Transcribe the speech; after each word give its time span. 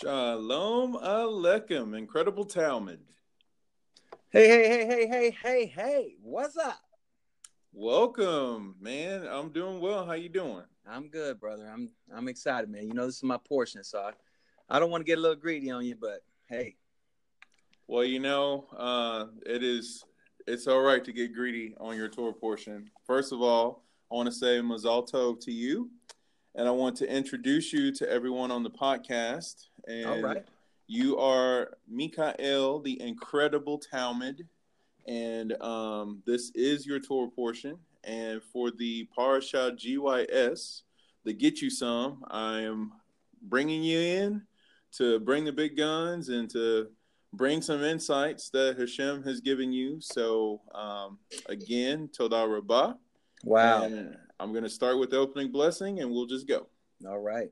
Shalom 0.00 0.94
Aleichem, 0.94 1.94
incredible 1.94 2.46
Talmud. 2.46 3.00
Hey, 4.30 4.48
hey, 4.48 4.66
hey, 4.66 4.86
hey, 4.86 5.06
hey, 5.06 5.30
hey, 5.42 5.66
hey, 5.66 6.14
what's 6.22 6.56
up? 6.56 6.80
Welcome, 7.74 8.76
man. 8.80 9.28
I'm 9.30 9.50
doing 9.50 9.78
well. 9.78 10.06
How 10.06 10.14
you 10.14 10.30
doing? 10.30 10.62
I'm 10.88 11.08
good, 11.08 11.38
brother. 11.38 11.68
I'm 11.70 11.90
I'm 12.16 12.28
excited, 12.28 12.70
man. 12.70 12.86
You 12.86 12.94
know 12.94 13.04
this 13.04 13.16
is 13.16 13.24
my 13.24 13.36
portion, 13.46 13.84
so 13.84 13.98
I, 13.98 14.12
I 14.74 14.78
don't 14.78 14.90
want 14.90 15.02
to 15.02 15.04
get 15.04 15.18
a 15.18 15.20
little 15.20 15.36
greedy 15.36 15.70
on 15.70 15.84
you, 15.84 15.96
but 16.00 16.20
hey. 16.48 16.76
Well, 17.86 18.04
you 18.04 18.20
know, 18.20 18.68
uh, 18.74 19.26
it 19.44 19.62
is 19.62 20.06
it's 20.46 20.66
all 20.66 20.80
right 20.80 21.04
to 21.04 21.12
get 21.12 21.34
greedy 21.34 21.74
on 21.78 21.94
your 21.98 22.08
Torah 22.08 22.32
portion. 22.32 22.90
First 23.06 23.32
of 23.32 23.42
all, 23.42 23.84
I 24.10 24.14
want 24.14 24.28
to 24.28 24.34
say 24.34 24.60
Mazal 24.60 25.06
Tov 25.06 25.40
to 25.40 25.52
you, 25.52 25.90
and 26.54 26.66
I 26.66 26.70
want 26.70 26.96
to 26.96 27.14
introduce 27.14 27.70
you 27.70 27.92
to 27.96 28.10
everyone 28.10 28.50
on 28.50 28.62
the 28.62 28.70
podcast. 28.70 29.66
And 29.86 30.06
All 30.06 30.20
right. 30.20 30.44
You 30.86 31.18
are 31.18 31.76
Mikael, 31.88 32.80
the 32.80 33.00
incredible 33.00 33.78
Talmud, 33.78 34.48
and 35.06 35.52
um, 35.62 36.20
this 36.26 36.50
is 36.56 36.84
your 36.84 36.98
Torah 36.98 37.30
portion. 37.30 37.78
And 38.02 38.42
for 38.42 38.70
the 38.70 39.08
Parasha 39.14 39.72
GYS, 39.76 40.82
the 41.24 41.32
Get 41.32 41.60
You 41.60 41.70
Some, 41.70 42.24
I 42.28 42.62
am 42.62 42.92
bringing 43.42 43.84
you 43.84 44.00
in 44.00 44.42
to 44.96 45.20
bring 45.20 45.44
the 45.44 45.52
big 45.52 45.76
guns 45.76 46.28
and 46.28 46.50
to 46.50 46.88
bring 47.32 47.62
some 47.62 47.84
insights 47.84 48.50
that 48.50 48.78
Hashem 48.78 49.22
has 49.22 49.40
given 49.40 49.72
you. 49.72 50.00
So, 50.00 50.60
um, 50.74 51.18
again, 51.46 52.08
Todah 52.08 52.52
Rabbah. 52.52 52.94
Wow. 53.44 53.84
And 53.84 54.16
I'm 54.40 54.52
going 54.52 54.64
to 54.64 54.70
start 54.70 54.98
with 54.98 55.10
the 55.10 55.18
opening 55.18 55.52
blessing 55.52 56.00
and 56.00 56.10
we'll 56.10 56.26
just 56.26 56.48
go. 56.48 56.66
All 57.06 57.18
right. 57.18 57.50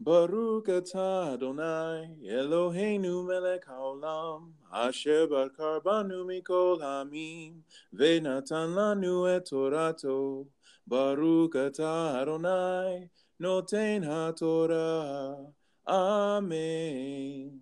Baruch 0.00 0.66
atah 0.68 1.34
Adonai 1.34 2.10
Eloheinu 2.24 3.26
melech 3.26 3.66
haolam 3.66 4.52
Asher 4.72 5.26
bachar 5.26 5.82
banu 5.82 6.24
mikol 6.24 6.80
hamim 6.80 7.62
Venatan 7.92 8.74
lanu 8.74 9.26
et 9.36 9.44
torato 9.44 10.46
Baruch 10.86 11.54
atah 11.54 12.22
Adonai 12.22 13.10
Noten 13.42 14.04
haTorah 14.04 15.52
Amen 15.88 17.60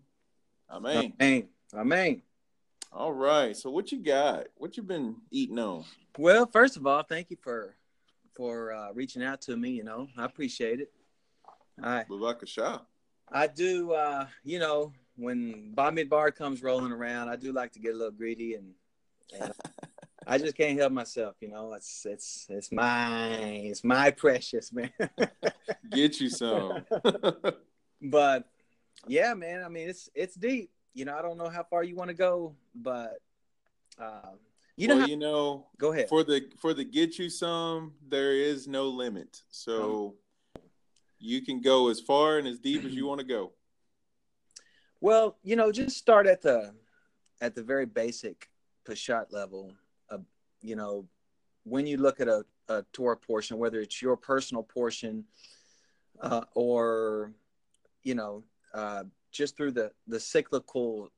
Amen 0.70 1.12
Amen. 1.20 1.48
Amen. 1.74 2.22
All 2.92 3.12
right 3.12 3.56
so 3.56 3.70
what 3.70 3.90
you 3.90 3.98
got 3.98 4.46
what 4.56 4.76
you 4.76 4.82
been 4.82 5.16
eating 5.30 5.58
on 5.58 5.84
Well, 6.18 6.46
first 6.46 6.76
of 6.76 6.86
all, 6.86 7.02
thank 7.02 7.30
you 7.30 7.38
for 7.40 7.76
for 8.34 8.72
uh, 8.72 8.92
reaching 8.92 9.24
out 9.24 9.40
to 9.42 9.56
me. 9.56 9.70
You 9.70 9.84
know, 9.84 10.08
I 10.18 10.26
appreciate 10.26 10.80
it. 10.80 10.90
I 11.82 12.04
Bavakashah 12.04 12.82
I 13.32 13.46
do. 13.48 13.92
Uh, 13.92 14.26
you 14.44 14.58
know, 14.58 14.92
when 15.16 15.72
Bob 15.74 15.98
Bar 16.08 16.30
comes 16.30 16.62
rolling 16.62 16.92
around, 16.92 17.28
I 17.28 17.36
do 17.36 17.52
like 17.52 17.72
to 17.72 17.80
get 17.80 17.94
a 17.94 17.96
little 17.96 18.12
greedy, 18.12 18.54
and, 18.54 18.72
and 19.38 19.52
I 20.26 20.38
just 20.38 20.56
can't 20.56 20.78
help 20.78 20.92
myself. 20.92 21.36
You 21.40 21.48
know, 21.48 21.72
it's 21.72 22.06
it's 22.06 22.46
it's 22.48 22.72
my 22.72 23.36
it's 23.38 23.84
my 23.84 24.10
precious 24.10 24.72
man. 24.72 24.92
Get 25.90 26.20
you 26.20 26.28
some 26.28 26.84
but 28.02 28.48
yeah, 29.06 29.34
man. 29.34 29.64
I 29.64 29.68
mean, 29.68 29.88
it's 29.88 30.08
it's 30.14 30.34
deep. 30.34 30.70
You 30.94 31.04
know, 31.04 31.16
I 31.16 31.22
don't 31.22 31.36
know 31.36 31.48
how 31.48 31.62
far 31.62 31.84
you 31.84 31.94
want 31.94 32.08
to 32.08 32.16
go, 32.16 32.54
but 32.74 33.18
um, 33.98 34.38
you 34.76 34.88
know, 34.88 34.94
well, 34.94 35.00
how- 35.02 35.08
you 35.08 35.16
know 35.16 35.66
go 35.78 35.92
ahead. 35.92 36.08
for 36.08 36.24
the 36.24 36.48
for 36.58 36.74
the 36.74 36.84
get 36.84 37.18
you 37.18 37.30
some 37.30 37.94
there 38.08 38.32
is 38.32 38.66
no 38.66 38.88
limit 38.88 39.42
so 39.48 40.14
you 41.18 41.42
can 41.42 41.60
go 41.60 41.88
as 41.88 42.00
far 42.00 42.38
and 42.38 42.46
as 42.46 42.58
deep 42.58 42.84
as 42.84 42.94
you 42.94 43.06
want 43.10 43.20
to 43.20 43.26
go 43.26 43.52
Well, 45.00 45.36
you 45.42 45.56
know, 45.56 45.72
just 45.72 45.96
start 45.96 46.26
at 46.26 46.42
the 46.42 46.74
at 47.40 47.54
the 47.54 47.62
very 47.62 47.86
basic 47.86 48.48
Peshat 48.88 49.32
level. 49.32 49.72
Of, 50.08 50.24
you 50.62 50.76
know, 50.76 51.06
when 51.64 51.86
you 51.86 51.96
look 51.96 52.20
at 52.20 52.28
a, 52.28 52.44
a 52.68 52.84
Torah 52.92 53.16
portion, 53.16 53.58
whether 53.58 53.80
it's 53.80 54.00
your 54.00 54.16
personal 54.16 54.62
portion 54.62 55.24
uh, 56.20 56.42
or 56.54 57.32
you 58.02 58.14
know, 58.14 58.44
uh, 58.72 59.04
just 59.32 59.56
through 59.56 59.72
the 59.72 59.90
the 60.06 60.20
cyclical 60.20 61.10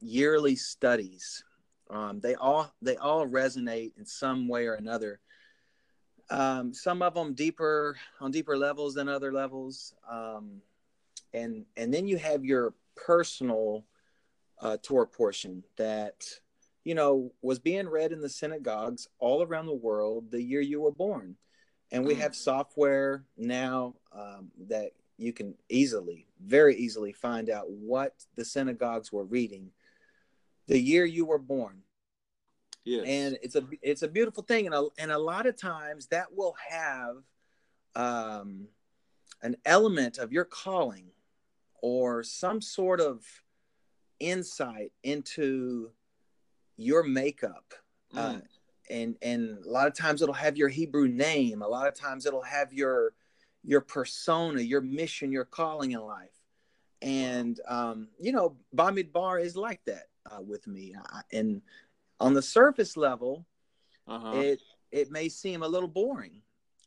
yearly 0.00 0.56
studies, 0.56 1.44
um, 1.90 2.20
they 2.20 2.34
all 2.34 2.72
they 2.82 2.96
all 2.96 3.26
resonate 3.26 3.92
in 3.96 4.04
some 4.04 4.48
way 4.48 4.66
or 4.66 4.74
another. 4.74 5.20
Um, 6.32 6.72
some 6.72 7.02
of 7.02 7.12
them 7.12 7.34
deeper 7.34 7.96
on 8.18 8.30
deeper 8.30 8.56
levels 8.56 8.94
than 8.94 9.06
other 9.06 9.32
levels, 9.32 9.92
um, 10.10 10.62
and 11.34 11.66
and 11.76 11.92
then 11.92 12.08
you 12.08 12.16
have 12.16 12.42
your 12.42 12.72
personal 12.96 13.84
uh, 14.58 14.78
Torah 14.82 15.06
portion 15.06 15.62
that 15.76 16.24
you 16.84 16.94
know 16.94 17.32
was 17.42 17.58
being 17.58 17.86
read 17.86 18.12
in 18.12 18.22
the 18.22 18.30
synagogues 18.30 19.08
all 19.18 19.42
around 19.42 19.66
the 19.66 19.74
world 19.74 20.30
the 20.30 20.42
year 20.42 20.62
you 20.62 20.80
were 20.80 20.90
born, 20.90 21.36
and 21.90 22.06
we 22.06 22.14
Mm. 22.14 22.20
have 22.20 22.34
software 22.34 23.24
now 23.36 23.94
um, 24.12 24.50
that 24.68 24.92
you 25.18 25.34
can 25.34 25.54
easily, 25.68 26.26
very 26.40 26.74
easily 26.76 27.12
find 27.12 27.50
out 27.50 27.68
what 27.68 28.14
the 28.36 28.44
synagogues 28.44 29.12
were 29.12 29.24
reading 29.24 29.70
the 30.66 30.78
year 30.80 31.04
you 31.04 31.26
were 31.26 31.38
born 31.38 31.82
yes. 32.84 33.06
And 33.06 33.38
it's 33.42 33.56
a 33.56 33.64
it's 33.80 34.02
a 34.02 34.08
beautiful 34.08 34.42
thing 34.42 34.66
and 34.66 34.74
a, 34.74 34.88
and 34.98 35.10
a 35.12 35.18
lot 35.18 35.46
of 35.46 35.56
times 35.56 36.06
that 36.08 36.34
will 36.34 36.54
have 36.68 37.16
um 37.94 38.68
an 39.42 39.56
element 39.64 40.18
of 40.18 40.32
your 40.32 40.44
calling 40.44 41.06
or 41.80 42.22
some 42.22 42.60
sort 42.60 43.00
of 43.00 43.24
insight 44.20 44.92
into 45.02 45.90
your 46.76 47.02
makeup 47.02 47.74
uh, 48.16 48.34
Mm. 48.34 48.42
and 48.90 49.16
and 49.22 49.64
a 49.64 49.70
lot 49.70 49.86
of 49.86 49.94
times 49.94 50.22
it'll 50.22 50.34
have 50.34 50.56
your 50.56 50.68
hebrew 50.68 51.08
name 51.08 51.62
a 51.62 51.68
lot 51.68 51.88
of 51.88 51.94
times 51.94 52.24
it'll 52.26 52.42
have 52.42 52.72
your 52.72 53.14
your 53.64 53.80
persona 53.80 54.60
your 54.60 54.80
mission 54.80 55.32
your 55.32 55.44
calling 55.44 55.92
in 55.92 56.00
life. 56.00 56.40
And 57.00 57.60
um 57.68 58.08
you 58.20 58.32
know 58.32 58.56
Bar 58.72 59.38
is 59.38 59.56
like 59.56 59.80
that 59.86 60.06
uh, 60.30 60.40
with 60.40 60.66
me 60.66 60.94
I, 60.96 61.22
and 61.32 61.62
on 62.22 62.34
the 62.34 62.42
surface 62.42 62.96
level 62.96 63.44
uh-huh. 64.06 64.32
it 64.36 64.60
it 64.90 65.10
may 65.10 65.28
seem 65.28 65.62
a 65.62 65.68
little 65.68 65.88
boring 65.88 66.40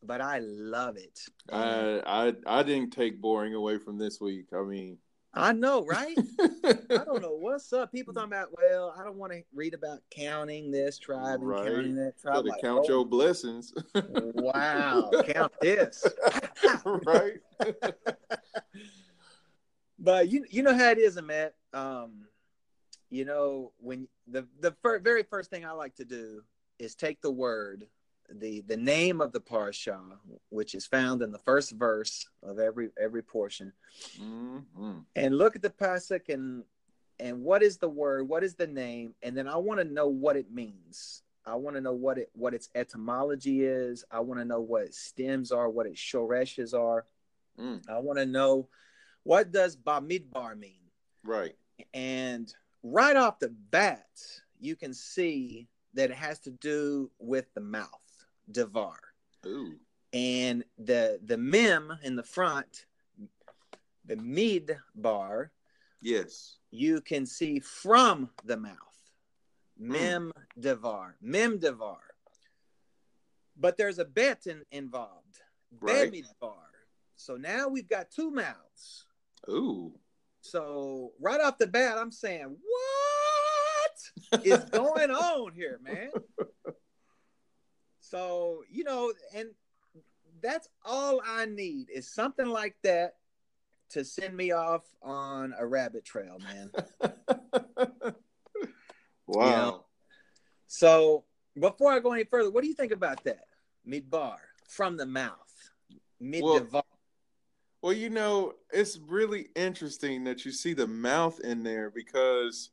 but 0.04 0.22
i 0.22 0.40
love 0.40 0.98
it. 0.98 1.20
I, 1.52 2.34
I 2.46 2.62
didn't 2.64 2.92
take 2.92 3.20
boring 3.20 3.56
away 3.56 3.80
from 3.80 3.98
this 3.98 4.22
week. 4.22 4.48
I 4.54 4.62
mean 4.62 4.98
i 5.34 5.52
know 5.52 5.84
right? 5.86 6.18
I 6.40 7.04
don't 7.04 7.22
know 7.22 7.36
what's 7.40 7.74
up. 7.74 7.92
People 7.92 8.14
talking 8.14 8.32
about 8.32 8.50
well 8.56 8.94
i 8.98 9.04
don't 9.04 9.18
want 9.18 9.34
to 9.34 9.42
read 9.54 9.74
about 9.74 10.00
counting 10.10 10.72
this 10.72 10.98
tribe 10.98 11.40
and 11.42 11.48
Right. 11.50 11.68
counting 11.68 11.96
that 11.96 12.14
tribe 12.22 12.36
Better 12.36 12.50
Like, 12.50 12.62
count 12.62 12.86
oh, 12.86 12.90
your 12.90 13.06
blessings. 13.06 13.74
Wow 13.94 15.10
count 15.28 15.54
this. 15.62 16.06
Right. 16.86 17.40
But 19.98 20.30
you 20.30 20.46
you 20.50 20.62
know 20.62 20.76
how 20.76 20.90
it 20.92 21.00
is 21.00 21.20
Matt. 21.22 21.56
um 21.74 22.28
you 23.10 23.26
know 23.26 23.72
when 23.78 24.08
the 24.28 24.48
the 24.60 24.72
fir- 24.82 25.00
very 25.00 25.24
first 25.24 25.50
thing 25.50 25.66
i 25.66 25.72
like 25.72 25.96
to 25.96 26.06
do 26.06 26.44
is 26.80 26.96
take 26.96 27.22
the 27.22 27.32
word 27.32 27.88
the 28.30 28.62
the 28.62 28.78
name 28.78 29.22
of 29.22 29.32
the 29.32 29.40
parsha 29.40 30.00
which 30.50 30.74
is 30.74 30.86
found 30.88 31.22
in 31.22 31.32
the 31.32 31.40
first 31.40 31.72
verse 31.74 32.28
of 32.42 32.58
every 32.60 32.90
every 33.00 33.22
portion 33.22 33.72
Mhm. 34.20 35.06
and 35.16 35.38
look 35.38 35.56
at 35.56 35.62
the 35.62 35.70
pasuk 35.70 36.30
and 36.30 36.64
and 37.20 37.44
what 37.44 37.62
is 37.64 37.78
the 37.78 37.88
word 37.90 38.28
what 38.28 38.44
is 38.44 38.56
the 38.56 38.68
name 38.68 39.14
and 39.22 39.38
then 39.38 39.48
i 39.48 39.56
want 39.56 39.80
to 39.80 39.86
know 39.86 40.08
what 40.08 40.36
it 40.36 40.52
means. 40.52 41.22
I 41.48 41.54
want 41.54 41.76
to 41.76 41.82
know 41.82 41.94
what 41.94 42.18
it 42.18 42.32
what 42.34 42.56
its 42.56 42.70
etymology 42.74 43.64
is. 43.66 44.04
I 44.10 44.20
want 44.22 44.40
to 44.40 44.46
know 44.46 44.62
what 44.62 44.82
its 44.82 44.98
stems 44.98 45.52
are 45.52 45.70
what 45.70 45.86
its 45.86 46.02
shoreshes 46.02 46.74
are. 46.74 47.06
Mm. 47.60 47.88
i 47.88 48.00
want 48.00 48.18
to 48.18 48.26
know 48.26 48.68
what 49.22 49.52
does 49.52 49.78
bamidbar 49.78 50.58
mean? 50.58 50.82
Right. 51.24 51.56
And 51.94 52.52
right 52.86 53.16
off 53.16 53.40
the 53.40 53.50
bat 53.72 54.06
you 54.60 54.76
can 54.76 54.94
see 54.94 55.68
that 55.96 56.12
it 56.12 56.16
has 56.16 56.40
to 56.40 56.52
do 56.52 57.10
with 57.18 57.52
the 57.56 57.62
mouth 57.62 57.90
devar 58.52 59.00
Ooh. 59.48 59.74
and 60.14 60.64
the 60.78 61.20
the 61.26 61.38
mem 61.38 61.98
in 62.04 62.16
the 62.16 62.24
front 62.24 62.86
the 64.06 64.16
mid 64.18 64.78
bar 64.94 65.52
yes 66.02 66.58
you 66.70 67.02
can 67.02 67.26
see 67.26 67.60
from 67.60 68.30
the 68.44 68.58
mouth 68.58 68.78
hmm. 69.80 69.92
mem 69.92 70.32
devar 70.60 71.16
mem 71.22 71.58
devar 71.58 71.98
but 73.58 73.78
there's 73.78 74.00
a 74.00 74.06
bet 74.06 74.46
in, 74.48 74.62
involved 74.72 75.42
Right. 75.82 76.12
Bemidbar. 76.12 76.54
so 77.18 77.36
now 77.36 77.68
we've 77.68 77.90
got 77.90 78.12
two 78.12 78.32
mouths 78.32 79.06
Ooh. 79.50 79.92
So 80.52 81.12
right 81.20 81.42
off 81.42 81.58
the 81.58 81.68
bat 81.68 81.98
i'm 81.98 82.12
saying 82.12 82.56
what 84.32 84.46
is 84.46 84.64
going 84.66 85.12
on 85.12 85.54
here 85.54 85.80
man 85.84 86.10
so 88.00 88.64
you 88.70 88.84
know 88.84 89.12
and 89.36 89.50
that's 90.42 90.68
all 90.86 91.22
i 91.26 91.46
need 91.46 91.90
is 91.90 92.12
something 92.12 92.48
like 92.48 92.76
that 92.84 93.16
to 93.90 94.04
send 94.04 94.36
me 94.36 94.52
off 94.52 94.84
on 95.02 95.54
a 95.58 95.66
rabbit 95.66 96.06
trail, 96.06 96.38
man. 96.40 96.72
wow. 99.28 99.46
You 99.46 99.52
know? 99.52 99.86
So 100.68 101.24
before 101.60 101.92
I 101.92 102.00
go 102.00 102.12
any 102.14 102.26
further, 102.26 102.52
what 102.52 102.62
do 102.62 102.68
you 102.68 102.74
think 102.74 102.92
about 102.92 103.24
that? 103.24 103.46
Midbar 103.88 104.36
from 104.68 104.98
the 104.98 105.06
mouth. 105.06 105.32
Midbar. 106.22 106.70
Well, 106.72 106.86
well, 107.86 107.94
you 107.94 108.10
know, 108.10 108.54
it's 108.74 108.98
really 108.98 109.50
interesting 109.56 110.24
that 110.24 110.44
you 110.44 110.52
see 110.52 110.74
the 110.74 110.88
mouth 110.88 111.40
in 111.42 111.62
there 111.62 111.92
because 111.92 112.72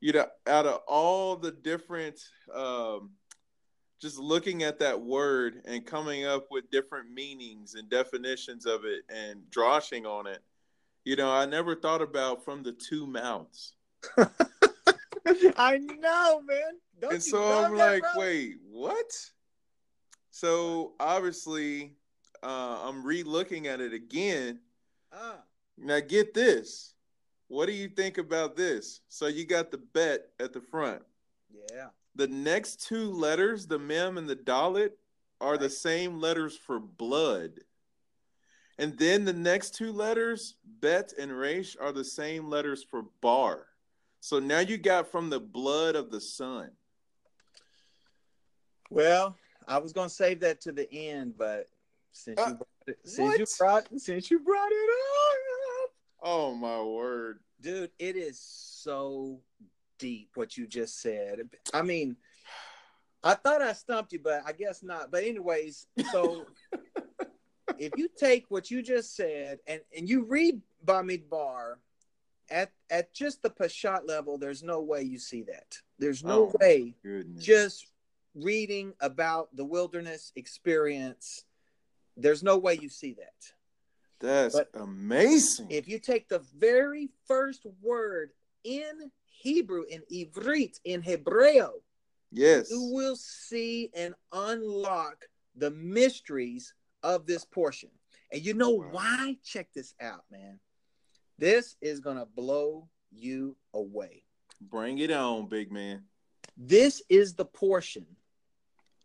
you 0.00 0.14
know, 0.14 0.24
out 0.46 0.64
of 0.64 0.80
all 0.88 1.36
the 1.36 1.50
different 1.50 2.18
um 2.54 3.10
just 4.00 4.18
looking 4.18 4.62
at 4.62 4.78
that 4.78 4.98
word 4.98 5.60
and 5.66 5.84
coming 5.84 6.24
up 6.24 6.46
with 6.50 6.70
different 6.70 7.10
meanings 7.10 7.74
and 7.74 7.90
definitions 7.90 8.64
of 8.64 8.86
it 8.86 9.02
and 9.14 9.42
drawing 9.50 10.06
on 10.06 10.26
it, 10.26 10.42
you 11.04 11.16
know, 11.16 11.30
I 11.30 11.44
never 11.44 11.76
thought 11.76 12.00
about 12.00 12.42
from 12.42 12.62
the 12.62 12.72
two 12.72 13.06
mouths. 13.06 13.74
I 15.58 15.76
know, 15.76 16.40
man. 16.46 16.78
Don't 16.98 17.12
and 17.12 17.22
so 17.22 17.44
I'm 17.62 17.76
like, 17.76 18.00
bro? 18.00 18.10
wait, 18.16 18.54
what? 18.70 19.12
So 20.30 20.94
obviously, 20.98 21.92
uh, 22.42 22.80
I'm 22.84 23.04
re-looking 23.04 23.66
at 23.66 23.80
it 23.80 23.92
again. 23.92 24.60
Ah, 25.12 25.38
Now 25.78 26.00
get 26.00 26.34
this. 26.34 26.94
What 27.48 27.66
do 27.66 27.72
you 27.72 27.88
think 27.88 28.18
about 28.18 28.56
this? 28.56 29.00
So 29.08 29.26
you 29.28 29.46
got 29.46 29.70
the 29.70 29.78
bet 29.78 30.30
at 30.40 30.52
the 30.52 30.60
front. 30.60 31.02
yeah. 31.72 31.88
The 32.16 32.28
next 32.28 32.86
two 32.86 33.10
letters, 33.12 33.66
the 33.66 33.78
mem 33.78 34.16
and 34.16 34.26
the 34.28 34.36
dalet, 34.36 34.90
are 35.40 35.58
the 35.58 35.68
same 35.68 36.18
letters 36.18 36.56
for 36.56 36.80
blood. 36.80 37.50
And 38.78 38.96
then 38.98 39.24
the 39.26 39.34
next 39.34 39.74
two 39.74 39.92
letters, 39.92 40.56
bet 40.80 41.12
and 41.18 41.38
resh, 41.38 41.76
are 41.78 41.92
the 41.92 42.04
same 42.04 42.48
letters 42.48 42.82
for 42.82 43.04
bar. 43.20 43.66
So 44.20 44.38
now 44.38 44.60
you 44.60 44.78
got 44.78 45.10
from 45.10 45.28
the 45.30 45.40
blood 45.40 45.94
of 45.94 46.10
the 46.10 46.20
son. 46.20 46.70
Well, 48.90 49.36
I 49.68 49.78
was 49.78 49.92
gonna 49.92 50.08
save 50.08 50.40
that 50.40 50.60
to 50.62 50.72
the 50.72 50.90
end, 50.92 51.34
but 51.36 51.68
since 52.16 52.40
Uh, 52.40 52.46
you 52.48 52.54
brought 52.54 52.68
it, 52.88 52.98
since 53.04 53.38
you 53.38 53.46
brought 53.58 53.88
since 54.00 54.30
you 54.30 54.38
brought 54.40 54.72
it 54.72 54.90
up, 55.82 55.90
Oh 56.22 56.54
my 56.54 56.82
word. 56.82 57.40
dude, 57.60 57.90
it 57.98 58.16
is 58.16 58.38
so 58.40 59.40
deep 59.98 60.30
what 60.34 60.56
you 60.56 60.66
just 60.66 61.00
said. 61.00 61.48
I 61.72 61.82
mean, 61.82 62.16
I 63.22 63.34
thought 63.34 63.62
I 63.62 63.72
stumped 63.74 64.12
you, 64.12 64.18
but 64.20 64.42
I 64.46 64.52
guess 64.52 64.82
not. 64.82 65.10
But 65.10 65.24
anyways, 65.24 65.86
so 66.10 66.46
if 67.78 67.96
you 67.96 68.08
take 68.16 68.46
what 68.48 68.70
you 68.70 68.82
just 68.82 69.14
said 69.14 69.58
and 69.66 69.80
and 69.96 70.08
you 70.08 70.24
read 70.24 70.60
Bamidbar 70.84 71.76
at 72.50 72.72
at 72.90 73.12
just 73.12 73.42
the 73.42 73.50
Peshat 73.50 74.06
level, 74.08 74.38
there's 74.38 74.62
no 74.62 74.80
way 74.80 75.02
you 75.02 75.18
see 75.18 75.42
that. 75.42 75.78
There's 75.98 76.24
no 76.24 76.44
Oh. 76.46 76.52
way 76.60 76.94
Goodness. 77.02 77.44
just 77.44 77.86
reading 78.34 78.94
about 79.00 79.54
the 79.56 79.64
wilderness 79.64 80.32
experience, 80.36 81.44
there's 82.16 82.42
no 82.42 82.58
way 82.58 82.78
you 82.80 82.88
see 82.88 83.14
that. 83.14 83.32
That's 84.20 84.54
but 84.54 84.70
amazing. 84.74 85.66
If 85.70 85.88
you 85.88 85.98
take 85.98 86.28
the 86.28 86.42
very 86.56 87.10
first 87.26 87.66
word 87.82 88.30
in 88.64 89.10
Hebrew, 89.26 89.84
in 89.90 90.02
Ivrit, 90.12 90.80
in 90.84 91.02
Hebreo, 91.02 91.70
yes. 92.32 92.70
you 92.70 92.90
will 92.92 93.16
see 93.16 93.90
and 93.94 94.14
unlock 94.32 95.26
the 95.54 95.70
mysteries 95.70 96.72
of 97.02 97.26
this 97.26 97.44
portion. 97.44 97.90
And 98.32 98.44
you 98.44 98.54
know 98.54 98.70
Wow. 98.70 98.88
why? 98.92 99.36
Check 99.44 99.72
this 99.74 99.94
out, 100.00 100.24
man. 100.30 100.58
This 101.38 101.76
is 101.82 102.00
going 102.00 102.16
to 102.16 102.24
blow 102.26 102.88
you 103.12 103.56
away. 103.74 104.22
Bring 104.60 104.98
it 104.98 105.10
on, 105.10 105.48
big 105.48 105.70
man. 105.70 106.04
This 106.56 107.02
is 107.10 107.34
the 107.34 107.44
portion 107.44 108.06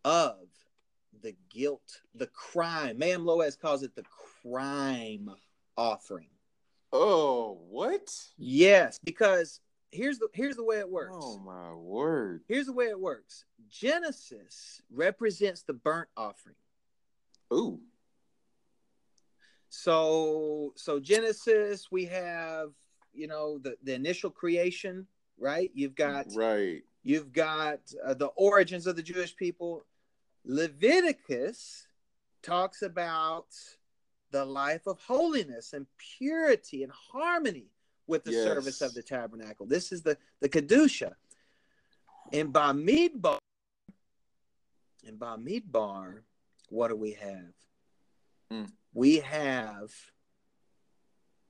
of 0.06 0.38
the 1.22 1.36
guilt, 1.50 2.02
the 2.16 2.28
crime. 2.28 2.98
Me'am 2.98 3.24
Lo'ez 3.24 3.60
calls 3.60 3.84
it 3.84 3.96
the 3.96 4.06
crime 4.42 5.30
offering. 5.78 6.30
Oh, 6.94 7.60
what? 7.70 8.10
Yes, 8.38 9.00
because 9.04 9.60
here's 9.92 10.20
the 10.20 10.28
here's 10.34 10.56
the 10.56 10.64
way 10.64 10.80
it 10.80 10.90
works. 10.90 11.16
Oh 11.18 11.40
my 11.40 11.74
word. 11.74 12.42
Here's 12.48 12.66
the 12.66 12.74
way 12.74 12.86
it 12.86 13.00
works. 13.00 13.46
Genesis 13.70 14.82
represents 14.92 15.64
the 15.64 15.74
burnt 15.74 16.10
offering. 16.18 16.56
Ooh. 17.54 17.80
So 19.70 20.74
so 20.76 21.00
Genesis 21.00 21.90
we 21.92 22.06
have, 22.06 22.70
you 23.14 23.28
know, 23.28 23.58
the 23.58 23.76
the 23.84 23.94
initial 23.94 24.30
creation, 24.30 25.08
right? 25.38 25.72
You've 25.74 25.96
got 25.96 26.28
Right. 26.36 26.84
You've 27.04 27.32
got 27.34 27.80
uh, 28.06 28.14
the 28.14 28.28
origins 28.28 28.86
of 28.86 28.96
the 28.96 29.02
Jewish 29.02 29.36
people. 29.36 29.86
Leviticus 30.44 31.88
talks 32.42 32.82
about 32.82 33.48
the 34.32 34.44
life 34.46 34.88
of 34.88 35.00
holiness 35.02 35.74
and 35.74 35.86
purity 35.98 36.84
and 36.84 36.92
harmony 36.92 37.72
with 38.08 38.24
the 38.24 38.32
Yes. 38.32 38.44
service 38.44 38.82
of 38.82 38.94
the 38.94 39.04
tabernacle. 39.04 39.66
This 39.66 39.92
is 39.92 40.02
the 40.02 40.18
the 40.40 40.50
kedusha. 40.50 41.16
In 42.32 42.52
Bamidbar, 42.52 43.38
in 45.04 45.18
Bamidbar, 45.18 46.24
what 46.70 46.88
do 46.88 46.96
we 46.96 47.14
have? 47.14 47.54
Mm. 48.50 48.72
We 48.94 49.18
have 49.20 49.94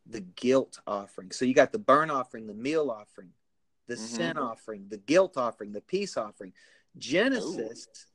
the 0.05 0.21
guilt 0.21 0.79
offering. 0.87 1.31
So 1.31 1.45
you 1.45 1.53
got 1.53 1.71
the 1.71 1.79
burn 1.79 2.09
offering, 2.09 2.47
the 2.47 2.53
meal 2.53 2.89
offering, 2.89 3.33
the 3.87 3.95
Mhm. 3.95 3.97
sin 3.97 4.37
offering, 4.37 4.89
the 4.89 4.97
guilt 4.97 5.37
offering, 5.37 5.71
the 5.71 5.81
peace 5.81 6.17
offering. 6.17 6.53
Genesis, 6.97 8.07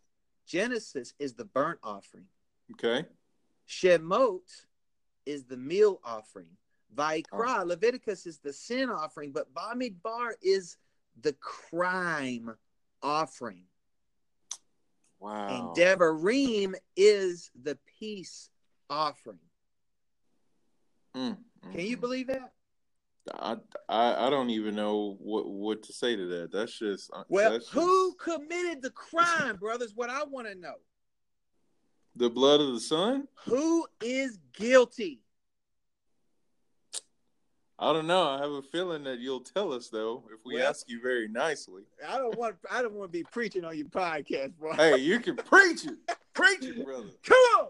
Genesis 0.46 1.14
is 1.18 1.34
the 1.34 1.44
burnt 1.44 1.78
offering. 1.82 2.26
Okay. 2.72 3.06
Shemot 3.68 4.40
is 5.24 5.44
the 5.44 5.56
meal 5.56 6.00
offering. 6.04 6.56
Vayikra, 6.94 7.66
Leviticus 7.66 8.26
is 8.26 8.38
the 8.38 8.52
sin 8.52 8.90
offering, 8.90 9.32
but 9.32 9.52
Bamidbar 9.52 10.32
is 10.42 10.76
the 11.20 11.34
crime 11.34 12.54
offering. 13.02 13.64
Wow. 15.18 15.48
And 15.48 15.84
Devarim 15.84 16.74
is 16.96 17.50
the 17.60 17.78
peace 17.98 18.50
offering. 18.88 19.38
Mm, 21.16 21.38
Can 21.72 21.80
you 21.80 21.96
mm, 21.96 22.00
believe 22.00 22.26
that? 22.28 22.52
I, 23.34 23.56
I 23.88 24.26
I 24.26 24.30
don't 24.30 24.50
even 24.50 24.74
know 24.76 25.16
what 25.20 25.48
what 25.48 25.82
to 25.84 25.92
say 25.92 26.14
to 26.16 26.26
that. 26.26 26.52
That's 26.52 26.78
just 26.78 27.10
uh, 27.12 27.24
Well, 27.28 27.52
that's 27.52 27.68
who 27.68 28.14
committed 28.14 28.82
the 28.82 28.90
crime, 28.90 29.56
brothers? 29.56 29.92
What 29.94 30.10
I 30.10 30.22
want 30.24 30.46
to 30.48 30.54
know. 30.54 30.74
the 32.14 32.30
blood 32.30 32.60
of 32.60 32.72
the 32.72 32.80
son? 32.80 33.26
Who 33.46 33.86
is 34.00 34.38
guilty? 34.54 35.20
I 37.78 37.92
don't 37.92 38.06
know. 38.06 38.26
I 38.26 38.38
have 38.40 38.50
a 38.52 38.62
feeling 38.62 39.04
that 39.04 39.18
you'll 39.18 39.40
tell 39.40 39.72
us 39.72 39.88
though 39.88 40.24
if 40.32 40.40
we 40.46 40.54
Well- 40.54 40.68
ask 40.68 40.88
you 40.88 41.00
very 41.02 41.28
nicely. 41.28 41.82
I 42.08 42.16
don't 42.18 42.36
want 42.38 42.56
I 42.70 42.80
don't 42.80 42.94
want 42.94 43.12
to 43.12 43.18
be 43.18 43.24
preaching 43.24 43.64
on 43.64 43.76
your 43.76 43.88
podcast, 43.88 44.54
bro. 44.58 44.72
Hey, 44.74 44.96
you 44.98 45.20
can 45.20 45.36
preach 45.36 45.84
it, 45.84 45.98
preach 46.34 46.62
it, 46.64 46.82
brother. 46.84 47.10
Come 47.24 47.36
on. 47.60 47.68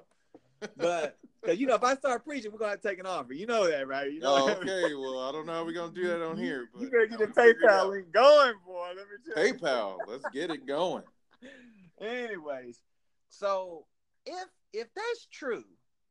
But 0.77 1.19
because 1.47 1.61
you 1.61 1.67
know, 1.67 1.77
if 1.77 1.85
I 1.85 1.95
start 1.95 2.25
preaching, 2.25 2.51
we're 2.51 2.59
gonna 2.59 2.73
have 2.73 2.81
to 2.81 2.89
take 2.89 2.99
an 2.99 3.07
offer. 3.07 3.33
You 3.33 3.47
know 3.47 3.71
that, 3.71 3.87
right? 3.87 4.13
You 4.13 4.21
know 4.21 4.35
Oh, 4.47 4.53
okay. 4.53 4.95
Well, 4.95 5.21
I 5.21 5.33
don't 5.33 5.47
know 5.47 5.53
how 5.53 5.65
we're 5.65 5.73
gonna 5.73 5.93
do 5.93 6.09
that 6.09 6.23
on 6.23 6.39
here, 6.39 6.69
but 6.73 6.83
you 6.83 6.91
better 6.91 7.07
get 7.07 7.19
the 7.19 7.27
we'll 7.27 7.35
figure 7.35 7.63
it 7.63 7.69
PayPal 7.69 7.91
link 7.91 8.13
going, 8.13 8.55
boy. 8.67 8.89
Let 8.89 8.97
me 8.97 9.35
tell 9.35 9.47
you. 9.47 9.55
PayPal. 9.55 10.09
Let's 10.09 10.27
get 10.27 10.51
it 10.51 10.67
going. 10.67 11.05
Anyways, 12.01 12.81
so 13.29 13.87
if 14.27 14.49
if 14.73 14.89
that's 14.95 15.27
true, 15.31 15.65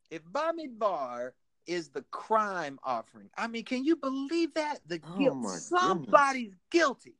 if 0.09 0.23
Bamidbar 0.23 1.31
is 1.67 1.89
the 1.89 2.03
crime 2.11 2.79
offering, 2.83 3.29
I 3.37 3.47
mean, 3.47 3.65
can 3.65 3.83
you 3.83 3.95
believe 3.97 4.53
that? 4.53 4.79
The 4.87 5.01
Oh, 5.03 5.17
guilt, 5.19 5.37
my 5.37 5.49
somebody's 5.49 6.55
guilty. 6.71 7.15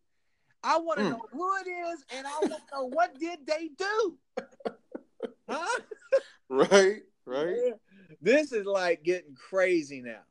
I 0.64 0.80
want 0.80 1.00
to 1.00 1.06
Mm. 1.06 1.10
know 1.12 1.22
who 1.32 1.50
it 1.58 1.70
is, 1.70 2.06
and 2.10 2.26
I 2.26 2.40
want 2.40 2.54
to 2.54 2.76
know 2.76 2.86
what 2.86 3.20
did 3.20 3.46
they 3.46 3.70
do? 3.78 4.18
Huh? 5.48 5.80
Right, 6.50 7.02
right. 7.26 7.74
This 8.22 8.52
is 8.52 8.66
like 8.66 9.04
getting 9.04 9.36
crazy 9.36 10.02
now. 10.02 10.24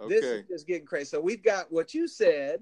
Okay. 0.00 0.14
This 0.14 0.24
is 0.24 0.44
just 0.48 0.66
getting 0.66 0.86
crazy. 0.86 1.06
So 1.06 1.20
we've 1.20 1.42
got 1.42 1.70
what 1.70 1.94
you 1.94 2.08
said 2.08 2.60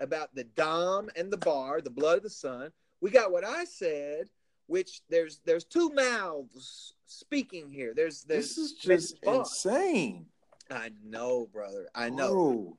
about 0.00 0.34
the 0.34 0.44
dom 0.44 1.10
and 1.16 1.32
the 1.32 1.38
bar, 1.38 1.80
the 1.80 1.90
blood 1.90 2.18
of 2.18 2.22
the 2.22 2.30
son. 2.30 2.70
We 3.00 3.10
got 3.10 3.32
what 3.32 3.44
I 3.44 3.64
said, 3.64 4.28
which 4.66 5.00
there's 5.08 5.40
there's 5.44 5.64
two 5.64 5.90
mouths 5.90 6.94
speaking 7.06 7.70
here. 7.70 7.92
There's 7.94 8.22
there's 8.24 8.54
This 8.54 8.58
is 8.58 8.72
just 8.74 9.18
insane. 9.24 10.26
I 10.70 10.90
know, 11.04 11.48
brother. 11.52 11.88
I 11.94 12.10
know. 12.10 12.34
Whoa. 12.34 12.78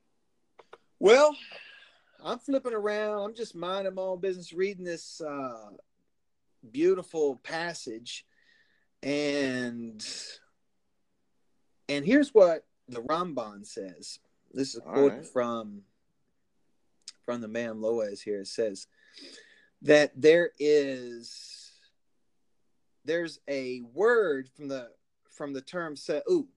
Well, 1.00 1.38
I'm 2.24 2.39
flipping 2.39 2.74
around. 2.74 3.24
I'm 3.24 3.36
just 3.36 3.56
minding 3.56 3.96
my 3.96 4.01
own 4.01 4.20
business, 4.20 4.51
reading 4.51 4.84
this 4.84 5.22
uh, 5.22 5.70
beautiful 6.72 7.38
passage, 7.44 8.25
and 9.04 10.06
and 11.89 12.06
here's 12.06 12.34
what 12.34 12.65
the 12.88 13.01
Ramban 13.01 13.65
says. 13.65 14.20
This 14.53 14.70
is 14.70 14.77
a 14.77 14.82
quote 14.82 15.13
right. 15.13 15.25
from 15.25 15.82
from 17.25 17.41
the 17.41 17.48
Me'am 17.48 17.82
Lo'ez 17.82 18.22
here. 18.22 18.41
It 18.41 18.48
says 18.48 18.88
that 19.82 20.12
there 20.15 20.51
is 20.60 21.72
there's 23.06 23.39
a 23.48 23.82
word 23.94 24.50
from 24.56 24.67
the 24.67 24.89
from 25.29 25.53
the 25.53 25.62
term 25.62 25.96
sa'u. 25.96 26.48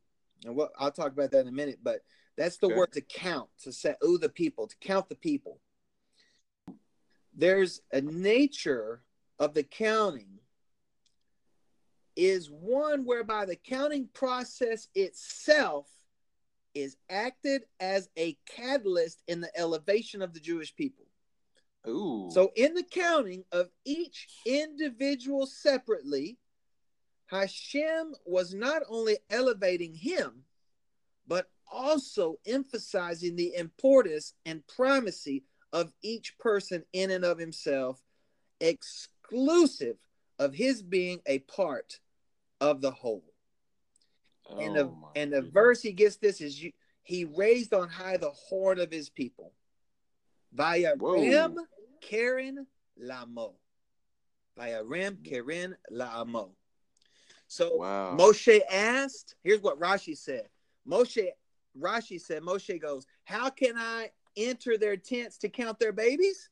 And 0.44 0.56
what 0.56 0.72
I'll 0.78 0.90
talk 0.90 1.12
about 1.12 1.30
that 1.32 1.40
in 1.40 1.49
a 1.49 1.52
minute, 1.52 1.80
but 1.82 2.02
that's 2.37 2.56
the 2.56 2.68
Okay. 2.68 2.76
word 2.76 2.92
to 2.92 3.02
count, 3.02 3.50
to 3.62 3.72
sa'u 3.72 4.18
the 4.18 4.28
people, 4.28 4.66
to 4.66 4.76
count 4.80 5.08
the 5.08 5.16
people. 5.16 5.60
There's 7.34 7.82
a 7.92 8.00
nature 8.00 9.02
of 9.38 9.54
the 9.54 9.62
counting 9.62 10.39
is 12.16 12.50
one 12.50 13.04
whereby 13.04 13.44
the 13.44 13.56
counting 13.56 14.08
process 14.12 14.88
itself 14.94 15.86
is 16.74 16.96
acted 17.08 17.62
as 17.80 18.08
a 18.16 18.36
catalyst 18.46 19.22
in 19.26 19.40
the 19.40 19.50
elevation 19.58 20.22
of 20.22 20.32
the 20.32 20.40
Jewish 20.40 20.74
people. 20.74 21.06
Ooh. 21.88 22.28
So, 22.32 22.52
in 22.56 22.74
the 22.74 22.84
counting 22.84 23.44
of 23.52 23.70
each 23.84 24.28
individual 24.46 25.46
separately, 25.46 26.38
Hashem 27.26 28.14
was 28.24 28.52
not 28.52 28.82
only 28.88 29.18
elevating 29.30 29.94
him, 29.94 30.44
but 31.26 31.48
also 31.70 32.36
emphasizing 32.46 33.36
the 33.36 33.54
importance 33.54 34.34
and 34.44 34.66
primacy 34.66 35.44
of 35.72 35.92
each 36.02 36.36
person 36.38 36.84
in 36.92 37.10
and 37.10 37.24
of 37.24 37.38
himself, 37.38 38.02
exclusive 38.60 39.96
of 40.40 40.54
his 40.54 40.82
being 40.82 41.20
a 41.26 41.38
part 41.40 42.00
of 42.61 42.80
the 42.80 42.90
whole. 42.90 43.23
and 44.59 44.75
the 44.75 44.87
Oh, 44.87 45.12
and 45.14 45.32
the 45.32 45.37
goodness. 45.42 45.52
verse 45.52 45.80
he 45.82 45.92
gets 45.92 46.16
this 46.16 46.40
is 46.40 46.61
you, 46.61 46.73
he 47.02 47.25
raised 47.25 47.73
on 47.73 47.88
high 47.88 48.16
the 48.16 48.30
horn 48.30 48.80
of 48.80 48.90
his 48.90 49.09
people. 49.09 49.52
Via 50.52 50.97
Whoa. 50.97 51.20
Ram 51.23 51.54
Karen 52.00 52.66
Lamo. 52.99 53.54
Via 54.56 54.82
Ram 54.82 55.18
Karen 55.23 55.76
Lamo. 55.90 56.56
So 57.47 57.76
Wow. 57.76 58.16
Moshe 58.18 58.61
asked, 58.68 59.37
here's 59.44 59.61
what 59.61 59.78
Rashi 59.78 60.16
said. 60.16 60.49
Moshe 60.88 61.28
Rashi 61.78 62.20
said, 62.20 62.42
Moshe 62.42 62.80
goes, 62.80 63.06
How 63.25 63.50
can 63.50 63.76
I 63.76 64.11
enter 64.37 64.76
their 64.78 64.97
tents 64.97 65.38
to 65.38 65.49
count 65.49 65.78
their 65.78 65.92
babies? 65.92 66.49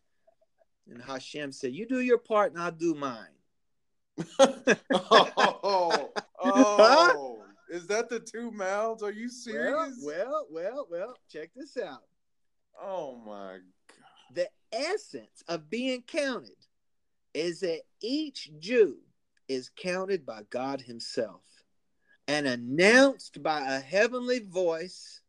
And 0.88 1.02
Hashem 1.02 1.50
said, 1.52 1.72
You 1.74 1.86
do 1.86 2.00
your 2.00 2.18
part 2.18 2.52
and 2.52 2.60
I'll 2.62 2.70
do 2.70 2.94
mine. 2.94 3.34
Oh, 4.38 6.10
oh. 6.44 7.38
is 7.70 7.86
that 7.86 8.08
the 8.08 8.20
two 8.20 8.50
mouths? 8.50 9.02
Are 9.02 9.12
you 9.12 9.28
Well, 9.28 9.30
serious? 9.30 10.02
well, 10.04 10.46
well, 10.50 10.86
well, 10.90 11.14
check 11.30 11.50
this 11.54 11.76
out. 11.76 12.02
Oh 12.80 13.16
my 13.26 13.58
god. 13.58 13.64
the 14.34 14.48
essence 14.72 15.42
of 15.48 15.68
being 15.70 16.02
counted 16.02 16.50
is 17.34 17.60
that 17.60 17.80
each 18.00 18.50
Jew 18.58 18.98
is 19.48 19.70
counted 19.76 20.24
by 20.26 20.42
God 20.50 20.80
Himself 20.80 21.42
and 22.26 22.46
announced 22.46 23.42
by 23.42 23.60
a 23.60 23.80
heavenly 23.80 24.40
voice, 24.40 25.20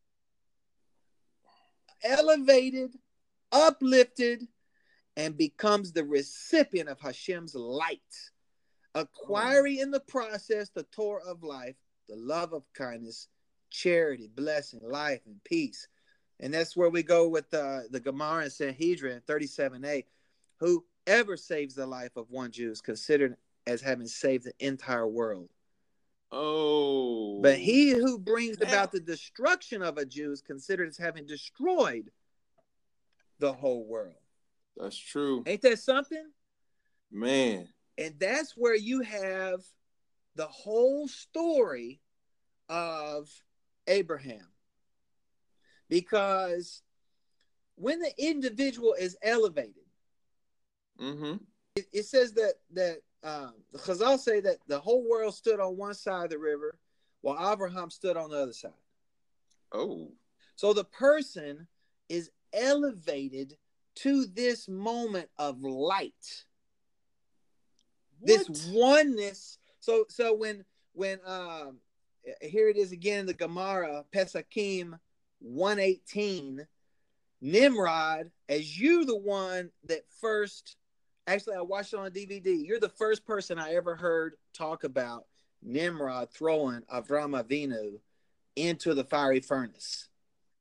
elevated, 2.04 2.96
uplifted, 3.52 4.48
and 5.16 5.38
becomes 5.38 5.92
the 5.92 6.04
recipient 6.04 6.90
of 6.90 7.00
Hashem's 7.00 7.56
light, 7.56 8.00
acquiring 8.96 9.80
in 9.80 9.92
the 9.92 10.00
process 10.00 10.70
the 10.70 10.84
Torah 10.84 11.24
of 11.26 11.44
life, 11.44 11.76
the 12.08 12.16
love 12.16 12.54
of 12.54 12.64
kindness, 12.74 13.28
charity, 13.70 14.30
blessing, 14.34 14.82
life, 14.84 15.22
and 15.26 15.44
peace. 15.44 15.88
And 16.40 16.54
that's 16.54 16.76
where 16.76 16.90
we 16.90 17.04
go 17.04 17.28
with 17.28 17.54
uh, 17.54 17.82
the 17.92 18.00
Gemara 18.00 18.44
and 18.44 18.52
Sanhedrin 18.52 19.22
37a. 19.28 20.06
Whoever 20.60 21.38
saves 21.38 21.76
the 21.76 21.86
life 21.86 22.16
of 22.16 22.30
one 22.30 22.52
Jew 22.52 22.72
is 22.72 22.82
considered 22.82 23.36
as 23.68 23.82
having 23.82 24.08
saved 24.08 24.46
the 24.46 24.54
entire 24.66 25.08
world. 25.08 25.50
Oh. 26.32 27.42
But 27.42 27.58
he 27.58 27.92
who 27.92 28.20
brings 28.20 28.58
about 28.62 28.92
the 28.92 29.00
destruction 29.00 29.82
of 29.82 29.98
a 29.98 30.06
Jew 30.06 30.32
is 30.32 30.42
considered 30.42 30.88
as 30.88 30.98
having 30.98 31.26
destroyed 31.26 32.12
the 33.40 33.54
whole 33.54 33.86
world. 33.86 34.16
That's 34.78 34.98
true. 34.98 35.44
Ain't 35.46 35.62
that 35.64 35.80
something? 35.80 36.26
Man. 37.12 37.68
And 38.00 38.16
that's 38.18 38.54
where 38.56 38.76
you 38.76 39.02
have 39.02 39.60
the 40.36 40.48
whole 40.48 41.08
story 41.08 42.02
of 42.70 43.30
Abraham. 43.88 44.48
Because 45.90 46.82
when 47.76 48.00
the 48.00 48.14
individual 48.18 48.96
is 48.98 49.18
elevated, 49.22 49.84
Mm-hmm. 51.02 51.36
it, 51.78 51.88
it 51.94 52.06
says 52.06 52.34
that 52.34 52.56
that 52.74 52.98
um, 53.24 53.54
the 53.72 53.80
Chazal 53.80 54.20
say 54.20 54.42
that 54.42 54.58
the 54.68 54.80
whole 54.80 55.08
world 55.10 55.34
stood 55.34 55.60
on 55.60 55.78
one 55.78 55.94
side 55.94 56.26
of 56.26 56.30
the 56.30 56.38
river, 56.38 56.78
while 57.22 57.54
Abraham 57.54 57.90
stood 57.90 58.18
on 58.18 58.30
the 58.30 58.38
other 58.38 58.54
side. 58.54 58.72
Oh. 59.72 60.12
So 60.56 60.74
the 60.74 60.84
person 60.84 61.68
is 62.10 62.32
elevated 62.54 63.56
to 63.96 64.26
this 64.26 64.68
moment 64.68 65.30
of 65.38 65.62
light, 65.62 66.46
this 68.22 68.70
oneness. 68.74 69.58
So 69.80 70.06
so 70.10 70.34
when 70.36 70.66
when 70.94 71.20
um 71.26 71.78
here 72.42 72.68
it 72.70 72.78
is 72.78 72.92
again 72.92 73.22
in 73.22 73.26
the 73.26 73.34
Gemara 73.34 74.04
Pesachim 74.14 75.00
118 75.40 76.68
Nimrod 77.42 78.32
as 78.50 78.78
you 78.78 79.06
the 79.06 79.16
one 79.16 79.72
that 79.86 80.02
first 80.20 80.76
actually 81.28 81.56
I 81.56 81.62
watched 81.62 81.94
it 81.94 82.00
on 82.00 82.12
DVD 82.12 82.66
you're 82.66 82.80
the 82.80 82.90
first 82.90 83.26
person 83.26 83.58
I 83.58 83.76
ever 83.76 83.96
heard 83.96 84.34
talk 84.54 84.84
about 84.84 85.26
Nimrod 85.64 86.30
throwing 86.32 86.82
Avram 86.94 87.42
Avinu 87.42 88.00
into 88.58 88.94
the 88.94 89.06
fiery 89.06 89.40
furnace 89.40 90.10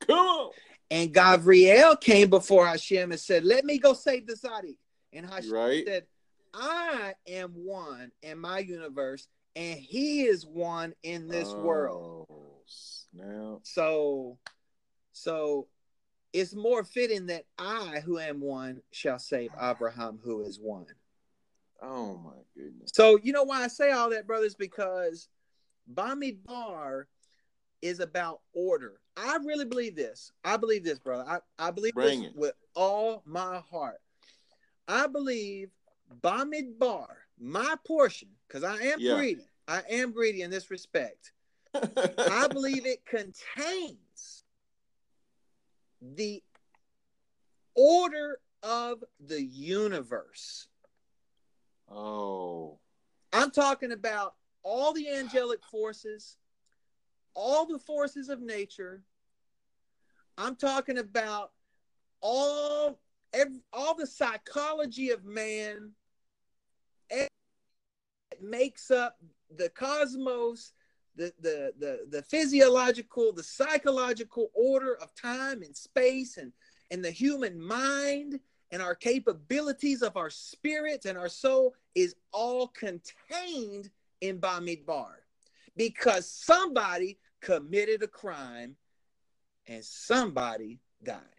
Come 0.07 0.19
on. 0.19 0.51
and 0.91 1.13
Gabriel 1.13 1.97
came 1.97 2.31
before 2.31 2.67
Hashem 2.67 3.11
and 3.11 3.21
said 3.21 3.45
let 3.45 3.65
me 3.65 3.79
go 3.79 3.93
save 3.93 4.27
the 4.29 4.35
Tzaddik 4.35 4.77
and 5.13 5.27
Hashem 5.29 5.53
Right. 5.53 5.85
said 5.85 6.07
I 6.55 7.15
am 7.27 7.51
one 7.53 8.11
in 8.23 8.39
my 8.39 8.59
universe 8.61 9.29
and 9.57 9.79
he 9.79 10.23
is 10.23 10.47
one 10.47 10.95
in 11.03 11.29
this 11.29 11.55
world 11.57 12.27
Oh, 12.31 12.63
Snap. 12.67 13.61
so, 13.63 14.39
so 15.13 15.67
it's 16.33 16.55
more 16.55 16.85
fitting 16.85 17.27
that 17.27 17.45
I, 17.59 18.01
who 18.05 18.19
am 18.19 18.41
one, 18.41 18.83
shall 18.93 19.19
save 19.19 19.51
Abraham, 19.61 20.19
who 20.23 20.43
is 20.43 20.59
one. 20.61 20.87
Oh 21.83 22.19
my 22.19 22.33
goodness. 22.55 22.91
So, 22.93 23.19
you 23.23 23.33
know 23.33 23.45
why 23.45 23.65
I 23.65 23.69
say 23.69 23.91
all 23.93 24.11
that, 24.11 24.27
brothers? 24.27 24.55
Because 24.55 25.29
Bamidbar 25.93 27.05
is 27.81 28.01
about 28.01 28.41
order. 28.53 29.01
I 29.17 29.39
really 29.45 29.65
believe 29.65 29.97
this. 29.97 30.33
I 30.45 30.57
believe 30.57 30.85
this, 30.85 30.99
brother. 30.99 31.25
I, 31.27 31.39
I 31.69 31.71
believe 31.71 31.95
Bring 31.95 32.23
this 32.23 32.31
it. 32.31 32.37
with 32.37 32.55
all 32.75 33.23
my 33.25 33.63
heart. 33.71 34.01
I 34.87 35.07
believe 35.07 35.71
Bamidbar, 36.23 37.07
my 37.39 37.75
portion, 37.87 38.29
because 38.47 38.65
I 38.65 38.77
am 38.83 39.01
Yeah. 39.01 39.15
greedy. 39.17 39.49
I 39.67 39.83
am 39.91 40.13
greedy 40.13 40.43
in 40.43 40.51
this 40.51 40.71
respect. 40.71 41.33
I 41.75 42.49
believe 42.49 42.87
it 42.87 43.05
contains 43.05 44.45
the 46.01 46.43
order 47.75 48.41
of 48.63 49.05
the 49.21 49.43
universe. 49.43 50.69
oh. 51.91 52.79
I'm 53.31 53.51
talking 53.51 53.93
about 53.93 54.37
all 54.63 54.95
the 54.95 55.07
angelic 55.11 55.63
forces, 55.71 56.39
all 57.35 57.67
the 57.67 57.79
forces 57.79 58.31
of 58.31 58.41
nature. 58.41 59.03
I'm 60.39 60.57
talking 60.57 60.97
about 60.97 61.53
all 62.23 62.99
ev 63.33 63.49
all 63.73 63.95
the 63.95 64.07
psychology 64.07 65.11
of 65.11 65.25
man 65.25 65.93
makes 68.41 68.91
up 68.91 69.19
the 69.57 69.69
cosmos, 69.71 70.73
the, 71.17 71.33
the 71.41 71.73
the 71.79 72.07
the 72.11 72.23
physiological, 72.23 73.33
the 73.33 73.43
psychological 73.43 74.51
order 74.55 74.95
of 74.97 75.15
time 75.15 75.63
and 75.63 75.77
space 75.77 76.37
and 76.37 76.53
and 76.91 77.05
the 77.05 77.11
human 77.11 77.61
mind 77.61 78.41
and 78.71 78.83
our 78.83 78.95
capabilities 78.95 80.03
of 80.03 80.17
our 80.17 80.31
spirits 80.31 81.07
and 81.07 81.17
our 81.17 81.29
soul 81.29 81.75
is 81.95 82.15
all 82.33 82.69
contained 82.69 83.91
in 84.21 84.39
Bamidbar 84.39 85.15
because 85.77 86.31
somebody 86.31 87.19
committed 87.41 88.03
a 88.03 88.09
crime 88.09 88.77
and 89.67 89.85
somebody 89.85 90.81
died. 91.03 91.38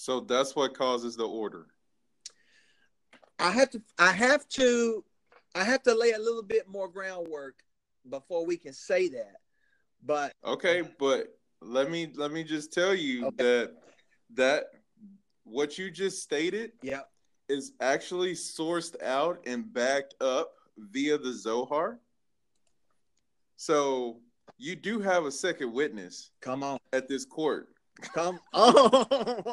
So 0.00 0.20
that's 0.20 0.56
what 0.56 0.72
causes 0.72 1.14
the 1.14 1.28
order. 1.28 1.66
I 3.38 3.50
have 3.50 3.68
to 3.68 3.82
I 3.98 4.12
have 4.12 4.48
to 4.48 5.04
I 5.54 5.62
have 5.62 5.82
to 5.82 5.94
lay 5.94 6.12
a 6.12 6.18
little 6.18 6.42
bit 6.42 6.66
more 6.66 6.88
groundwork 6.88 7.56
before 8.08 8.46
we 8.46 8.56
can 8.56 8.72
say 8.72 9.08
that. 9.08 9.36
But 10.02 10.32
Okay, 10.42 10.84
but 10.98 11.38
let 11.60 11.90
me 11.90 12.10
let 12.14 12.32
me 12.32 12.44
just 12.44 12.72
tell 12.72 12.94
you 12.94 13.26
Okay. 13.26 13.36
that 13.44 13.72
that 14.36 14.64
what 15.44 15.76
you 15.76 15.90
just 15.90 16.22
stated 16.22 16.72
yeah, 16.80 17.02
is 17.50 17.72
actually 17.82 18.32
sourced 18.32 19.00
out 19.02 19.42
and 19.46 19.70
backed 19.70 20.14
up 20.22 20.54
via 20.78 21.18
the 21.18 21.34
Zohar. 21.34 22.00
So 23.56 24.22
you 24.56 24.76
do 24.76 24.98
have 25.00 25.26
a 25.26 25.30
second 25.30 25.74
witness 25.74 26.30
come 26.40 26.62
on, 26.62 26.78
at 26.94 27.06
this 27.06 27.26
court. 27.26 27.74
Come 28.00 28.40
on. 28.52 28.72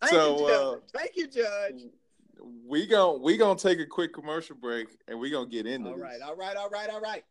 Thank 0.00 0.12
So, 0.12 0.38
you, 0.38 0.46
uh, 0.46 0.76
Thank 0.94 1.16
you, 1.16 1.26
Judge. 1.28 1.82
We 2.66 2.86
gon' 2.86 3.20
we 3.22 3.36
gonna 3.36 3.58
take 3.58 3.80
a 3.80 3.86
quick 3.86 4.14
commercial 4.14 4.56
break 4.56 4.88
and 5.08 5.18
we 5.18 5.30
gonna 5.30 5.46
get 5.48 5.66
into 5.66 5.88
All 5.90 5.94
this. 5.96 6.02
right, 6.02 6.20
all 6.22 6.36
right, 6.36 6.56
all 6.56 6.70
right, 6.70 6.88
all 6.90 7.00
right. 7.00 7.24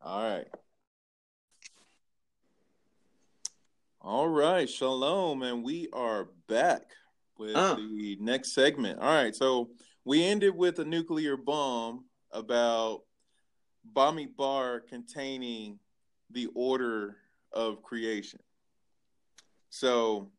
All 0.00 0.22
right. 0.22 0.46
All 4.00 4.28
right, 4.28 4.68
shalom, 4.68 5.42
and 5.42 5.62
we 5.62 5.88
are 5.92 6.28
back 6.48 6.82
with 7.38 7.54
Uh. 7.54 7.74
the 7.76 8.16
next 8.20 8.52
segment. 8.52 8.98
All 8.98 9.06
right, 9.14 9.34
so 9.34 9.70
we 10.04 10.24
ended 10.24 10.56
with 10.56 10.80
a 10.80 10.84
nuclear 10.84 11.36
bomb 11.36 12.06
about 12.32 13.02
Bamidbar 13.94 14.86
containing 14.88 15.78
the 16.30 16.46
order 16.54 17.16
of 17.52 17.82
creation. 17.82 18.40
So 19.72 20.30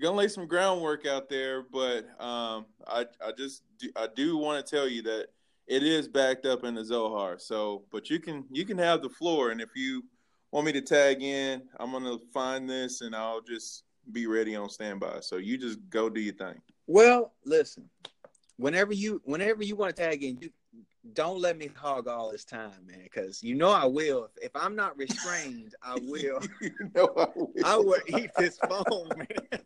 gonna 0.00 0.16
lay 0.16 0.28
some 0.28 0.46
groundwork 0.46 1.06
out 1.06 1.28
there, 1.28 1.62
but 1.62 2.08
um, 2.18 2.64
I 2.86 3.04
I 3.24 3.32
just 3.36 3.62
do, 3.78 3.90
I 3.94 4.08
do 4.16 4.38
want 4.38 4.64
to 4.64 4.76
tell 4.76 4.88
you 4.88 5.02
that 5.02 5.26
it 5.66 5.82
is 5.82 6.08
backed 6.08 6.46
up 6.46 6.64
in 6.64 6.74
the 6.74 6.84
Zohar. 6.84 7.38
So, 7.38 7.84
but 7.92 8.08
you 8.08 8.18
can 8.18 8.46
you 8.50 8.64
can 8.64 8.78
have 8.78 9.02
the 9.02 9.10
floor, 9.10 9.50
and 9.50 9.60
if 9.60 9.68
you 9.76 10.02
want 10.52 10.64
me 10.64 10.72
to 10.72 10.80
tag 10.80 11.22
in, 11.22 11.62
I'm 11.78 11.92
gonna 11.92 12.16
find 12.32 12.68
this 12.68 13.02
and 13.02 13.14
I'll 13.14 13.42
just 13.42 13.84
be 14.10 14.26
ready 14.26 14.56
on 14.56 14.70
standby. 14.70 15.20
So 15.20 15.36
you 15.36 15.58
just 15.58 15.78
go 15.90 16.08
do 16.08 16.20
your 16.20 16.34
thing. 16.34 16.60
Well, 16.86 17.34
listen. 17.44 17.90
Whenever 18.56 18.94
you 18.94 19.20
whenever 19.26 19.62
you 19.62 19.76
want 19.76 19.94
to 19.94 20.02
tag 20.02 20.24
in, 20.24 20.38
you 20.40 20.48
don't 21.12 21.40
let 21.40 21.58
me 21.58 21.68
hog 21.74 22.06
all 22.06 22.30
this 22.30 22.44
time, 22.44 22.86
man, 22.86 23.00
because 23.02 23.42
you 23.42 23.54
know 23.56 23.70
I 23.70 23.84
will. 23.86 24.24
If, 24.36 24.44
if 24.44 24.56
I'm 24.56 24.76
not 24.76 24.96
restrained, 24.96 25.74
I 25.82 25.94
will. 26.02 26.40
you 26.60 26.70
know 26.94 27.12
I 27.16 27.26
will. 27.34 27.50
I 27.64 27.76
will 27.76 28.00
eat 28.18 28.30
this 28.38 28.56
phone, 28.68 29.08
man. 29.16 29.60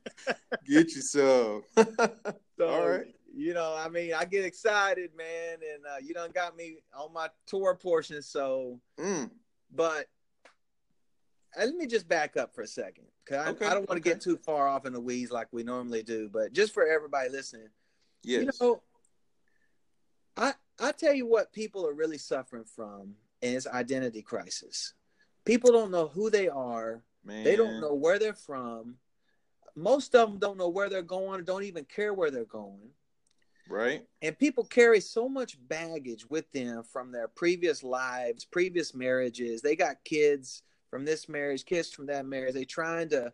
get 0.66 0.94
you 0.94 1.02
some. 1.02 1.62
So, 2.58 2.68
All 2.68 2.88
right. 2.88 3.14
You 3.34 3.52
know, 3.52 3.76
I 3.78 3.90
mean, 3.90 4.14
I 4.14 4.24
get 4.24 4.46
excited, 4.46 5.10
man, 5.14 5.58
and 5.74 5.84
uh, 5.84 5.96
you 6.02 6.14
done 6.14 6.30
got 6.30 6.56
me 6.56 6.78
on 6.98 7.12
my 7.12 7.28
Torah 7.46 7.76
portion. 7.76 8.22
So, 8.22 8.80
Mm, 8.98 9.30
but 9.74 10.06
uh, 11.58 11.66
let 11.66 11.74
me 11.74 11.86
just 11.86 12.08
back 12.08 12.38
up 12.38 12.54
for 12.54 12.62
a 12.62 12.66
second, 12.66 13.04
because 13.26 13.46
Okay, 13.48 13.66
I, 13.66 13.72
I 13.72 13.74
don't 13.74 13.86
want 13.86 14.02
to 14.02 14.08
okay. 14.10 14.14
get 14.16 14.22
too 14.22 14.38
far 14.38 14.66
off 14.68 14.86
in 14.86 14.94
the 14.94 15.00
weeds 15.02 15.30
like 15.30 15.48
we 15.52 15.64
normally 15.64 16.02
do. 16.02 16.30
But 16.32 16.54
just 16.54 16.72
for 16.72 16.86
everybody 16.86 17.28
listening, 17.28 17.68
yes. 18.22 18.40
you 18.40 18.66
know, 18.66 18.82
I 20.36 20.54
I 20.80 20.92
tell 20.92 21.14
you 21.14 21.26
what 21.26 21.52
people 21.52 21.86
are 21.86 21.94
really 21.94 22.18
suffering 22.18 22.64
from 22.64 23.14
is 23.42 23.66
identity 23.66 24.22
crisis. 24.22 24.94
People 25.44 25.72
don't 25.72 25.90
know 25.90 26.08
who 26.08 26.30
they 26.30 26.48
are. 26.48 27.02
Man. 27.24 27.44
They 27.44 27.56
don't 27.56 27.80
know 27.80 27.94
where 27.94 28.18
they're 28.18 28.34
from. 28.34 28.96
Most 29.74 30.14
of 30.14 30.30
them 30.30 30.38
don't 30.38 30.58
know 30.58 30.68
where 30.68 30.88
they're 30.88 31.02
going, 31.02 31.44
don't 31.44 31.64
even 31.64 31.84
care 31.84 32.14
where 32.14 32.30
they're 32.30 32.44
going. 32.44 32.90
Right? 33.68 34.06
And 34.22 34.38
people 34.38 34.64
carry 34.64 35.00
so 35.00 35.28
much 35.28 35.58
baggage 35.68 36.24
with 36.30 36.50
them 36.52 36.84
from 36.84 37.10
their 37.10 37.28
previous 37.28 37.82
lives, 37.82 38.44
previous 38.44 38.94
marriages. 38.94 39.60
They 39.60 39.74
got 39.76 40.04
kids 40.04 40.62
from 40.88 41.04
this 41.04 41.28
marriage, 41.28 41.64
kids 41.64 41.90
from 41.92 42.06
that 42.06 42.26
marriage. 42.26 42.54
They 42.54 42.64
trying 42.64 43.08
to 43.10 43.32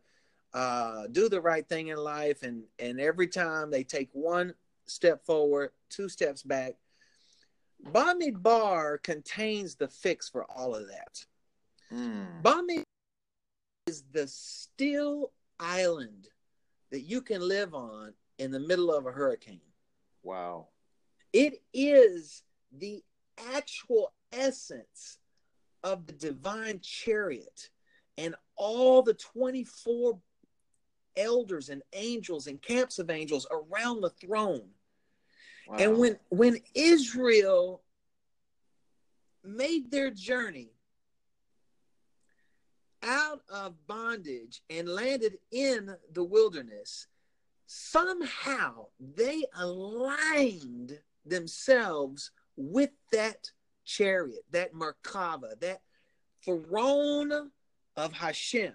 uh, 0.54 1.06
do 1.12 1.28
the 1.28 1.40
right 1.40 1.68
thing 1.68 1.88
in 1.88 1.96
life, 1.96 2.42
and 2.42 2.64
and 2.78 3.00
every 3.00 3.28
time 3.28 3.70
they 3.70 3.84
take 3.84 4.08
one 4.12 4.54
step 4.86 5.24
forward, 5.24 5.70
two 5.90 6.08
steps 6.08 6.42
back. 6.42 6.74
Bamidbar 7.84 9.02
contains 9.02 9.74
the 9.74 9.88
fix 9.88 10.28
for 10.28 10.44
all 10.44 10.74
of 10.74 10.86
that. 10.88 11.24
Mm, 11.92 12.42
is 13.86 14.04
the 14.12 14.26
still 14.28 15.32
island 15.58 16.28
that 16.90 17.00
you 17.00 17.20
can 17.20 17.46
live 17.46 17.74
on 17.74 18.14
in 18.38 18.50
the 18.50 18.60
middle 18.60 18.92
of 18.92 19.06
a 19.06 19.12
hurricane. 19.12 19.60
wow. 20.22 20.68
It 21.32 21.62
is 21.72 22.42
the 22.78 23.02
actual 23.54 24.12
essence 24.32 25.18
of 25.82 26.06
the 26.06 26.12
divine 26.12 26.80
chariot 26.82 27.70
and 28.18 28.34
all 28.56 29.02
the 29.02 29.14
24 29.14 30.18
elders 31.16 31.68
and 31.70 31.82
angels 31.92 32.46
and 32.46 32.60
camps 32.60 32.98
of 32.98 33.10
angels 33.10 33.46
around 33.50 34.00
the 34.00 34.10
throne. 34.10 34.68
Wow. 35.66 35.76
And 35.78 35.98
when 35.98 36.18
when 36.28 36.58
Israel 36.74 37.82
made 39.44 39.90
their 39.90 40.10
journey 40.10 40.70
out 43.02 43.42
of 43.52 43.74
bondage 43.86 44.62
and 44.70 44.88
landed 44.88 45.38
in 45.50 45.94
the 46.12 46.22
wilderness, 46.22 47.08
somehow 47.66 48.86
they 49.00 49.44
aligned 49.58 51.00
themselves 51.26 52.30
with 52.56 52.90
that 53.10 53.50
chariot, 53.84 54.44
that 54.50 54.72
Merkava, 54.74 55.58
that 55.60 55.80
throne 56.44 57.50
of 57.96 58.12
Hashem. 58.12 58.74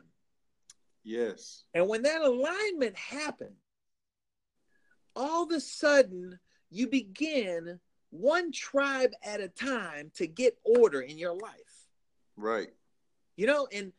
yes. 1.04 1.64
And 1.74 1.88
when 1.88 2.02
that 2.04 2.22
alignment 2.22 2.96
happened, 2.98 3.56
all 5.16 5.44
of 5.44 5.52
a 5.52 5.60
sudden 5.60 6.40
you 6.70 6.88
begin 6.88 7.80
one 8.10 8.52
tribe 8.52 9.12
at 9.24 9.42
a 9.42 9.48
time 9.48 10.12
to 10.16 10.28
get 10.28 10.58
order 10.64 11.02
in 11.02 11.18
your 11.18 11.34
life. 11.34 11.88
Right. 12.36 12.70
You 13.36 13.48
know, 13.48 13.68
and 13.72 13.92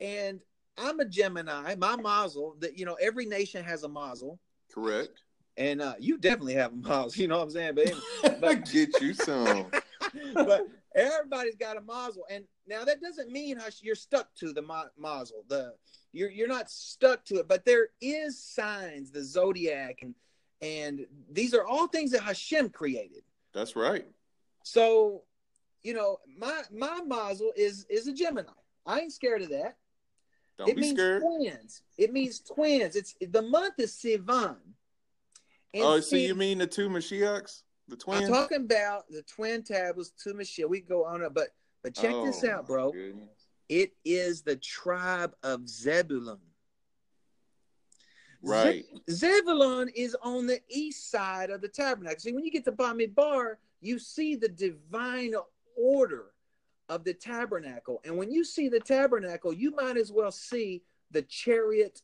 and 0.00 0.40
I'm 0.78 1.00
a 1.00 1.04
Gemini, 1.04 1.74
my 1.76 1.96
mazel, 1.96 2.56
that 2.60 2.78
you 2.78 2.84
know, 2.84 2.96
every 3.00 3.26
nation 3.26 3.64
has 3.64 3.82
a 3.84 3.88
mazel. 3.88 4.38
Correct. 4.72 5.22
And 5.58 5.82
uh, 5.82 5.94
you 5.98 6.16
definitely 6.18 6.54
have 6.54 6.72
a 6.72 6.76
mazel, 6.76 7.12
you 7.20 7.28
know 7.28 7.38
what 7.38 7.44
I'm 7.44 7.50
saying? 7.50 7.74
But 7.74 8.40
But- 8.40 8.70
Get 8.70 9.00
you 9.00 9.14
some. 9.14 9.66
but 10.34 10.66
everybody's 10.94 11.56
got 11.56 11.76
a 11.76 11.80
mazel, 11.80 12.24
and 12.30 12.44
now 12.66 12.84
that 12.84 13.00
doesn't 13.00 13.30
mean 13.30 13.58
you're 13.80 13.94
stuck 13.94 14.34
to 14.36 14.52
the 14.52 14.62
ma- 14.62 14.84
mazel. 14.98 15.44
The 15.48 15.74
you're 16.12 16.30
you're 16.30 16.48
not 16.48 16.70
stuck 16.70 17.24
to 17.26 17.36
it, 17.36 17.48
but 17.48 17.64
there 17.64 17.88
is 18.00 18.42
signs, 18.42 19.10
the 19.10 19.22
zodiac, 19.22 20.00
and 20.02 20.14
and 20.62 21.06
these 21.30 21.52
are 21.54 21.66
all 21.66 21.88
things 21.88 22.12
that 22.12 22.22
Hashem 22.22 22.70
created. 22.70 23.24
That's 23.52 23.76
right. 23.76 24.06
So, 24.62 25.24
you 25.82 25.92
know, 25.92 26.18
my 26.38 26.62
my 26.72 27.00
mazel 27.04 27.52
is 27.56 27.84
is 27.90 28.06
a 28.06 28.12
Gemini. 28.12 28.48
I 28.86 29.00
ain't 29.00 29.12
scared 29.12 29.42
of 29.42 29.50
that. 29.50 29.76
Don't 30.58 30.68
it 30.68 30.76
be 30.76 30.82
means 30.82 30.98
scared. 30.98 31.22
twins. 31.22 31.82
It 31.98 32.12
means 32.12 32.40
twins. 32.40 32.96
It's 32.96 33.14
the 33.20 33.42
month 33.42 33.74
is 33.78 33.92
Sivan. 33.92 34.56
And 35.74 35.82
Oh, 35.82 36.00
so 36.00 36.16
you 36.16 36.34
mean 36.34 36.58
the 36.58 36.66
two 36.66 36.88
Mashiachs? 36.88 37.62
The 37.88 37.96
twins? 37.96 38.24
I'm 38.24 38.32
talking 38.32 38.58
about 38.64 39.08
the 39.08 39.22
twin 39.22 39.62
tablets 39.62 40.12
to 40.22 40.34
Michelle. 40.34 40.68
We 40.68 40.80
go 40.80 41.04
on 41.04 41.24
up, 41.24 41.34
but 41.34 41.48
but 41.82 41.94
check 41.94 42.14
this 42.22 42.44
Oh, 42.44 42.50
out, 42.50 42.66
bro. 42.66 42.92
It 43.68 43.92
is 44.04 44.42
the 44.42 44.56
tribe 44.56 45.34
of 45.42 45.68
Zebulun. 45.68 46.38
Right. 48.42 48.84
Ze- 49.08 49.14
Zebulun 49.38 49.88
is 49.94 50.16
on 50.22 50.46
the 50.46 50.60
east 50.68 51.10
side 51.10 51.50
of 51.50 51.60
the 51.60 51.68
tabernacle. 51.68 52.20
See, 52.20 52.32
when 52.32 52.44
you 52.44 52.50
get 52.50 52.64
to 52.64 52.72
Bamidbar, 52.72 53.56
you 53.80 53.98
see 53.98 54.34
the 54.36 54.48
divine 54.48 55.34
order 55.76 56.32
of 56.88 57.04
the 57.04 57.14
tabernacle. 57.14 58.00
And 58.04 58.16
when 58.16 58.30
you 58.30 58.44
see 58.44 58.68
the 58.68 58.80
tabernacle, 58.80 59.52
you 59.52 59.70
might 59.70 59.96
as 59.96 60.12
well 60.12 60.32
see 60.32 60.82
the 61.10 61.22
chariot, 61.22 62.02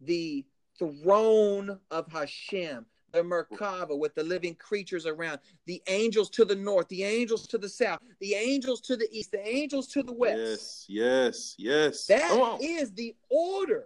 the 0.00 0.44
throne 0.78 1.78
of 1.90 2.10
Hashem, 2.10 2.86
the 3.12 3.22
Merkava 3.22 3.96
with 3.96 4.14
the 4.14 4.24
living 4.24 4.54
creatures 4.56 5.06
around, 5.06 5.38
the 5.66 5.82
angels 5.86 6.28
to 6.30 6.44
the 6.44 6.56
north, 6.56 6.88
the 6.88 7.04
angels 7.04 7.46
to 7.48 7.58
the 7.58 7.68
south, 7.68 8.00
the 8.20 8.34
angels 8.34 8.80
to 8.82 8.96
the 8.96 9.08
east, 9.12 9.30
the 9.32 9.46
angels 9.46 9.86
to 9.88 10.02
the 10.02 10.12
west. 10.12 10.86
Yes, 10.86 10.86
yes, 10.88 11.54
yes. 11.58 12.06
That 12.06 12.58
is 12.60 12.92
the 12.92 13.14
order, 13.28 13.84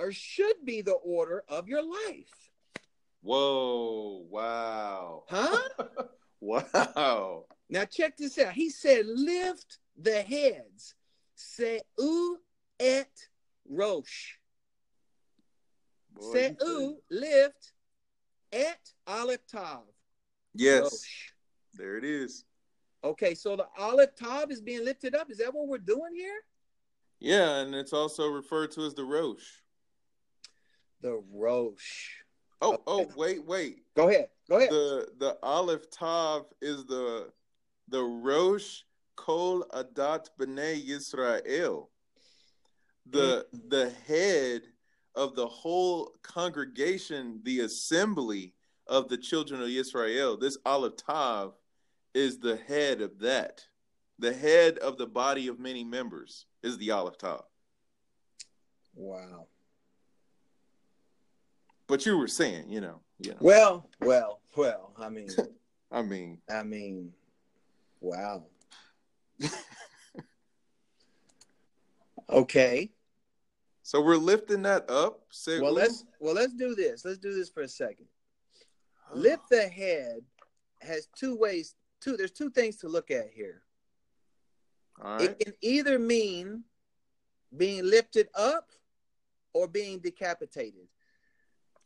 or 0.00 0.12
should 0.12 0.64
be 0.64 0.80
the 0.80 0.92
order 0.92 1.44
of 1.48 1.68
your 1.68 1.82
life. 1.82 2.50
Whoa, 3.22 4.24
wow. 4.30 5.24
Huh? 5.28 5.58
wow. 6.40 7.44
now 7.68 7.84
check 7.84 8.16
this 8.16 8.38
out. 8.38 8.54
He 8.54 8.70
said, 8.70 9.04
lift 9.06 9.78
the 10.00 10.22
heads. 10.22 10.94
Seu 11.34 12.38
et 12.78 13.10
rosh. 13.68 14.36
Seu, 16.18 16.96
lift, 17.10 17.72
et 18.52 18.92
aleph 19.06 19.46
tav. 19.46 19.82
Yes, 20.54 20.82
Rosh. 20.82 21.32
there 21.74 21.96
it 21.96 22.04
is. 22.04 22.44
Okay, 23.04 23.34
so 23.34 23.56
the 23.56 23.66
aleph 23.78 24.14
tav 24.16 24.50
is 24.50 24.60
being 24.60 24.84
lifted 24.84 25.14
up. 25.14 25.30
Is 25.30 25.38
that 25.38 25.54
what 25.54 25.68
we're 25.68 25.78
doing 25.78 26.14
here? 26.14 26.40
Yeah, 27.20 27.60
and 27.60 27.74
it's 27.74 27.92
also 27.92 28.28
referred 28.28 28.70
to 28.72 28.84
as 28.84 28.94
the 28.94 29.04
Rosh. 29.04 29.44
The 31.02 31.22
Rosh. 31.32 32.10
Oh, 32.62 32.78
oh, 32.86 33.10
wait, 33.16 33.44
wait. 33.46 33.84
Go 33.96 34.08
ahead. 34.08 34.28
Go 34.48 34.56
ahead. 34.56 34.70
The 34.70 35.08
the 35.18 35.38
Aleph 35.42 35.90
Tav 35.90 36.46
is 36.60 36.84
the 36.84 37.32
the 37.88 38.02
Rosh 38.02 38.82
Kol 39.16 39.64
Adat 39.72 40.28
B'nai 40.38 40.86
Yisrael. 40.86 41.88
The 43.06 43.46
Mm. 43.54 43.70
the 43.70 43.90
head 44.06 44.62
of 45.14 45.34
the 45.34 45.46
whole 45.48 46.14
congregation, 46.22 47.40
the 47.44 47.60
assembly 47.60 48.54
of 48.86 49.08
the 49.08 49.16
children 49.16 49.62
of 49.62 49.68
Israel. 49.68 50.36
This 50.36 50.58
Aleph 50.66 50.96
Tav 50.96 51.54
is 52.14 52.38
the 52.38 52.56
head 52.56 53.00
of 53.00 53.18
that. 53.20 53.64
The 54.18 54.34
head 54.34 54.76
of 54.78 54.98
the 54.98 55.06
body 55.06 55.48
of 55.48 55.58
many 55.58 55.82
members 55.82 56.46
is 56.62 56.76
the 56.76 56.90
Aleph 56.90 57.16
Tav. 57.16 57.44
wow. 58.94 59.46
But 61.90 62.06
you 62.06 62.16
were 62.16 62.28
saying, 62.28 62.70
you 62.70 62.80
know, 62.80 63.00
yeah. 63.18 63.32
Well, 63.40 63.90
well, 64.00 64.40
well. 64.56 64.92
I 64.96 65.08
mean, 65.08 65.28
I 65.90 66.02
mean, 66.02 66.38
I 66.48 66.62
mean, 66.62 67.12
wow. 68.00 68.44
okay. 72.30 72.92
so 73.82 74.00
we're 74.00 74.14
lifting 74.14 74.62
that 74.62 74.88
up. 74.88 75.22
Say, 75.30 75.58
Well, 75.58 75.72
let's 75.74 76.04
well 76.20 76.34
let's 76.34 76.54
do 76.54 76.76
this. 76.76 77.04
Let's 77.04 77.18
do 77.18 77.34
this 77.34 77.50
for 77.50 77.62
a 77.62 77.68
second. 77.68 78.06
Lift 79.12 79.48
the 79.50 79.66
head 79.66 80.20
has 80.82 81.08
two 81.18 81.36
ways. 81.36 81.74
Two. 82.00 82.16
There's 82.16 82.30
two 82.30 82.50
things 82.50 82.76
to 82.76 82.88
look 82.88 83.10
at 83.10 83.30
here. 83.34 83.62
All 85.02 85.14
right. 85.14 85.22
It 85.22 85.40
can 85.40 85.54
either 85.60 85.98
mean 85.98 86.62
being 87.56 87.84
lifted 87.84 88.28
up 88.36 88.70
or 89.52 89.66
being 89.66 89.98
decapitated. 89.98 90.86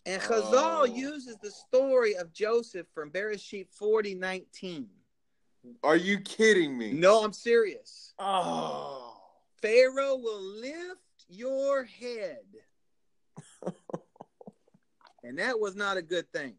And 0.07 0.21
Chazal 0.21 0.81
Oh. 0.81 0.85
uses 0.85 1.37
the 1.43 1.51
story 1.51 2.15
of 2.17 2.33
Joseph 2.33 2.87
from 2.93 3.11
Bereshit 3.11 3.69
40 3.71 4.15
19. 4.15 4.89
Are 5.83 5.97
you 5.97 6.21
kidding 6.21 6.77
me? 6.77 6.93
No, 6.93 7.25
I'm 7.25 7.33
serious. 7.33 8.13
Oh. 8.19 9.17
Pharaoh 9.63 10.17
will 10.17 10.43
lift 10.43 11.01
your 11.29 11.85
head. 11.85 12.45
and 15.23 15.39
that 15.39 15.59
was 15.59 15.75
not 15.75 15.97
a 15.97 16.03
good 16.03 16.31
thing. 16.33 16.55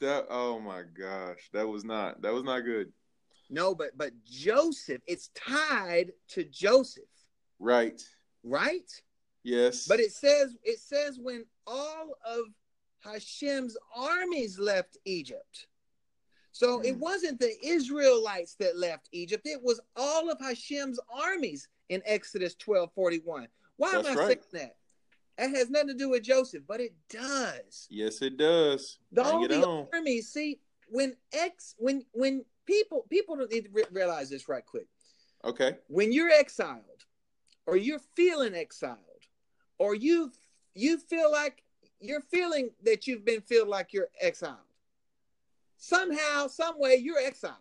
That 0.00 0.26
oh 0.28 0.60
my 0.60 0.82
gosh. 0.82 1.48
That 1.52 1.66
was 1.66 1.84
not 1.84 2.20
that 2.22 2.32
was 2.34 2.44
not 2.44 2.60
good. 2.60 2.92
No, 3.48 3.74
but 3.74 3.96
but 3.96 4.12
Joseph, 4.24 5.02
it's 5.06 5.28
tied 5.34 6.12
to 6.28 6.44
Joseph, 6.44 7.04
Right. 7.58 8.00
right? 8.44 8.90
Yes. 9.42 9.86
But 9.88 10.00
it 10.00 10.12
says 10.12 10.54
it 10.62 10.78
says 10.80 11.18
when 11.18 11.46
all 11.66 12.14
of 12.26 12.44
Hashem's 13.00 13.76
armies 13.94 14.58
left 14.58 14.98
Egypt. 15.04 15.66
So 16.52 16.80
it 16.80 16.94
Hmm. 16.94 17.00
wasn't 17.00 17.40
the 17.40 17.54
Israelites 17.64 18.54
that 18.56 18.76
left 18.76 19.08
Egypt, 19.12 19.46
it 19.46 19.62
was 19.62 19.80
all 19.96 20.30
of 20.30 20.38
Hashem's 20.40 20.98
armies 21.08 21.68
in 21.88 22.02
Exodus 22.04 22.54
12 22.56 22.92
41. 22.94 23.48
Why 23.76 23.92
That's 23.92 24.08
am 24.08 24.12
I 24.18 24.20
right. 24.20 24.26
saying 24.44 24.44
that? 24.52 24.76
That 25.38 25.50
has 25.56 25.70
nothing 25.70 25.88
to 25.88 25.94
do 25.94 26.10
with 26.10 26.22
Joseph, 26.22 26.64
but 26.66 26.80
it 26.80 26.92
does. 27.08 27.86
Yes, 27.90 28.20
it 28.20 28.36
does. 28.36 28.98
The 29.12 29.22
Bring 29.22 29.34
all 29.34 29.48
the 29.48 29.88
armies, 29.96 30.30
see, 30.30 30.60
when 30.88 31.16
ex 31.32 31.74
when 31.78 32.04
when 32.12 32.44
people 32.66 33.06
people 33.08 33.36
don't 33.36 33.50
need 33.50 33.64
to 33.66 33.70
re- 33.70 33.84
realize 33.90 34.28
this 34.28 34.48
right 34.48 34.66
quick 34.66 34.86
Okay. 35.44 35.78
when 35.86 36.12
you're 36.12 36.30
exiled 36.30 37.06
or 37.66 37.76
you're 37.76 38.00
feeling 38.16 38.54
exiled 38.54 38.98
or 39.78 39.94
you 39.94 40.32
you 40.74 40.98
feel 40.98 41.30
like 41.30 41.62
you're 42.00 42.20
feeling 42.22 42.70
that 42.84 43.06
you've 43.06 43.24
been 43.24 43.40
feel 43.42 43.66
like 43.68 43.92
you're 43.92 44.08
exiled. 44.20 44.56
Somehow 45.76 46.46
some 46.46 46.78
way 46.78 46.96
you're 46.96 47.18
exiled. 47.18 47.54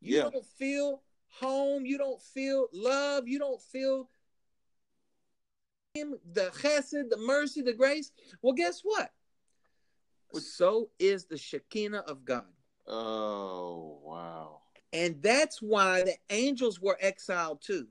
You 0.00 0.16
Yeah. 0.18 0.30
don't 0.30 0.46
feel 0.46 1.02
home. 1.28 1.84
You 1.86 1.98
don't 1.98 2.20
feel 2.22 2.68
love. 2.72 3.26
You 3.28 3.38
don't 3.38 3.60
feel 3.60 4.08
the 5.94 6.50
chesed 6.50 7.08
the 7.10 7.16
mercy 7.16 7.60
the 7.62 7.72
grace. 7.72 8.12
Well 8.42 8.52
guess 8.52 8.80
what? 8.82 9.12
So 10.34 10.90
is 10.98 11.24
the 11.24 11.38
shekinah 11.38 11.98
of 12.06 12.24
god. 12.24 12.44
Oh 12.86 13.98
wow. 14.02 14.62
and 14.92 15.20
that's 15.22 15.60
why 15.60 16.02
the 16.02 16.14
angels 16.30 16.80
were 16.80 16.96
exiled 17.00 17.60
too. 17.60 17.88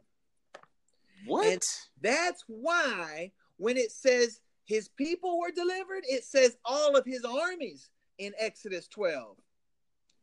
What? 1.26 1.46
And- 1.48 1.62
That's 2.02 2.44
why 2.48 3.32
when 3.58 3.76
it 3.78 3.92
says 3.92 4.40
his 4.68 4.90
people 4.90 5.40
were 5.40 5.52
delivered, 5.52 6.04
it 6.04 6.26
says 6.26 6.58
all 6.66 6.96
of 6.96 7.06
his 7.06 7.24
armies 7.24 7.90
in 8.18 8.34
Exodus 8.38 8.88
12. 8.90 9.38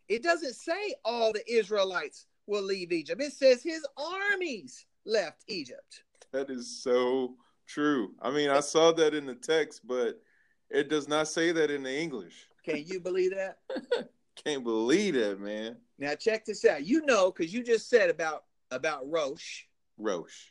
It 0.08 0.22
doesn't 0.22 0.54
say 0.54 0.94
all 1.02 1.32
the 1.32 1.42
Israelites 1.50 2.26
will 2.46 2.62
leave 2.62 2.92
Egypt. 2.92 3.22
It 3.22 3.32
says 3.32 3.62
his 3.62 3.86
armies 3.96 4.84
left 5.06 5.44
Egypt. 5.48 6.04
that 6.32 6.50
is 6.50 6.82
so 6.82 7.36
true. 7.66 8.12
I 8.20 8.30
mean, 8.30 8.50
I 8.50 8.60
saw 8.60 8.92
that 8.92 9.14
in 9.14 9.24
the 9.24 9.34
text, 9.34 9.80
but 9.86 10.20
it 10.68 10.90
does 10.90 11.08
not 11.08 11.26
say 11.26 11.50
that 11.52 11.70
in 11.70 11.82
the 11.82 11.96
English. 11.98 12.46
Can 12.64 12.84
you 12.84 13.00
believe 13.00 13.34
that? 13.34 13.58
Can't 14.44 14.62
believe 14.62 15.14
that, 15.14 15.40
man. 15.40 15.76
Now 15.98 16.14
check 16.16 16.44
this 16.44 16.66
out. 16.66 16.84
You 16.84 17.06
know, 17.06 17.30
because 17.30 17.54
you 17.54 17.62
just 17.62 17.88
said 17.88 18.10
about 18.10 18.44
about 18.70 19.08
Rosh. 19.10 19.62
Roche. 19.96 20.50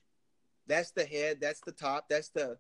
That's 0.65 0.91
the 0.91 1.06
head. 1.06 1.38
That's 1.41 1.60
the 1.60 1.73
top. 1.73 2.06
That's 2.10 2.29
the 2.29 2.58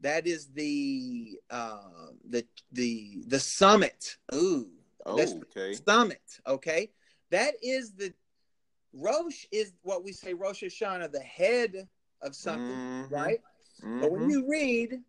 that 0.00 0.26
is 0.26 0.48
the 0.54 1.38
uh, 1.50 2.08
the 2.28 2.46
the 2.72 3.22
the 3.26 3.40
summit. 3.40 4.16
Ooh, 4.34 4.70
Oh, 5.06 5.16
That's- 5.16 5.34
okay. 5.56 5.74
summit. 5.74 6.22
Okay, 6.46 6.90
that 7.30 7.54
is 7.62 7.92
the 7.92 8.12
Rosh 8.92 9.46
is 9.50 9.72
what 9.82 10.02
we 10.04 10.12
say 10.12 10.34
Rosh 10.34 10.62
Hashanah, 10.64 11.12
the 11.12 11.20
head 11.20 11.88
of 12.22 12.34
something, 12.34 12.76
Mhm. 12.76 13.10
right? 13.10 13.40
But 13.82 14.10
when 14.10 14.22
Mhm. 14.22 14.30
you 14.30 14.48
read 14.48 15.02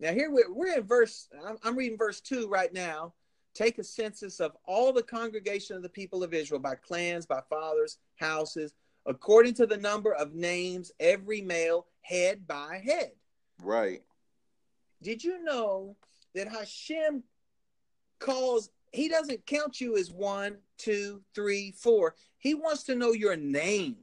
now, 0.00 0.12
here 0.12 0.30
we're, 0.30 0.52
we're 0.52 0.76
in 0.78 0.82
verse. 0.84 1.28
I'm, 1.44 1.58
I'm 1.62 1.76
reading 1.76 1.96
verse 1.98 2.20
two 2.20 2.48
right 2.48 2.72
now. 2.72 3.14
Take 3.54 3.78
a 3.78 3.84
census 3.84 4.40
of 4.40 4.56
all 4.66 4.92
the 4.92 5.02
congregation 5.02 5.76
of 5.76 5.82
the 5.82 5.88
people 5.88 6.22
of 6.22 6.34
Israel 6.34 6.60
by 6.60 6.74
clans, 6.74 7.24
by 7.24 7.40
fathers, 7.48 7.98
houses, 8.16 8.74
according 9.06 9.54
to 9.54 9.66
the 9.66 9.76
number 9.76 10.12
of 10.14 10.34
names, 10.34 10.90
every 11.00 11.40
male 11.40 11.86
head 12.02 12.46
by 12.46 12.78
head. 12.84 13.12
Right. 13.62 14.02
Did 15.06 15.22
you 15.22 15.40
know 15.44 15.94
that 16.34 16.48
Hashem 16.48 17.22
calls, 18.18 18.70
he 18.92 19.08
doesn't 19.08 19.46
count 19.46 19.80
you 19.80 19.96
as 19.96 20.10
one, 20.10 20.56
two, 20.78 21.22
three, 21.32 21.70
four. 21.78 22.16
He 22.38 22.54
wants 22.54 22.82
to 22.84 22.96
know 22.96 23.12
your 23.12 23.36
name. 23.36 23.98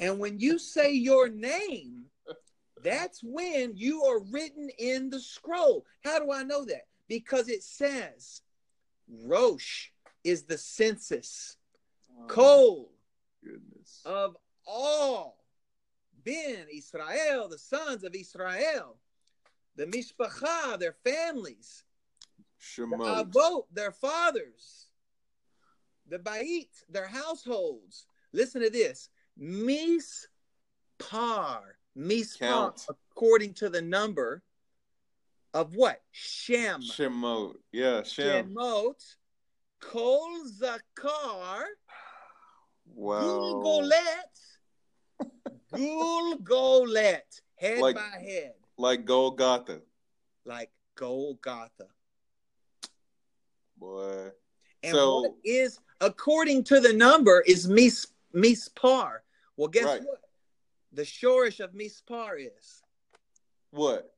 And 0.00 0.18
when 0.18 0.40
you 0.40 0.58
say 0.58 0.90
your 0.90 1.28
name, 1.28 2.06
that's 2.82 3.20
when 3.22 3.76
you 3.76 4.02
are 4.02 4.18
written 4.32 4.70
in 4.76 5.08
the 5.08 5.20
scroll. 5.20 5.86
How 6.02 6.18
do 6.18 6.32
I 6.32 6.42
know 6.42 6.64
that? 6.64 6.88
Because 7.06 7.48
it 7.48 7.62
says 7.62 8.42
Rosh 9.24 9.90
is 10.24 10.42
the 10.42 10.58
census, 10.58 11.56
Oh, 12.20 12.26
Kol 12.26 12.90
goodness. 13.44 14.02
of 14.04 14.36
all 14.66 15.44
Ben 16.24 16.66
Israel, 16.74 17.48
the 17.48 17.56
sons 17.56 18.02
of 18.02 18.16
Israel, 18.16 18.96
the 19.76 19.86
Mishpacha, 19.86 20.78
their 20.78 20.94
families, 21.04 21.84
the 22.38 22.44
Shemot. 22.82 23.32
Avot, 23.32 23.64
their 23.72 23.92
fathers, 23.92 24.86
the 26.08 26.18
Bait, 26.18 26.70
their 26.88 27.06
households. 27.06 28.06
Listen 28.32 28.62
to 28.62 28.70
this. 28.70 29.08
Mispar, 29.40 30.18
Mispar, 31.96 32.38
Count. 32.38 32.86
according 32.88 33.54
to 33.54 33.68
the 33.68 33.82
number 33.82 34.42
of 35.54 35.74
what? 35.74 36.00
Shem. 36.12 36.82
Shemot. 36.82 37.54
Yeah, 37.72 38.02
Shem. 38.02 38.54
Shemot, 38.54 39.02
Kol 39.80 40.44
Zakar, 40.46 41.62
Wow. 42.92 43.20
Gulgolet, 43.22 44.58
Gulgolet, 45.72 47.40
head 47.56 47.78
Like- 47.80 47.96
by 47.96 48.18
head, 48.20 48.54
Like 48.80 49.04
Golgotha. 49.04 49.82
like 50.46 50.70
Golgotha. 50.94 51.88
Boy. 53.76 54.30
And 54.82 54.94
So- 54.94 55.20
what 55.20 55.34
is, 55.44 55.78
according 56.00 56.64
to 56.64 56.80
the 56.80 56.94
number, 56.94 57.42
is 57.46 57.68
mis, 57.68 58.06
mispar. 58.34 59.18
Well, 59.56 59.68
guess 59.68 59.84
Right. 59.84 60.02
what? 60.02 60.22
The 60.92 61.02
shoresh 61.02 61.60
of 61.60 61.72
mispar 61.72 62.38
is 62.56 62.82
What? 63.70 64.16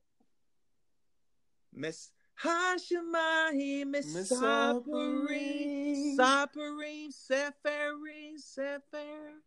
mis 1.73 2.11
Hashemahi 2.41 3.83
misaparim 3.85 4.85
saparim 6.17 7.09
seferim 7.13 8.39
sefer. 8.39 9.43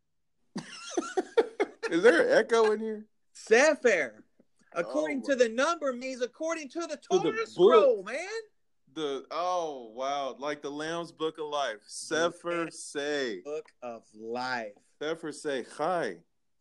Is 1.90 2.02
there 2.02 2.22
an 2.28 2.38
echo 2.38 2.70
in 2.72 2.80
here? 2.80 3.06
Sefer, 3.32 4.24
according 4.76 5.22
Oh. 5.24 5.30
to 5.30 5.36
the 5.36 5.48
number, 5.48 5.92
means 5.92 6.22
according 6.22 6.68
to 6.70 6.80
the 6.80 6.88
the 6.88 6.96
Torah 7.18 7.32
book. 7.32 7.46
scroll, 7.48 8.02
man. 8.02 8.28
The 8.94 9.26
oh 9.30 9.90
wow, 9.94 10.36
like 10.38 10.62
the 10.62 10.70
Lamb's 10.70 11.12
Book 11.12 11.38
of 11.38 11.46
Life. 11.46 11.80
Sefer 11.86 12.70
say. 12.70 13.40
Book 13.42 13.66
of 13.82 14.02
life. 14.14 14.72
Sefer 15.02 15.32
say 15.32 15.64
hi. 15.76 16.16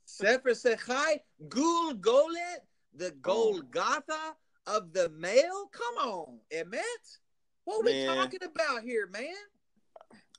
Sefer 0.07 0.51
Sechai, 0.51 1.19
Gul 1.49 1.93
Golet, 1.95 2.57
the 2.93 3.11
Golgotha 3.21 4.35
of 4.67 4.93
the 4.93 5.09
male. 5.09 5.69
Come 5.71 6.09
on, 6.09 6.39
Emmett. 6.51 6.83
What 7.63 7.81
are 7.81 7.85
we 7.85 8.05
talking 8.05 8.43
about 8.43 8.83
here, 8.83 9.07
man? 9.07 9.33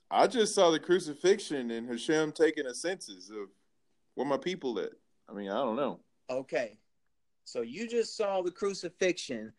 I 0.09 0.27
just 0.27 0.55
saw 0.55 0.71
the 0.71 0.79
crucifixion 0.79 1.71
and 1.71 1.89
Hashem 1.89 2.31
taking 2.31 2.65
a 2.67 2.73
census 2.73 3.29
of 3.29 3.49
where 4.15 4.25
my 4.27 4.37
people 4.37 4.79
at. 4.79 4.91
I 5.29 5.33
mean, 5.33 5.49
I 5.49 5.55
don't 5.55 5.75
know. 5.75 5.99
Okay. 6.29 6.77
So 7.47 7.61
you 7.61 7.87
just 7.87 8.17
saw 8.17 8.41
the 8.41 8.51
crucifixion. 8.51 9.53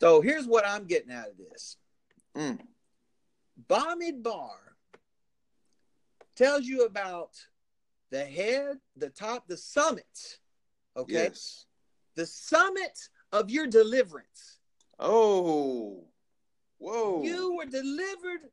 So 0.00 0.20
here's 0.20 0.48
what 0.48 0.66
I'm 0.66 0.84
getting 0.84 1.12
out 1.12 1.28
of 1.28 1.36
this. 1.38 1.76
Mm. 2.36 2.58
Bamidbar 3.68 4.50
tells 6.34 6.64
you 6.64 6.86
about 6.86 7.36
the 8.10 8.24
head, 8.24 8.78
the 8.96 9.10
top, 9.10 9.46
the 9.46 9.56
summit. 9.56 10.38
Okay. 10.96 11.12
Yes. 11.12 11.66
The 12.16 12.26
summit 12.26 12.98
of 13.30 13.48
your 13.48 13.68
deliverance. 13.68 14.58
Oh. 14.98 16.04
Whoa. 16.78 17.22
You 17.22 17.54
were 17.54 17.66
delivered 17.66 18.50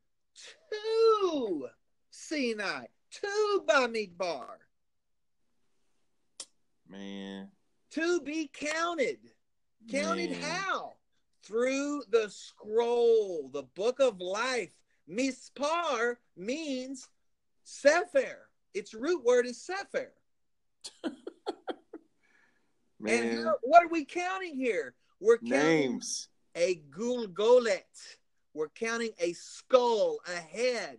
to 0.72 1.68
Sinai, 2.12 2.86
to 3.10 3.64
Bamidbar, 3.68 4.46
Man. 6.88 7.50
To 7.96 8.22
be 8.22 8.50
counted. 8.54 9.18
Counted 9.90 10.32
Man. 10.32 10.42
how? 10.42 10.94
Through 11.44 12.04
the 12.10 12.30
scroll, 12.30 13.50
the 13.54 13.64
book 13.76 14.00
of 14.00 14.20
life. 14.20 14.72
Mispar 15.10 16.16
means 16.36 17.10
Sefer. 17.64 18.50
Its 18.74 18.94
root 18.94 19.24
word 19.24 19.46
is 19.46 19.62
Sefer. 19.62 20.14
And 23.08 23.44
how- 23.46 23.58
what 23.62 23.84
are 23.84 23.90
we 23.90 24.04
counting 24.06 24.56
here? 24.56 24.96
We're 25.20 25.38
counting 25.38 25.92
Names. 25.92 26.30
a 26.56 26.82
gulgolet. 26.90 27.84
We're 28.54 28.70
counting 28.70 29.12
a 29.20 29.34
skull, 29.34 30.18
a 30.28 30.38
head. 30.38 30.98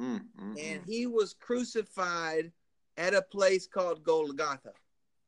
Mm, 0.00 0.20
mm, 0.38 0.58
And 0.58 0.82
mm. 0.82 0.86
he 0.86 1.06
was 1.06 1.32
crucified 1.32 2.52
at 2.98 3.14
a 3.14 3.22
place 3.22 3.66
called 3.66 4.02
Golgotha. 4.02 4.72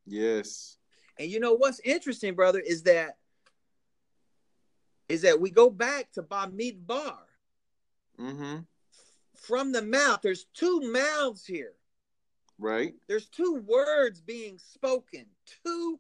Yes. 0.08 0.76
And 1.18 1.30
you 1.30 1.40
know 1.40 1.54
what's 1.54 1.80
interesting, 1.80 2.34
brother, 2.34 2.60
is 2.60 2.82
that 2.84 3.16
is 5.08 5.22
that 5.22 5.40
we 5.40 5.50
go 5.50 5.70
back 5.70 6.12
to 6.12 6.22
Bamidbar. 6.22 7.16
Mm-hmm. 8.18 8.58
From 9.36 9.72
the 9.72 9.82
mouth, 9.82 10.20
there's 10.22 10.46
two 10.52 10.80
mouths 10.92 11.46
here. 11.46 11.72
Right. 12.58 12.94
There's 13.06 13.28
two 13.28 13.62
words 13.66 14.20
being 14.20 14.58
spoken, 14.58 15.26
two 15.64 15.98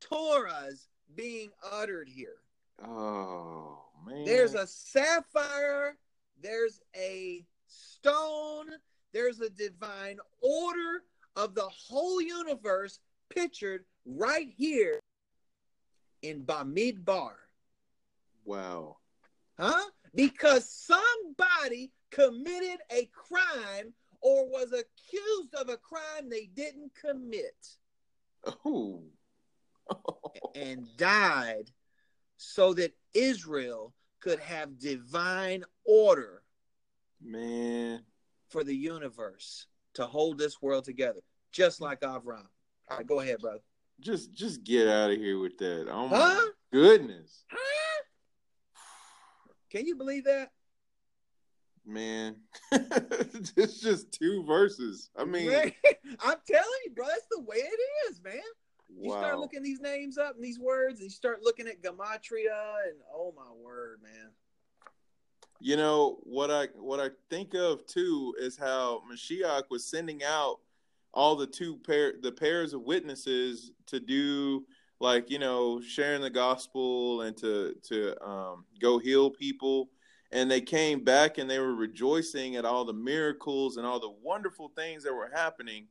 Torahs 0.00 0.86
being 1.14 1.50
uttered 1.70 2.08
here. 2.08 2.36
Oh 2.82 3.78
man. 4.06 4.24
There's 4.24 4.54
a 4.54 4.66
sapphire, 4.66 5.96
there's 6.40 6.80
a 6.96 7.44
stone, 7.66 8.66
there's 9.12 9.40
a 9.40 9.50
divine 9.50 10.18
order 10.40 11.02
of 11.36 11.54
the 11.54 11.68
whole 11.68 12.20
universe 12.20 13.00
pictured 13.30 13.84
right 14.04 14.48
here 14.56 15.00
in 16.22 16.42
Bamidbar. 16.44 17.32
wow. 18.44 18.96
Huh? 19.58 19.84
Because 20.14 20.68
somebody 20.70 21.92
committed 22.10 22.78
a 22.90 23.10
crime 23.12 23.92
or 24.20 24.48
was 24.48 24.72
accused 24.72 25.54
of 25.54 25.68
a 25.68 25.76
crime 25.76 26.28
they 26.30 26.46
didn't 26.54 26.92
commit 26.94 27.54
Oh. 28.64 29.02
and 30.54 30.86
died 30.96 31.70
so 32.36 32.72
that 32.74 32.94
Israel 33.14 33.94
could 34.20 34.38
have 34.40 34.78
divine 34.78 35.64
order 35.84 36.42
man. 37.20 38.02
for 38.48 38.64
the 38.64 38.74
universe 38.74 39.66
to 39.94 40.06
hold 40.06 40.38
this 40.38 40.60
world 40.62 40.84
together, 40.84 41.20
just 41.52 41.80
like 41.80 42.00
Avram. 42.00 42.46
All 42.90 42.96
right, 42.96 43.06
go 43.06 43.20
ahead, 43.20 43.38
brother. 43.40 43.60
Just 44.00 44.32
just 44.32 44.64
get 44.64 44.86
out 44.88 45.10
of 45.10 45.18
here 45.18 45.38
with 45.38 45.58
that. 45.58 45.88
Oh 45.90 46.08
my 46.08 46.16
Huh? 46.18 46.46
goodness. 46.72 47.44
Huh? 47.50 48.02
Can 49.70 49.86
you 49.86 49.96
believe 49.96 50.24
that? 50.24 50.50
Man. 51.84 52.36
it's 52.72 53.80
just 53.80 54.12
two 54.12 54.44
verses. 54.44 55.10
I 55.16 55.24
mean 55.24 55.46
Man, 55.46 55.72
I'm 56.20 56.36
telling 56.46 56.80
you, 56.84 56.92
bro, 56.94 57.06
that's 57.06 57.26
the 57.30 57.40
way 57.40 57.56
it 57.56 57.80
is, 58.10 58.22
man. 58.22 58.40
You 59.00 59.10
wow. 59.10 59.18
start 59.18 59.38
looking 59.40 59.62
these 59.62 59.80
names 59.80 60.16
up 60.16 60.34
and 60.36 60.44
these 60.44 60.58
words, 60.58 61.00
and 61.00 61.04
you 61.04 61.10
start 61.10 61.42
looking 61.42 61.66
at 61.66 61.82
gematria, 61.82 62.74
and 62.88 62.98
oh 63.14 63.34
my 63.36 63.52
word, 63.52 64.00
man. 64.02 64.30
You 65.60 65.76
know 65.76 66.18
what 66.22 66.50
I 66.50 66.66
what 66.76 67.00
I 67.00 67.10
think 67.30 67.54
of 67.54 67.84
too 67.86 68.34
is 68.38 68.56
how 68.56 69.02
Mashiach 69.10 69.64
was 69.70 69.84
sending 69.84 70.22
out 70.22 70.60
all 71.18 71.34
the 71.34 71.48
two 71.48 71.76
pair 71.78 72.14
the 72.22 72.30
pairs 72.30 72.72
of 72.72 72.82
witnesses 72.82 73.72
to 73.86 73.98
do 73.98 74.64
like 75.00 75.28
you 75.28 75.40
know 75.40 75.80
sharing 75.80 76.22
the 76.22 76.30
gospel 76.30 77.22
and 77.22 77.36
to 77.36 77.74
to 77.82 78.14
um, 78.24 78.64
go 78.80 78.98
heal 78.98 79.28
people. 79.28 79.90
And 80.30 80.48
they 80.48 80.60
came 80.60 81.02
back 81.02 81.38
and 81.38 81.50
they 81.50 81.58
were 81.58 81.74
rejoicing 81.74 82.56
at 82.56 82.66
all 82.66 82.84
the 82.84 82.92
miracles 82.92 83.78
and 83.78 83.86
all 83.86 83.98
the 83.98 84.14
wonderful 84.22 84.70
things 84.76 85.02
that 85.04 85.14
were 85.14 85.30
happening. 85.34 85.88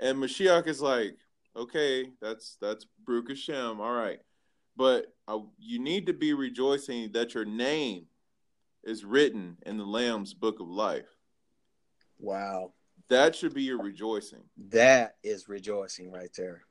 And 0.00 0.18
Mashiach 0.18 0.66
is 0.66 0.82
like 0.82 1.16
okay 1.56 2.10
that's 2.20 2.58
that's 2.60 2.84
Baruch 3.06 3.30
Hashem. 3.30 3.80
All 3.80 3.94
right. 3.94 4.18
But 4.76 5.06
uh, 5.26 5.38
you 5.58 5.78
need 5.78 6.06
to 6.06 6.12
be 6.12 6.34
rejoicing 6.34 7.12
that 7.12 7.32
your 7.32 7.46
name 7.46 8.04
is 8.84 9.02
written 9.02 9.56
in 9.64 9.78
the 9.78 9.86
Lamb's 9.86 10.34
book 10.34 10.60
of 10.60 10.68
life. 10.68 11.08
Wow, 12.18 12.72
That 13.08 13.34
should 13.34 13.54
be 13.54 13.62
your 13.62 13.82
rejoicing. 13.82 14.42
that 14.70 15.16
is 15.22 15.48
rejoicing 15.48 16.10
right 16.10 16.30
there. 16.36 16.62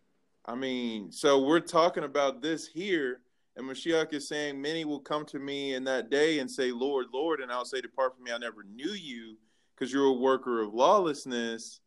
I 0.46 0.56
mean, 0.56 1.12
so 1.12 1.42
we're 1.42 1.60
talking 1.60 2.04
about 2.04 2.42
this 2.42 2.68
here, 2.68 3.22
and 3.56 3.68
Mashiach 3.68 4.14
is 4.14 4.28
saying, 4.28 4.62
Many 4.62 4.86
will 4.86 5.00
come 5.00 5.26
to 5.26 5.40
me 5.40 5.74
in 5.74 5.84
that 5.86 6.10
day 6.10 6.40
and 6.40 6.50
say, 6.50 6.72
Lord, 6.72 7.08
Lord, 7.14 7.42
and 7.42 7.52
I'll 7.52 7.66
say, 7.66 7.82
Depart 7.82 8.16
from 8.16 8.24
me, 8.24 8.32
I 8.32 8.38
never 8.38 8.64
knew 8.64 8.92
you, 8.92 9.38
because 9.76 9.92
you're 9.92 10.06
a 10.06 10.14
worker 10.14 10.62
of 10.62 10.74
lawlessness, 10.74 11.82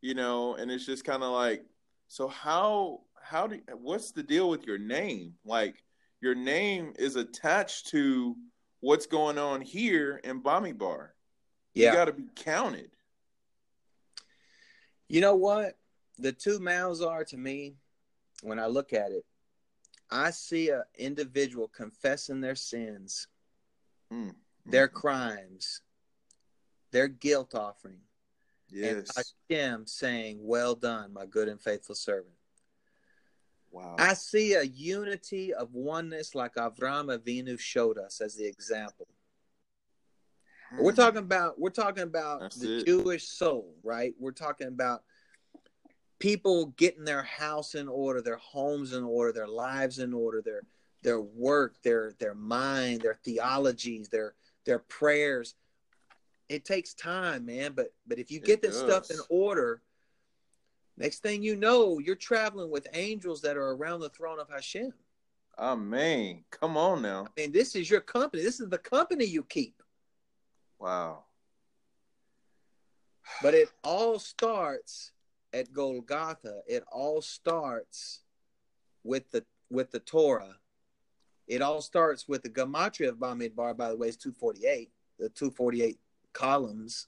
you 0.00 0.14
know, 0.14 0.54
and 0.54 0.70
it's 0.70 0.86
just 0.86 1.04
kind 1.04 1.22
of 1.22 1.32
like, 1.32 1.64
so 2.08 2.28
how 2.28 3.00
how 3.20 3.46
do 3.46 3.60
what's 3.72 4.12
the 4.12 4.22
deal 4.22 4.50
with 4.50 4.66
your 4.66 4.78
name? 4.78 5.34
Like 5.44 5.82
your 6.20 6.34
name 6.34 6.92
is 6.98 7.16
attached 7.16 7.88
to 7.88 8.36
what's 8.80 9.06
going 9.06 9.38
on 9.38 9.60
here 9.62 10.20
in 10.24 10.42
Bamidbar. 10.42 11.08
You 11.74 11.84
Yeah. 11.84 11.90
You 11.90 11.96
got 11.96 12.04
to 12.04 12.12
be 12.12 12.28
counted. 12.36 12.90
You 15.08 15.20
know 15.20 15.34
what? 15.36 15.76
The 16.18 16.32
two 16.32 16.58
mouths 16.60 17.02
are 17.02 17.24
to 17.24 17.36
me, 17.36 17.74
when 18.42 18.58
I 18.58 18.66
look 18.66 18.92
at 18.92 19.10
it, 19.10 19.24
I 20.10 20.30
see 20.30 20.70
an 20.70 20.82
individual 20.96 21.68
confessing 21.68 22.40
their 22.40 22.54
sins, 22.54 23.26
Mm. 24.12 24.34
their 24.66 24.86
crimes, 24.88 25.80
their 26.90 27.08
guilt 27.08 27.54
offering, 27.54 28.00
Yes. 28.68 29.10
and 29.16 29.24
Hashem 29.50 29.86
saying, 29.86 30.38
Well 30.46 30.74
done, 30.74 31.12
my 31.12 31.26
good 31.26 31.48
and 31.48 31.60
faithful 31.60 31.94
servant. 31.94 32.34
wow. 33.70 33.96
I 33.98 34.14
see 34.14 34.54
a 34.54 34.62
unity 34.62 35.52
of 35.52 35.74
oneness 35.74 36.34
like 36.34 36.54
Avram 36.54 37.16
Avinu 37.16 37.58
showed 37.58 37.98
us 37.98 38.20
as 38.20 38.36
the 38.36 38.46
example. 38.46 39.08
We're 40.78 40.92
Mm. 40.92 40.96
talking 40.96 41.18
about 41.18 41.58
we're 41.58 41.70
talking 41.70 42.02
about 42.02 42.40
That's 42.40 42.56
the 42.56 42.78
it. 42.78 42.86
Jewish 42.86 43.28
soul, 43.28 43.74
right? 43.82 44.14
We're 44.18 44.32
talking 44.32 44.66
about 44.66 45.04
people 46.18 46.66
getting 46.76 47.04
their 47.04 47.22
house 47.22 47.74
in 47.74 47.88
order, 47.88 48.20
their 48.20 48.36
homes 48.36 48.92
in 48.92 49.04
order, 49.04 49.32
their 49.32 49.48
lives 49.48 49.98
in 49.98 50.12
order, 50.12 50.42
their 50.42 50.62
their 51.02 51.20
work, 51.20 51.80
their 51.82 52.12
their 52.18 52.34
mind, 52.34 53.02
their 53.02 53.14
theologies, 53.14 54.08
their 54.08 54.34
their 54.64 54.78
prayers. 54.78 55.54
It 56.48 56.64
takes 56.64 56.94
time, 56.94 57.46
man, 57.46 57.72
but 57.72 57.94
but 58.06 58.18
if 58.18 58.30
you 58.30 58.40
get 58.40 58.62
this 58.62 58.78
stuff 58.78 59.10
in 59.10 59.18
order, 59.28 59.82
next 60.96 61.22
thing 61.22 61.42
you 61.42 61.56
know, 61.56 61.98
you're 61.98 62.16
traveling 62.16 62.70
with 62.70 62.88
angels 62.94 63.42
that 63.42 63.56
are 63.56 63.72
around 63.72 64.00
the 64.00 64.10
throne 64.10 64.40
of 64.40 64.48
Hashem. 64.48 64.92
Amen. 65.58 66.44
Come 66.50 66.76
on 66.76 67.02
now. 67.02 67.28
And 67.38 67.52
this 67.52 67.76
is 67.76 67.88
your 67.88 68.00
company. 68.00 68.42
This 68.42 68.58
is 68.60 68.68
the 68.68 68.78
company 68.78 69.24
you 69.24 69.44
keep. 69.44 69.80
Wow. 70.84 71.24
But 73.42 73.54
it 73.54 73.70
all 73.82 74.18
starts 74.18 75.12
at 75.54 75.72
Golgotha, 75.72 76.60
it 76.68 76.84
all 76.92 77.22
starts 77.22 78.20
with 79.02 79.30
the 79.30 79.44
with 79.70 79.90
the 79.92 80.00
Torah. 80.00 80.56
It 81.48 81.62
all 81.62 81.80
starts 81.80 82.28
with 82.28 82.42
the 82.42 82.50
gematria 82.50 83.08
of 83.08 83.16
Bamidbar. 83.16 83.76
By 83.78 83.88
the 83.88 83.96
way, 83.96 84.08
is 84.08 84.18
two 84.18 84.32
forty 84.32 84.66
eight. 84.66 84.90
The 85.18 85.30
two 85.30 85.50
forty 85.50 85.82
eight 85.82 85.98
columns 86.34 87.06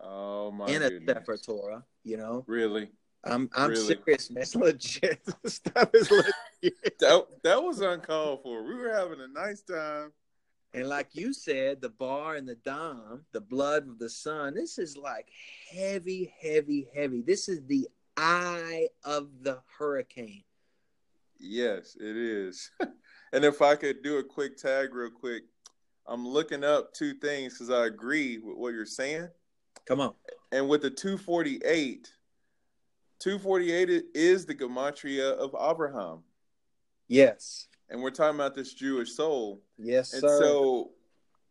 Oh 0.00 0.50
my 0.50 0.66
in 0.66 0.82
a 0.82 0.90
goodness. 0.90 1.14
Sefer 1.18 1.36
Torah. 1.36 1.84
You 2.02 2.16
know, 2.16 2.44
Really? 2.48 2.90
I'm 3.24 3.48
I'm 3.54 3.70
Really? 3.70 3.98
serious, 4.04 4.30
man. 4.32 4.42
It's 4.42 4.56
legit. 4.56 5.20
Stuff 5.46 5.90
is 5.94 6.10
legit. 6.10 6.98
That 6.98 7.26
that 7.44 7.62
was 7.62 7.80
uncalled 7.80 8.42
for. 8.42 8.64
We 8.64 8.74
were 8.74 8.92
having 8.92 9.20
a 9.20 9.28
nice 9.28 9.62
time. 9.62 10.12
And 10.74 10.88
like 10.88 11.08
you 11.12 11.34
said, 11.34 11.80
the 11.80 11.90
bar 11.90 12.36
and 12.36 12.48
the 12.48 12.54
dam, 12.54 13.24
the 13.32 13.40
blood 13.40 13.86
of 13.86 13.98
the 13.98 14.08
son. 14.08 14.54
This 14.54 14.78
is 14.78 14.96
like 14.96 15.28
heavy, 15.70 16.32
heavy, 16.40 16.88
heavy. 16.94 17.20
This 17.20 17.48
is 17.48 17.60
the 17.66 17.88
eye 18.16 18.88
of 19.04 19.28
the 19.42 19.60
hurricane. 19.78 20.44
Yes, 21.38 21.96
it 22.00 22.16
is. 22.16 22.70
and 23.32 23.44
if 23.44 23.60
I 23.60 23.74
could 23.74 24.02
do 24.02 24.18
a 24.18 24.24
quick 24.24 24.56
tag 24.56 24.94
real 24.94 25.10
quick, 25.10 25.42
I'm 26.06 26.26
looking 26.26 26.64
up 26.64 26.94
two 26.94 27.14
things 27.14 27.54
because 27.54 27.70
I 27.70 27.86
agree 27.86 28.38
with 28.38 28.56
what 28.56 28.72
you're 28.72 28.86
saying. 28.86 29.28
Come 29.86 30.00
on. 30.00 30.14
And 30.52 30.68
with 30.68 30.82
the 30.82 30.90
248, 30.90 32.10
248 33.18 34.04
is 34.14 34.46
the 34.46 34.54
gematria 34.54 35.32
of 35.32 35.54
Abraham. 35.58 36.22
Yes. 37.08 37.68
And 37.92 38.02
we're 38.02 38.10
talking 38.10 38.36
about 38.36 38.54
this 38.54 38.72
Jewish 38.72 39.12
soul. 39.12 39.60
Yes, 39.76 40.14
And 40.14 40.22
sir. 40.22 40.38
so 40.40 40.92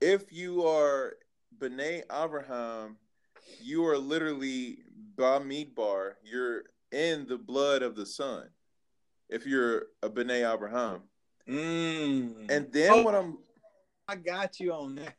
if 0.01 0.33
you 0.33 0.65
are 0.67 1.13
B'nai 1.59 2.01
Abraham, 2.11 2.97
you 3.61 3.85
are 3.85 3.97
literally 3.97 4.79
Bamidbar. 5.15 6.13
You're 6.23 6.63
in 6.91 7.27
the 7.27 7.37
blood 7.37 7.83
of 7.83 7.95
the 7.95 8.07
son. 8.07 8.49
If 9.29 9.45
you're 9.45 9.83
a 10.01 10.09
B'nai 10.09 10.51
Abraham. 10.51 11.01
Mm. 11.47 12.49
And 12.49 12.71
then 12.73 12.91
Oh. 12.91 13.01
what 13.03 13.13
I'm 13.15 13.37
I 14.07 14.15
got 14.15 14.59
you 14.59 14.73
on 14.73 14.95
that. 14.95 15.13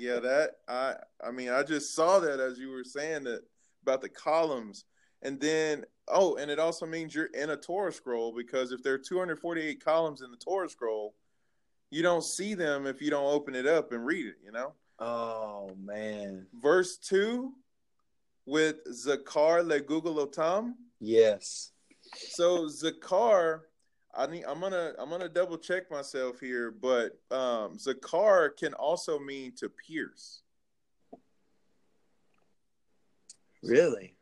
yeah, 0.00 0.18
that 0.18 0.50
I 0.68 0.96
I 1.24 1.30
mean 1.30 1.48
I 1.50 1.62
just 1.62 1.94
saw 1.94 2.18
that 2.18 2.40
as 2.40 2.58
you 2.58 2.70
were 2.70 2.84
saying 2.84 3.22
that 3.24 3.42
about 3.82 4.00
the 4.02 4.08
columns. 4.08 4.84
And 5.26 5.40
then 5.40 5.84
oh, 6.06 6.36
and 6.36 6.52
it 6.52 6.60
also 6.60 6.86
means 6.86 7.12
you're 7.12 7.26
in 7.26 7.50
a 7.50 7.56
Torah 7.56 7.92
scroll 7.92 8.32
because 8.32 8.70
if 8.70 8.80
there 8.84 8.94
are 8.94 8.98
248 8.98 9.84
columns 9.84 10.22
in 10.22 10.30
the 10.30 10.36
Torah 10.36 10.68
scroll, 10.68 11.14
you 11.90 12.00
don't 12.00 12.22
see 12.22 12.54
them 12.54 12.86
if 12.86 13.02
you 13.02 13.10
don't 13.10 13.26
open 13.26 13.56
it 13.56 13.66
up 13.66 13.90
and 13.90 14.06
read 14.06 14.26
it, 14.26 14.36
you 14.44 14.52
know? 14.52 14.72
oh 15.00 15.76
man. 15.82 16.46
Verse 16.62 16.96
2 16.98 17.52
with 18.46 18.76
Zakar 18.86 19.66
legugulotam. 19.66 20.74
Yes. 21.00 21.72
So 22.14 22.66
Zakar, 22.66 23.62
I 24.14 24.26
need 24.26 24.44
I'm 24.44 24.60
gonna 24.60 24.92
I'm 24.96 25.10
gonna 25.10 25.28
double 25.28 25.58
check 25.58 25.90
myself 25.90 26.38
here, 26.38 26.70
but 26.70 27.18
um 27.32 27.78
Zakar 27.78 28.56
can 28.56 28.74
also 28.74 29.18
mean 29.18 29.54
to 29.56 29.68
pierce. 29.68 30.42
Really? 33.64 34.15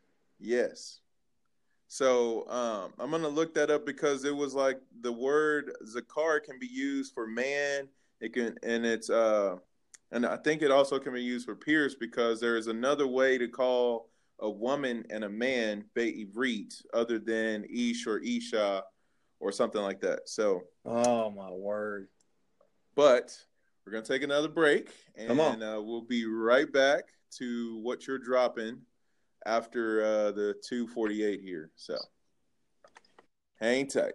Yes. 0.45 0.99
So 1.87 2.47
um, 2.49 2.93
I'm 2.99 3.09
gonna 3.11 3.27
look 3.27 3.53
that 3.55 3.69
up 3.71 3.85
because 3.85 4.25
it 4.25 4.35
was 4.35 4.53
like 4.53 4.79
the 5.01 5.11
word 5.11 5.71
zakar 5.87 6.43
can 6.43 6.59
be 6.59 6.67
used 6.67 7.13
for 7.13 7.25
man. 7.27 7.87
It 8.21 8.33
can 8.33 8.55
and 8.63 8.85
it's 8.85 9.09
uh 9.09 9.57
and 10.11 10.25
I 10.25 10.37
think 10.37 10.61
it 10.61 10.71
also 10.71 10.99
can 10.99 11.13
be 11.13 11.21
used 11.23 11.45
for 11.45 11.55
pierce 11.55 11.95
because 11.95 12.39
there 12.39 12.57
is 12.57 12.67
another 12.67 13.07
way 13.07 13.37
to 13.37 13.47
call 13.47 14.09
a 14.39 14.49
woman 14.49 15.03
and 15.09 15.23
a 15.23 15.29
man 15.29 15.85
be'ivrit 15.95 16.73
other 16.93 17.17
than 17.17 17.65
ish 17.65 18.05
or 18.05 18.19
isha 18.19 18.83
or 19.39 19.51
something 19.51 19.81
like 19.81 20.01
that. 20.01 20.27
So, 20.29 20.63
Oh 20.85 21.31
my 21.31 21.49
word. 21.49 22.07
but 22.95 23.35
we're 23.85 23.93
gonna 23.93 24.05
take 24.05 24.23
another 24.23 24.47
break 24.49 24.89
Come 25.27 25.39
on. 25.39 25.53
and 25.53 25.63
uh, 25.63 25.81
we'll 25.81 26.01
be 26.01 26.25
right 26.25 26.71
back 26.71 27.03
to 27.37 27.79
what 27.81 28.05
you're 28.07 28.19
dropping 28.19 28.79
after 29.45 30.03
uh, 30.03 30.31
the 30.31 30.55
248 30.67 31.41
here. 31.41 31.71
So 31.75 31.97
hang 33.59 33.87
tight. 33.87 34.13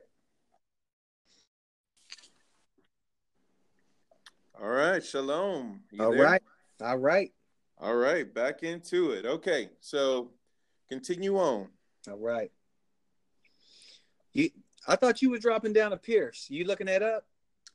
All 4.61 4.69
right, 4.69 5.03
shalom. 5.03 5.81
You 5.91 6.05
All 6.05 6.13
there? 6.13 6.23
right. 6.23 6.43
All 6.83 6.99
right. 6.99 7.33
All 7.79 7.97
right, 7.97 8.33
back 8.33 8.63
into 8.63 9.13
it. 9.13 9.25
Okay, 9.25 9.71
so 9.81 10.33
continue 10.91 11.39
on. 11.39 11.69
All 12.11 12.19
right. 12.19 12.51
You 14.33 14.51
I 14.87 14.97
thought 14.97 15.23
you 15.23 15.31
were 15.31 15.39
dropping 15.39 15.73
down 15.73 15.93
a 15.93 15.97
Pierce. 15.97 16.47
You 16.51 16.65
looking 16.65 16.87
that 16.89 17.03
up? 17.03 17.25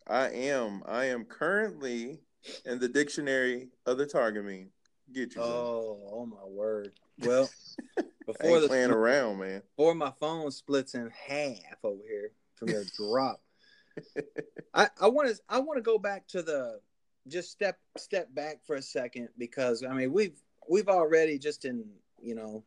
I 0.08 0.30
am. 0.30 0.84
I 0.86 1.06
am 1.06 1.26
currently 1.26 2.20
in 2.66 2.80
the 2.80 2.88
dictionary 2.88 3.70
of 3.88 3.98
the 3.98 4.06
Targumim. 4.06 4.68
Get 5.14 5.36
you. 5.36 5.42
Oh, 5.42 6.00
oh 6.12 6.26
my 6.26 6.46
word. 6.48 6.94
Well, 7.20 7.50
before 8.26 8.60
the 8.60 8.68
playing 8.68 8.92
around, 8.92 9.40
man. 9.40 9.62
before 9.76 9.96
my 9.96 10.12
phone 10.20 10.52
splits 10.52 10.96
in 10.96 11.12
half 11.28 11.78
over 11.84 12.02
here 12.08 12.32
from 12.56 12.70
the 12.70 12.90
drop. 12.98 13.42
I 14.74 14.90
I 15.00 15.08
want 15.08 15.30
to 15.30 15.42
I 15.48 15.60
want 15.60 15.78
to 15.78 15.82
go 15.82 15.98
back 15.98 16.28
to 16.30 16.42
the 16.42 16.80
just 17.28 17.52
step 17.52 17.80
step 17.98 18.34
back 18.34 18.60
for 18.66 18.76
a 18.76 18.82
second 18.82 19.30
because 19.38 19.84
I 19.84 19.94
mean 19.94 20.12
we've 20.12 20.38
we've 20.70 20.90
already 20.90 21.40
just 21.40 21.66
in 21.66 21.86
you 22.22 22.36
know 22.36 22.64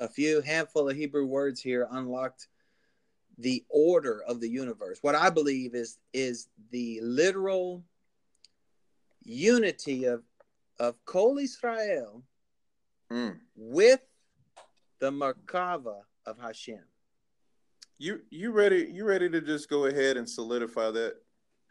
a 0.00 0.08
few 0.08 0.40
handful 0.40 0.88
of 0.88 0.96
Hebrew 0.96 1.26
words 1.26 1.60
here 1.60 1.88
unlocked 1.90 2.48
the 3.38 3.64
order 3.68 4.22
of 4.26 4.40
the 4.40 4.48
universe. 4.48 4.98
What 5.00 5.14
I 5.14 5.30
believe 5.30 5.74
is 5.74 5.98
is 6.12 6.48
the 6.70 7.00
literal 7.02 7.84
unity 9.24 10.04
of 10.04 10.22
of 10.78 11.02
Kol 11.04 11.38
Israel 11.38 12.22
Mm. 13.10 13.40
with 13.56 14.00
the 14.98 15.10
Merkava 15.10 16.02
of 16.26 16.38
Hashem. 16.38 16.84
You 17.98 18.20
you 18.30 18.52
ready? 18.52 18.88
You 18.92 19.04
ready 19.06 19.28
to 19.30 19.40
just 19.40 19.68
go 19.70 19.86
ahead 19.86 20.16
and 20.16 20.28
solidify 20.28 20.90
that? 20.90 21.16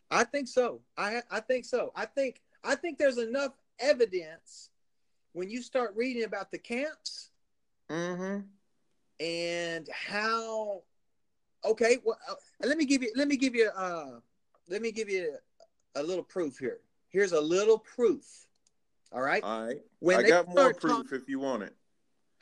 I 0.10 0.24
think 0.24 0.48
so. 0.48 0.82
I 0.98 1.22
I 1.30 1.40
think 1.42 1.66
so. 1.66 1.92
I 1.96 2.06
think 2.06 2.42
I 2.64 2.76
think 2.76 2.98
there's 2.98 3.18
enough 3.20 3.54
evidence 3.80 4.72
when 5.34 5.50
you 5.50 5.62
start 5.62 5.94
reading 5.96 6.24
about 6.24 6.52
the 6.52 6.58
camps 6.58 7.30
Mm-hmm. 7.90 8.40
and 9.24 9.88
how. 9.94 10.82
Okay, 11.64 11.98
well, 12.04 12.18
uh, 12.30 12.36
let 12.66 12.78
me 12.78 12.86
give 12.86 13.02
you 13.04 13.12
let 13.16 13.28
me 13.28 13.38
give 13.38 13.54
you 13.56 13.70
uh 13.70 14.20
let 14.70 14.82
me 14.82 14.92
give 14.92 15.10
you 15.10 15.36
a 15.96 16.04
little 16.04 16.24
proof 16.24 16.58
here. 16.58 16.80
Here's 17.10 17.32
a 17.32 17.40
little 17.42 17.78
proof. 17.80 18.47
All 19.12 19.22
right. 19.22 19.44
All 19.44 19.66
right. 19.66 19.78
When 20.00 20.18
I 20.18 20.24
got 20.24 20.48
more 20.48 20.74
proof 20.74 21.12
if 21.14 21.28
you 21.30 21.40
want 21.40 21.64
it. 21.64 21.76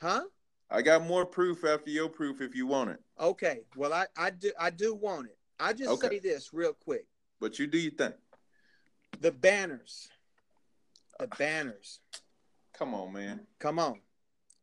huh? 0.00 0.22
I 0.70 0.82
got 0.82 1.04
more 1.06 1.24
proof 1.24 1.64
after 1.64 1.90
your 1.90 2.08
proof 2.08 2.40
if 2.40 2.54
you 2.56 2.66
want 2.66 2.90
it. 2.90 3.00
Okay. 3.20 3.60
Well, 3.76 3.92
I 3.92 4.06
I 4.16 4.30
do 4.30 4.50
I 4.58 4.70
do 4.70 4.94
want 4.94 5.26
it. 5.26 5.38
I 5.60 5.72
just 5.72 5.90
Okay. 5.90 6.08
say 6.08 6.18
this 6.18 6.52
real 6.52 6.72
quick. 6.72 7.06
But 7.40 7.58
you 7.58 7.66
do 7.66 7.78
your 7.78 7.92
thing. 7.92 8.14
The 9.20 9.30
banners. 9.32 10.08
The 11.18 11.28
banners. 11.28 12.00
Come 12.72 12.94
on, 12.94 13.12
man. 13.12 13.46
Come 13.58 13.78
on. 13.78 14.00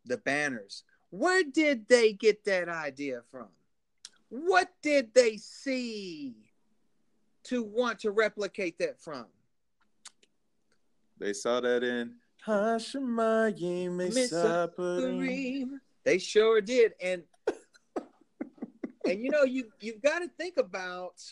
The 0.05 0.17
banners. 0.17 0.83
Where 1.09 1.43
did 1.43 1.87
they 1.87 2.13
get 2.13 2.43
that 2.45 2.67
idea 2.69 3.21
from? 3.31 3.47
What 4.29 4.69
did 4.81 5.13
they 5.13 5.37
see 5.37 6.35
to 7.45 7.63
want 7.63 7.99
to 7.99 8.11
replicate 8.11 8.77
that 8.79 8.99
from? 8.99 9.25
They 11.23 11.31
saw 11.31 11.61
that 11.61 11.85
in 11.85 12.15
HaShamayim 12.45 13.95
Mesaprim. 13.95 15.79
They 16.03 16.17
sure 16.17 16.59
did. 16.59 16.95
And 17.01 17.23
and 19.05 19.23
you 19.23 19.29
know, 19.29 19.43
you 19.43 19.69
you've 19.79 20.01
got 20.01 20.19
to 20.19 20.27
think 20.27 20.57
about 20.57 21.23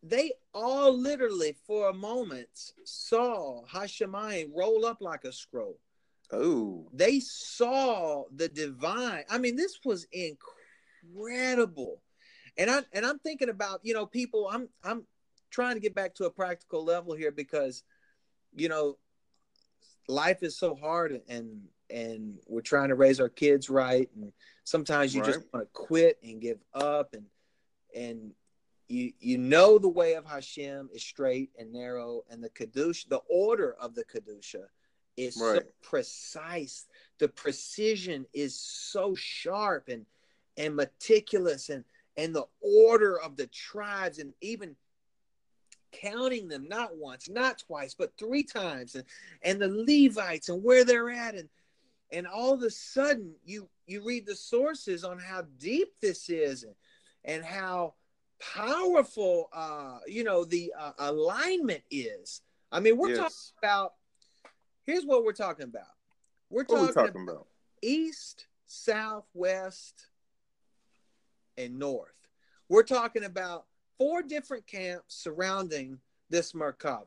they 0.00 0.30
all 0.54 0.96
literally 0.96 1.56
for 1.66 1.88
a 1.88 1.92
moment 1.92 2.46
saw 2.84 3.64
Hashemayim 3.66 4.50
roll 4.54 4.86
up 4.86 4.98
like 5.00 5.24
a 5.24 5.32
scroll. 5.32 5.80
Oh, 6.30 6.86
they 6.92 7.18
saw 7.20 8.24
the 8.34 8.48
divine 8.48 9.24
i 9.28 9.38
mean 9.38 9.56
this 9.56 9.78
was 9.84 10.06
incredible 10.10 12.00
and 12.56 12.70
i 12.70 12.80
and 12.92 13.04
i'm 13.04 13.18
thinking 13.18 13.50
about 13.50 13.80
you 13.82 13.92
know 13.92 14.06
people 14.06 14.48
i'm 14.50 14.68
i'm 14.82 15.06
trying 15.50 15.74
to 15.74 15.80
get 15.80 15.94
back 15.94 16.14
to 16.14 16.24
a 16.24 16.30
practical 16.30 16.82
level 16.82 17.14
here 17.14 17.30
because 17.30 17.84
you 18.54 18.68
know 18.68 18.96
life 20.08 20.42
is 20.42 20.56
so 20.56 20.74
hard 20.74 21.20
and 21.28 21.62
and 21.90 22.38
we're 22.46 22.60
trying 22.60 22.88
to 22.88 22.94
raise 22.94 23.20
our 23.20 23.28
kids 23.28 23.68
right. 23.68 24.08
And 24.16 24.32
sometimes 24.64 25.14
you 25.14 25.22
just 25.22 25.40
want 25.52 25.66
to 25.66 25.72
quit 25.72 26.18
and 26.22 26.40
give 26.40 26.58
up 26.72 27.14
and 27.14 27.24
and 27.94 28.32
you 28.88 29.12
you 29.20 29.38
know 29.38 29.78
the 29.78 29.88
way 29.88 30.14
of 30.14 30.26
Hashem 30.26 30.90
is 30.92 31.02
straight 31.02 31.50
and 31.58 31.72
narrow. 31.72 32.22
And 32.30 32.42
the 32.42 32.50
kedusha 32.50 33.08
the 33.08 33.20
order 33.28 33.74
of 33.80 33.94
the 33.94 34.04
kedusha 34.04 34.64
is 35.16 35.36
so 35.36 35.60
precise. 35.82 36.86
The 37.18 37.28
precision 37.28 38.26
is 38.32 38.58
so 38.58 39.14
sharp 39.14 39.88
and 39.88 40.06
and 40.56 40.74
meticulous 40.74 41.68
and 41.68 41.84
and 42.16 42.34
the 42.34 42.46
order 42.60 43.20
of 43.20 43.36
the 43.36 43.46
tribes 43.48 44.18
and 44.18 44.32
even 44.40 44.76
counting 46.00 46.48
them 46.48 46.66
not 46.68 46.96
once, 46.96 47.28
not 47.28 47.58
twice, 47.58 47.94
but 47.94 48.12
three 48.18 48.42
times 48.42 48.94
and 48.94 49.04
and 49.42 49.60
the 49.60 49.68
Levites 49.68 50.48
and 50.48 50.62
where 50.62 50.84
they're 50.84 51.10
at 51.10 51.34
and 51.34 51.48
and 52.12 52.26
all 52.26 52.52
of 52.52 52.62
a 52.62 52.70
sudden 52.70 53.34
you 53.44 53.68
you 53.86 54.04
read 54.04 54.26
the 54.26 54.34
sources 54.34 55.04
on 55.04 55.18
how 55.18 55.42
deep 55.58 55.88
this 56.00 56.28
is 56.28 56.62
and, 56.62 56.74
and 57.24 57.44
how 57.44 57.94
powerful 58.54 59.48
uh 59.52 59.98
you 60.06 60.24
know 60.24 60.44
the 60.44 60.72
uh, 60.78 60.92
alignment 60.98 61.82
is. 61.90 62.42
I 62.70 62.80
mean 62.80 62.96
we're 62.96 63.16
talking 63.16 63.36
about 63.62 63.94
here's 64.84 65.04
what 65.04 65.24
we're 65.24 65.32
talking 65.32 65.64
about. 65.64 65.82
We're 66.50 66.64
talking, 66.64 66.86
we 66.86 66.92
talking 66.92 67.22
about 67.22 67.32
about? 67.32 67.46
east 67.82 68.46
south 68.66 69.26
west 69.34 70.06
and 71.56 71.78
north. 71.78 72.10
We're 72.68 72.82
talking 72.82 73.24
about 73.24 73.66
four 73.98 74.22
different 74.22 74.66
camps 74.66 75.14
surrounding 75.16 75.98
this 76.30 76.52
merkava 76.52 77.06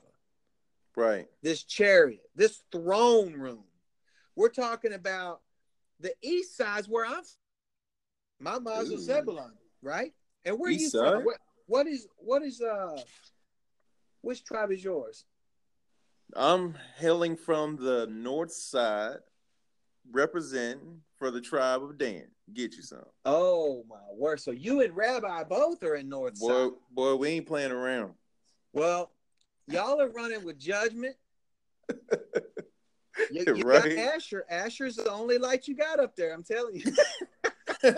Right. 0.95 1.27
this 1.43 1.63
chariot, 1.63 2.29
this 2.35 2.63
throne 2.71 3.33
room. 3.33 3.63
We're 4.35 4.49
talking 4.49 4.93
about 4.93 5.41
the 5.99 6.13
east 6.21 6.55
side's 6.57 6.87
where 6.87 7.05
I'm. 7.05 7.23
My 8.39 8.59
Mazel. 8.59 8.97
Zebulon, 8.99 9.53
right? 9.81 10.13
And 10.45 10.59
where 10.59 10.71
East 10.71 10.81
you 10.81 10.89
side? 10.89 11.13
from? 11.13 11.25
What, 11.25 11.37
what 11.65 11.87
is 11.87 12.07
what 12.17 12.43
is 12.43 12.61
uh? 12.61 13.01
Which 14.21 14.43
tribe 14.43 14.71
is 14.71 14.83
yours? 14.83 15.25
I'm 16.35 16.75
hailing 16.97 17.35
from 17.35 17.77
the 17.77 18.07
north 18.07 18.51
side, 18.51 19.17
representing 20.11 21.01
for 21.17 21.31
the 21.31 21.41
tribe 21.41 21.83
of 21.83 21.97
Dan. 21.97 22.23
Get 22.53 22.75
you 22.75 22.81
some. 22.83 23.03
Oh 23.25 23.83
my 23.89 23.95
word! 24.15 24.39
So 24.39 24.51
you 24.51 24.81
and 24.81 24.95
Rabbi 24.95 25.43
both 25.43 25.83
are 25.83 25.95
in 25.95 26.07
North 26.09 26.39
Boy, 26.39 26.47
Side. 26.69 26.71
boy, 26.91 27.15
we 27.15 27.27
ain't 27.29 27.45
playing 27.45 27.71
around. 27.71 28.13
Well, 28.73 29.11
y'all 29.67 29.99
are 30.01 30.09
running 30.09 30.43
with 30.45 30.59
judgment. 30.59 31.15
You, 33.31 33.43
you 33.55 33.63
Right. 33.63 33.95
got 33.95 34.15
Asher. 34.15 34.45
Asher's 34.47 34.95
the 34.97 35.11
only 35.11 35.39
light 35.39 35.67
you 35.67 35.75
got 35.75 35.99
up 35.99 36.15
there. 36.15 36.31
I'm 36.33 36.43
telling 36.43 36.75
you. 36.75 36.95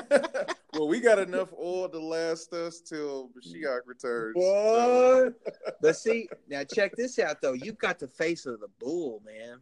well, 0.73 0.87
we 0.87 1.01
got 1.01 1.19
enough 1.19 1.49
oil 1.53 1.89
to 1.89 1.99
last 1.99 2.53
us 2.53 2.79
till 2.79 3.29
Mashiach 3.37 3.81
returns. 3.85 4.35
so- 4.37 5.29
Boy. 5.29 5.51
but 5.81 5.95
see, 5.97 6.29
now 6.47 6.63
check 6.63 6.95
this 6.95 7.19
out 7.19 7.41
though. 7.41 7.51
You've 7.53 7.77
got 7.77 7.99
the 7.99 8.07
face 8.07 8.45
of 8.45 8.61
the 8.61 8.69
bull, 8.79 9.21
man. 9.25 9.59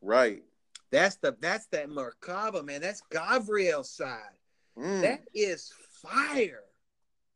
Right. 0.00 0.44
That's 0.92 1.16
the 1.16 1.36
that's 1.40 1.66
that 1.68 1.88
Merkava, 1.88 2.64
man. 2.64 2.80
That's 2.80 3.02
Gavriel's 3.12 3.90
side. 3.90 4.20
Mm, 4.78 5.02
That 5.02 5.20
is 5.34 5.72
fire. 6.02 6.62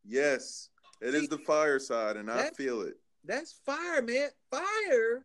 yes, 0.07 0.69
it 1.01 1.15
is 1.15 1.23
See, 1.23 1.27
the 1.29 1.39
fire 1.39 1.79
side, 1.79 2.17
and 2.17 2.31
I 2.31 2.51
feel 2.51 2.83
it. 2.83 2.95
That's 3.25 3.53
fire, 3.65 4.03
man. 4.03 4.29
Fire 4.51 5.25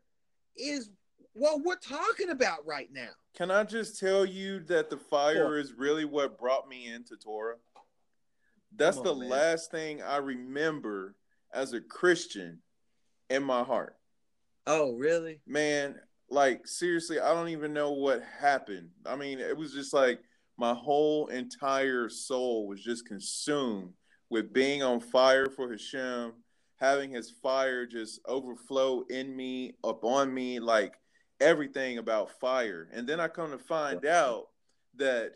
is 0.56 0.90
what 1.34 1.62
we're 1.64 1.76
talking 1.76 2.30
about 2.30 2.66
right 2.66 2.90
now. 2.92 3.10
Can 3.36 3.52
I 3.52 3.64
just 3.66 4.00
tell 4.00 4.26
you 4.26 4.62
that 4.62 4.90
the 4.90 4.98
fire 4.98 5.58
is 5.58 5.74
really 5.74 6.06
what 6.06 6.40
brought 6.40 6.68
me 6.70 6.88
into 6.88 7.18
Torah? 7.18 7.56
That's 8.78 8.98
Come 8.98 9.06
the 9.06 9.16
man. 9.16 9.30
last 9.30 9.72
thing 9.72 10.02
I 10.02 10.18
remember 10.18 11.16
as 11.54 11.74
a 11.74 11.82
Christian 11.82 12.60
in 13.30 13.44
my 13.44 13.64
heart. 13.64 13.98
Oh, 14.68 14.94
really? 14.96 15.42
Man, 15.46 15.96
like 16.30 16.68
seriously, 16.68 17.20
I 17.20 17.34
don't 17.34 17.50
even 17.50 17.74
know 17.74 17.92
what 17.92 18.24
happened. 18.40 18.90
I 19.06 19.16
mean, 19.16 19.40
it 19.40 19.56
was 19.56 19.74
just 19.74 19.94
like 19.94 20.20
my 20.58 20.74
whole 20.74 21.28
entire 21.28 22.10
soul 22.10 22.68
was 22.68 22.82
just 22.82 23.08
consumed 23.08 23.94
with 24.30 24.54
being 24.54 24.82
on 24.82 25.00
fire 25.00 25.50
for 25.50 25.70
Hashem, 25.70 26.34
having 26.78 27.12
his 27.12 27.32
fire 27.44 27.86
just 27.86 28.20
overflow 28.28 29.04
in 29.10 29.36
me, 29.36 29.76
upon 29.84 30.34
me, 30.34 30.60
like 30.60 30.94
everything 31.40 31.98
about 31.98 32.32
fire. 32.40 32.88
And 32.94 33.08
then 33.08 33.20
I 33.20 33.28
come 33.28 33.52
to 33.52 33.58
find 33.58 34.06
out 34.06 34.48
that 34.96 35.34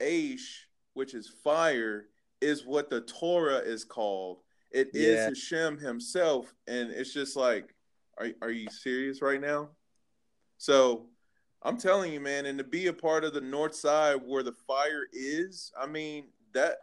Aish, 0.00 0.64
which 0.94 1.14
is 1.14 1.32
fire, 1.44 2.06
is 2.40 2.66
what 2.66 2.90
the 2.90 3.02
Torah 3.02 3.58
is 3.58 3.84
called. 3.84 4.38
It 4.72 4.90
is 4.94 5.18
Yeah. 5.18 5.28
Hashem 5.28 5.78
himself. 5.78 6.52
And 6.66 6.90
it's 6.90 7.12
just 7.12 7.36
like, 7.36 7.74
are, 8.18 8.28
are 8.40 8.50
you 8.50 8.68
serious 8.70 9.22
right 9.22 9.40
now? 9.40 9.70
So 10.62 11.06
I'm 11.62 11.76
telling 11.76 12.12
you, 12.12 12.20
man, 12.20 12.46
and 12.46 12.56
to 12.58 12.62
be 12.62 12.86
a 12.86 12.92
part 12.92 13.24
of 13.24 13.34
the 13.34 13.40
north 13.40 13.74
side 13.74 14.20
where 14.24 14.44
the 14.44 14.52
fire 14.52 15.08
is, 15.12 15.72
I 15.76 15.86
mean, 15.86 16.26
that 16.54 16.76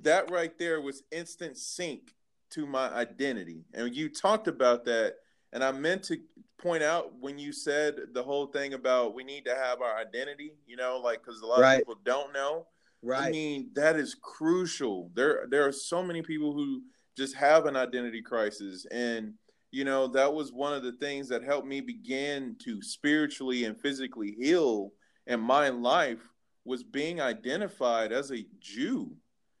that 0.00 0.30
right 0.30 0.58
there 0.58 0.82
was 0.82 1.04
instant 1.10 1.56
sync 1.56 2.14
to 2.50 2.66
my 2.66 2.90
identity. 2.90 3.64
And 3.72 3.96
you 3.96 4.10
talked 4.10 4.46
about 4.46 4.84
that, 4.84 5.14
and 5.54 5.64
I 5.64 5.72
meant 5.72 6.02
to 6.04 6.18
point 6.58 6.82
out 6.82 7.18
when 7.18 7.38
you 7.38 7.50
said 7.50 7.96
the 8.12 8.22
whole 8.22 8.46
thing 8.48 8.74
about 8.74 9.14
we 9.14 9.24
need 9.24 9.46
to 9.46 9.54
have 9.54 9.80
our 9.80 9.96
identity, 9.96 10.52
you 10.66 10.76
know, 10.76 11.00
like 11.02 11.24
because 11.24 11.40
a 11.40 11.46
lot 11.46 11.60
Right. 11.60 11.74
of 11.76 11.80
people 11.80 12.00
don't 12.04 12.30
know. 12.34 12.66
Right. 13.02 13.28
I 13.28 13.30
mean, 13.30 13.70
that 13.72 13.96
is 13.96 14.14
crucial. 14.14 15.10
There 15.14 15.46
there 15.48 15.66
are 15.66 15.72
so 15.72 16.02
many 16.02 16.20
people 16.20 16.52
who 16.52 16.82
just 17.16 17.34
have 17.36 17.64
an 17.64 17.74
identity 17.76 18.20
crisis 18.20 18.84
and 18.90 19.32
you 19.74 19.84
know, 19.84 20.06
that 20.06 20.32
was 20.32 20.52
one 20.52 20.72
of 20.72 20.84
the 20.84 20.92
things 20.92 21.28
that 21.28 21.42
helped 21.42 21.66
me 21.66 21.80
begin 21.80 22.54
to 22.60 22.80
spiritually 22.80 23.64
and 23.64 23.80
physically 23.80 24.36
heal 24.38 24.92
in 25.26 25.40
my 25.40 25.68
life 25.68 26.20
was 26.64 26.84
being 26.84 27.20
identified 27.20 28.12
as 28.12 28.30
a 28.30 28.46
Jew 28.60 29.16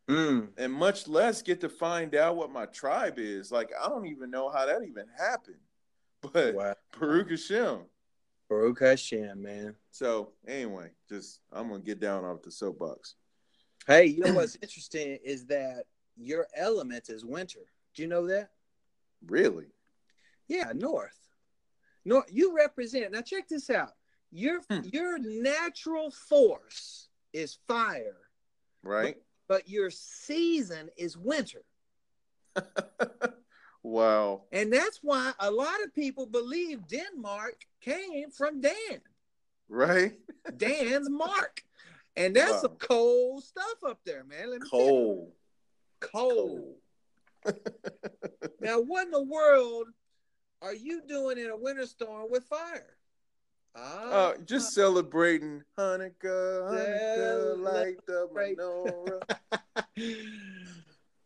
Mm. 0.08 0.50
and 0.58 0.70
much 0.70 1.08
less 1.08 1.40
get 1.40 1.62
to 1.62 1.68
find 1.70 2.14
out 2.14 2.36
what 2.36 2.52
my 2.52 2.66
tribe 2.66 3.14
is. 3.18 3.50
Like 3.50 3.70
I 3.82 3.88
don't 3.88 4.06
even 4.06 4.30
know 4.30 4.50
how 4.50 4.66
that 4.66 4.82
even 4.82 5.06
happened. 5.18 5.56
But 6.32 6.54
Wow. 6.54 6.74
Baruch 6.98 7.30
Hashem. 7.30 7.80
Baruch 8.48 8.80
Hashem, 8.80 9.42
man. 9.42 9.74
So 9.90 10.32
anyway, 10.46 10.90
just 11.08 11.40
I'm 11.50 11.68
gonna 11.70 11.82
get 11.82 12.00
down 12.00 12.24
off 12.24 12.42
the 12.42 12.50
soapbox. 12.52 13.14
Hey, 13.86 14.04
you 14.06 14.20
know 14.20 14.34
what's 14.34 14.56
interesting 14.62 15.18
is 15.24 15.46
that 15.46 15.84
your 16.16 16.46
element 16.54 17.08
is 17.08 17.24
winter. 17.24 17.60
Do 17.94 18.02
you 18.02 18.08
know 18.08 18.26
that? 18.26 18.50
Really? 19.26 19.66
Yeah, 20.48 20.72
north. 20.74 21.18
North. 22.04 22.26
You 22.30 22.54
represent. 22.54 23.12
Now 23.12 23.22
check 23.22 23.48
this 23.48 23.70
out. 23.70 23.92
Your 24.30 24.60
Hmm. 24.70 24.80
your 24.92 25.18
natural 25.18 26.10
force 26.10 27.08
is 27.32 27.58
fire, 27.66 28.28
Right? 28.82 29.16
but 29.48 29.68
your 29.68 29.90
season 29.90 30.90
is 30.96 31.16
winter. 31.16 31.62
wow. 33.82 34.42
And 34.52 34.72
that's 34.72 34.98
why 35.02 35.32
a 35.38 35.50
lot 35.50 35.82
of 35.84 35.94
people 35.94 36.26
believe 36.26 36.86
Denmark 36.88 37.66
came 37.80 38.30
from 38.30 38.60
Dan. 38.60 39.00
Right? 39.68 40.18
Dan's 40.56 41.08
mark. 41.10 41.64
And 42.16 42.36
that's 42.36 42.60
some 42.60 42.76
cold 42.76 43.42
stuff 43.42 43.82
up 43.86 44.00
there, 44.04 44.22
man. 44.24 44.50
Let 44.50 44.60
me 44.60 44.68
you. 44.72 44.78
Cold. 44.78 45.32
Cold. 46.00 46.74
Now, 48.60 48.80
what 48.80 49.04
in 49.06 49.10
the 49.10 49.22
world 49.22 49.88
are 50.64 50.74
you 50.74 51.02
doing 51.06 51.36
in 51.36 51.50
a 51.50 51.56
winter 51.56 51.86
storm 51.86 52.30
with 52.30 52.44
fire? 52.44 52.96
Ah, 53.76 54.30
Uh, 54.30 54.36
just 54.46 54.72
celebrating 54.72 55.62
Hanukkah, 55.78 56.62
Hanukkah, 56.72 57.58
light 57.58 58.06
the 58.06 58.28
menorah. 58.34 59.20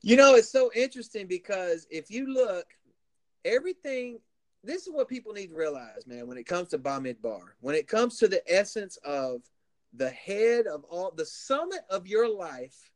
you 0.03 0.16
know, 0.16 0.34
it's 0.34 0.51
so 0.51 0.70
interesting 0.74 1.28
because 1.28 1.86
if 1.89 2.11
you 2.11 2.26
look, 2.32 2.66
everything, 3.45 4.18
this 4.64 4.86
is 4.86 4.93
what 4.93 5.09
people 5.09 5.32
need 5.32 5.49
to 5.49 5.55
realize, 5.57 6.07
man, 6.07 6.26
when 6.26 6.39
it 6.39 6.47
comes 6.47 6.68
to 6.70 6.78
Bamidbar, 6.78 7.43
when 7.61 7.76
it 7.76 7.86
comes 7.86 8.18
to 8.18 8.26
the 8.28 8.43
essence 8.53 8.97
of 9.05 9.43
the 9.93 10.11
head 10.11 10.66
of 10.66 10.82
all, 10.84 11.12
the 11.14 11.26
summit 11.26 11.80
of 11.91 12.09
your 12.09 12.28
life, 12.28 12.91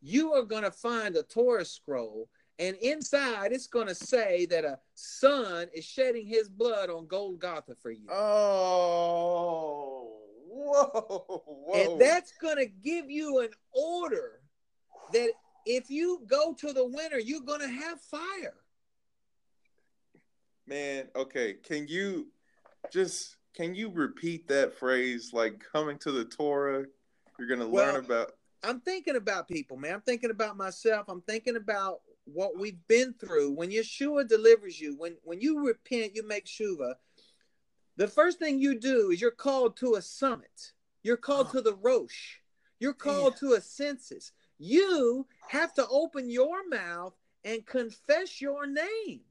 you 0.00 0.32
are 0.32 0.42
going 0.42 0.62
to 0.64 0.70
find 0.70 1.16
a 1.16 1.22
Torah 1.24 1.64
scroll. 1.64 2.28
And 2.58 2.76
inside, 2.76 3.52
it's 3.52 3.66
going 3.66 3.88
to 3.88 3.94
say 3.94 4.46
that 4.46 4.64
a 4.64 4.78
son 4.94 5.68
is 5.74 5.84
shedding 5.84 6.26
his 6.26 6.48
blood 6.48 6.90
on 6.90 7.06
Golgotha 7.06 7.74
for 7.80 7.90
you. 7.90 8.06
Oh, 8.10 10.18
whoa, 10.48 11.42
whoa. 11.46 11.74
And 11.74 12.00
that's 12.00 12.32
going 12.40 12.58
to 12.58 12.66
give 12.66 13.10
you 13.10 13.40
an 13.40 13.50
order 13.74 14.40
that 15.12 15.30
if 15.66 15.90
you 15.90 16.22
go 16.26 16.54
to 16.54 16.72
the 16.72 16.86
winter, 16.86 17.18
you're 17.18 17.40
going 17.40 17.60
to 17.60 17.68
have 17.68 18.00
fire. 18.00 18.54
Man, 20.66 21.08
okay. 21.16 21.54
Can 21.54 21.88
you 21.88 22.28
just 22.90 23.36
can 23.54 23.74
you 23.74 23.90
repeat 23.90 24.48
that 24.48 24.78
phrase 24.78 25.30
like 25.32 25.62
coming 25.72 25.98
to 25.98 26.12
the 26.12 26.24
Torah? 26.24 26.84
You're 27.38 27.48
gonna 27.48 27.68
Well, 27.68 27.94
learn 27.94 28.04
about 28.04 28.32
I'm 28.62 28.80
thinking 28.80 29.16
about 29.16 29.48
people, 29.48 29.76
man. 29.76 29.94
I'm 29.94 30.00
thinking 30.02 30.30
about 30.30 30.56
myself. 30.56 31.06
I'm 31.08 31.22
thinking 31.22 31.56
about 31.56 32.00
what 32.24 32.58
we've 32.58 32.86
been 32.88 33.14
through. 33.14 33.52
When 33.52 33.70
Yeshua 33.70 34.28
delivers 34.28 34.80
you, 34.80 34.96
when 34.96 35.16
when 35.22 35.40
you 35.40 35.66
repent, 35.66 36.14
you 36.14 36.26
make 36.26 36.46
shuva. 36.46 36.94
The 37.96 38.08
first 38.08 38.38
thing 38.38 38.58
you 38.58 38.78
do 38.78 39.10
is 39.10 39.20
you're 39.20 39.30
called 39.30 39.76
to 39.78 39.94
a 39.94 40.02
summit. 40.02 40.72
You're 41.02 41.16
called 41.16 41.48
Oh. 41.50 41.52
to 41.52 41.60
the 41.62 41.74
Rosh. 41.74 42.36
You're 42.80 42.94
called 42.94 43.36
to 43.38 43.52
a 43.54 43.60
census. 43.60 44.32
You 44.58 45.26
have 45.48 45.74
to 45.74 45.86
open 45.88 46.30
your 46.30 46.66
mouth 46.68 47.14
and 47.44 47.66
confess 47.66 48.40
your 48.40 48.66
name. 48.66 49.22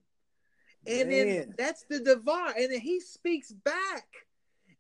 And 0.88 1.12
then 1.12 1.54
that's 1.58 1.84
the 1.84 2.00
divide. 2.00 2.56
And 2.58 2.72
then 2.72 2.80
he 2.82 3.00
speaks 3.00 3.52
back 3.52 4.08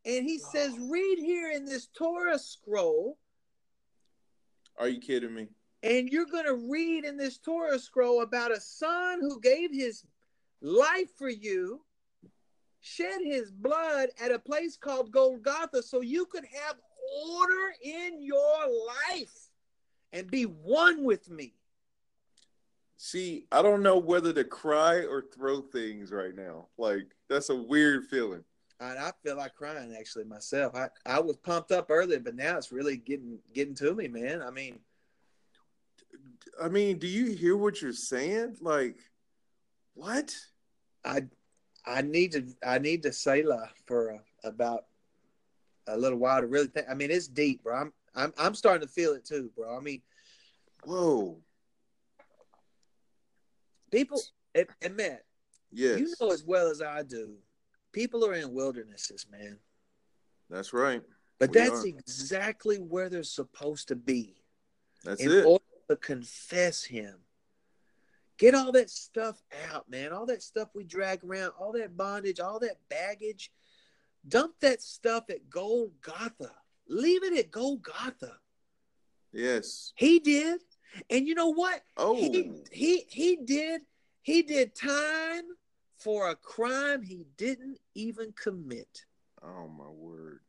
and 0.05 0.25
he 0.25 0.37
says, 0.39 0.77
Read 0.79 1.19
here 1.19 1.51
in 1.51 1.65
this 1.65 1.87
Torah 1.87 2.39
scroll. 2.39 3.17
Are 4.77 4.87
you 4.89 4.99
kidding 4.99 5.33
me? 5.33 5.47
And 5.83 6.09
you're 6.09 6.25
going 6.25 6.45
to 6.45 6.69
read 6.69 7.05
in 7.05 7.17
this 7.17 7.37
Torah 7.37 7.79
scroll 7.79 8.21
about 8.21 8.51
a 8.51 8.59
son 8.59 9.19
who 9.19 9.39
gave 9.39 9.73
his 9.73 10.03
life 10.61 11.09
for 11.17 11.29
you, 11.29 11.81
shed 12.81 13.21
his 13.23 13.51
blood 13.51 14.09
at 14.23 14.31
a 14.31 14.39
place 14.39 14.77
called 14.77 15.11
Golgotha 15.11 15.81
so 15.81 16.01
you 16.01 16.25
could 16.25 16.45
have 16.45 16.75
order 17.25 17.73
in 17.83 18.21
your 18.21 18.67
life 19.09 19.49
and 20.13 20.29
be 20.29 20.43
one 20.43 21.03
with 21.03 21.29
me. 21.29 21.53
See, 22.97 23.47
I 23.51 23.63
don't 23.63 23.81
know 23.81 23.97
whether 23.97 24.31
to 24.33 24.43
cry 24.43 24.97
or 25.05 25.23
throw 25.33 25.61
things 25.61 26.11
right 26.11 26.35
now. 26.35 26.67
Like 26.77 27.07
that's 27.29 27.49
a 27.49 27.55
weird 27.55 28.05
feeling. 28.05 28.43
And 28.79 28.99
I 28.99 29.11
feel 29.23 29.37
like 29.37 29.55
crying 29.55 29.95
actually 29.99 30.25
myself. 30.25 30.75
I, 30.75 30.89
I 31.05 31.19
was 31.19 31.37
pumped 31.37 31.71
up 31.71 31.87
earlier, 31.89 32.19
but 32.19 32.35
now 32.35 32.57
it's 32.57 32.71
really 32.71 32.97
getting 32.97 33.39
getting 33.53 33.75
to 33.75 33.95
me, 33.95 34.07
man. 34.07 34.43
I 34.43 34.51
mean, 34.51 34.79
I 36.61 36.67
mean, 36.69 36.97
do 36.99 37.07
you 37.07 37.27
hear 37.35 37.55
what 37.57 37.81
you're 37.81 37.93
saying? 37.93 38.57
Like, 38.61 38.97
what? 39.93 40.35
I 41.03 41.23
I 41.85 42.01
need 42.01 42.31
to 42.33 42.45
I 42.65 42.77
need 42.79 43.03
to 43.03 43.13
Selah 43.13 43.69
for 43.85 44.13
uh, 44.13 44.17
about 44.43 44.85
a 45.87 45.97
little 45.97 46.19
while 46.19 46.41
to 46.41 46.47
really 46.47 46.67
think. 46.67 46.87
I 46.89 46.93
mean, 46.93 47.11
it's 47.11 47.27
deep, 47.27 47.63
bro. 47.63 47.75
I'm 47.75 47.93
I'm 48.15 48.33
I'm 48.37 48.55
starting 48.55 48.87
to 48.87 48.93
feel 48.93 49.13
it 49.13 49.25
too, 49.25 49.51
bro. 49.55 49.75
I 49.77 49.79
mean, 49.81 50.01
Whoa. 50.83 51.37
people 53.91 54.21
and, 54.55 54.67
and 54.81 54.95
Matt, 54.95 55.23
Yes. 55.71 55.99
you 55.99 56.13
know 56.19 56.31
as 56.31 56.43
well 56.43 56.69
as 56.69 56.81
I 56.81 57.03
do, 57.03 57.35
people 57.91 58.25
are 58.25 58.33
in 58.33 58.53
wildernesses, 58.53 59.25
man. 59.31 59.57
That's 60.49 60.73
right. 60.73 61.01
But 61.39 61.49
We 61.49 61.53
that's 61.55 61.83
are. 61.83 61.87
exactly 61.87 62.77
where 62.77 63.09
they're 63.09 63.23
supposed 63.23 63.87
to 63.87 63.95
be 63.95 64.35
That's 65.03 65.21
in 65.21 65.31
it. 65.31 65.45
order 65.45 65.63
to 65.91 65.97
confess 65.97 66.83
Him. 66.83 67.15
Get 68.37 68.55
all 68.55 68.71
that 68.71 68.89
stuff 68.89 69.41
out, 69.71 69.89
man. 69.89 70.11
All 70.11 70.25
that 70.25 70.41
stuff 70.41 70.69
we 70.73 70.83
drag 70.83 71.23
around, 71.23 71.51
all 71.59 71.73
that 71.73 71.95
bondage, 71.95 72.39
all 72.39 72.59
that 72.59 72.77
baggage. 72.89 73.51
Dump 74.27 74.53
that 74.61 74.81
stuff 74.81 75.25
at 75.29 75.49
Golgotha. 75.49 76.51
Leave 76.87 77.23
it 77.23 77.37
at 77.37 77.51
Golgotha. 77.51 78.37
yes. 79.31 79.93
He 79.95 80.19
did. 80.19 80.61
And 81.09 81.27
you 81.27 81.35
know 81.35 81.49
what? 81.49 81.81
Oh. 81.97 82.15
He 82.15 82.51
he 82.71 83.05
he 83.07 83.37
did 83.37 83.81
he 84.23 84.41
did 84.41 84.75
time 84.75 85.43
for 85.97 86.29
a 86.29 86.35
crime 86.35 87.01
he 87.01 87.25
didn't 87.37 87.77
even 87.95 88.33
commit. 88.33 89.05
Oh 89.41 89.67
my 89.67 89.89
word. 89.89 90.41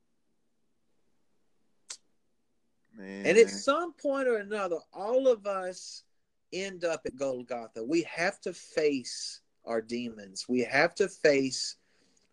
Man. 2.97 3.26
And 3.26 3.38
at 3.38 3.51
some 3.51 3.93
point 3.95 4.28
or 4.28 4.36
another, 4.36 4.78
all 4.93 5.28
of 5.28 5.47
us 5.47 6.05
end 6.53 6.84
up 6.84 7.03
at 7.07 7.16
Golgotha. 7.16 7.82
We 7.82 8.03
have 8.03 8.40
to 8.43 8.53
face 8.53 9.40
our 9.64 9.80
demons. 9.80 10.47
We 10.49 10.61
have 10.61 10.95
to 10.97 11.09
face 11.09 11.76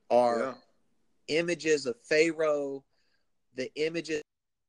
our 0.09 0.39
Yeah. 0.39 0.55
images 1.27 1.85
of 1.85 1.95
Pharaoh, 2.01 2.83
the 3.55 3.71
images 3.75 4.19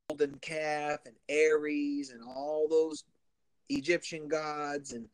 of 0.09 0.17
the 0.17 0.25
golden 0.27 0.39
calf 0.39 0.99
and 1.05 1.15
Ares 1.29 2.11
and 2.11 2.23
all 2.23 2.67
those 2.67 3.03
Egyptian 3.69 4.27
gods 4.27 4.93
and 4.93 5.09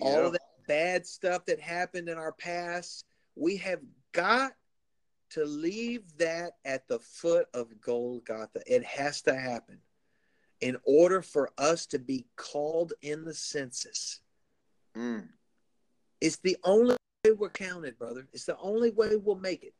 all 0.00 0.20
Yeah. 0.20 0.26
of 0.26 0.32
that 0.32 0.66
bad 0.66 1.06
stuff 1.06 1.44
that 1.44 1.60
happened 1.60 2.08
in 2.08 2.16
our 2.16 2.32
past. 2.32 3.04
We 3.36 3.56
have 3.58 3.82
got 4.12 4.56
to 5.30 5.44
leave 5.44 6.02
that 6.18 6.52
at 6.64 6.86
the 6.88 6.98
foot 6.98 7.46
of 7.54 7.80
Golgotha. 7.80 8.60
It 8.66 8.84
has 8.84 9.22
to 9.22 9.34
happen 9.34 9.78
in 10.60 10.76
order 10.84 11.22
for 11.22 11.50
us 11.58 11.86
to 11.86 11.98
be 11.98 12.26
called 12.36 12.92
in 13.02 13.24
the 13.24 13.34
census. 13.34 14.20
Mm. 14.96 15.28
It's 16.20 16.36
the 16.36 16.56
only 16.64 16.96
way 17.24 17.32
we're 17.32 17.50
counted, 17.50 17.98
brother. 17.98 18.28
It's 18.32 18.44
the 18.44 18.56
only 18.58 18.90
way 18.92 19.16
we'll 19.16 19.36
make 19.36 19.64
it. 19.64 19.74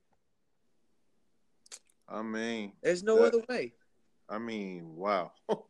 I 2.08 2.22
mean, 2.22 2.72
There's 2.82 3.02
no 3.02 3.16
That- 3.22 3.34
other 3.34 3.44
way. 3.48 3.74
I 4.28 4.38
mean, 4.38 4.96
wow. 4.96 5.32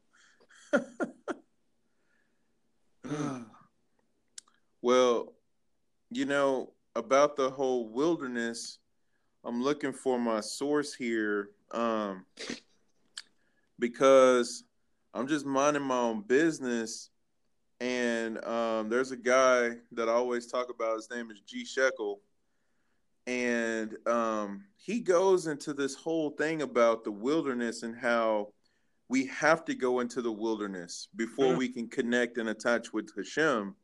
well, 4.83 5.35
you 6.11 6.25
know, 6.25 6.72
about 6.95 7.37
the 7.37 7.51
whole 7.51 7.89
wilderness, 7.89 8.79
I'm 9.45 9.63
looking 9.63 9.93
for 9.93 10.19
my 10.19 10.41
source 10.41 10.95
here 10.95 11.51
um, 11.71 12.25
because 13.79 14.65
I'm 15.13 15.27
just 15.27 15.45
minding 15.45 15.83
my 15.83 15.99
own 15.99 16.23
business. 16.23 17.11
And 17.81 18.43
um, 18.45 18.89
there's 18.89 19.11
a 19.11 19.17
guy 19.17 19.73
that 19.93 20.09
I 20.09 20.13
always 20.13 20.47
talk 20.47 20.71
about. 20.71 20.97
His 20.97 21.11
name 21.11 21.31
is 21.31 21.41
G. 21.41 21.65
Shekel. 21.65 22.21
And 23.27 23.97
um, 24.07 24.65
he 24.77 25.01
goes 25.01 25.47
into 25.47 25.75
this 25.75 25.95
whole 25.95 26.31
thing 26.31 26.63
about 26.63 27.05
the 27.05 27.11
wilderness 27.13 27.83
and 27.83 27.95
how 27.95 28.49
we 29.09 29.27
have 29.27 29.65
to 29.67 29.75
go 29.75 30.01
into 30.01 30.23
the 30.23 30.33
wilderness 30.33 31.09
before 31.17 31.53
Mm. 31.55 31.59
we 31.59 31.69
can 31.69 31.89
connect 31.89 32.39
and 32.39 32.49
attach 32.49 32.93
with 32.93 33.11
Hashem. 33.15 33.75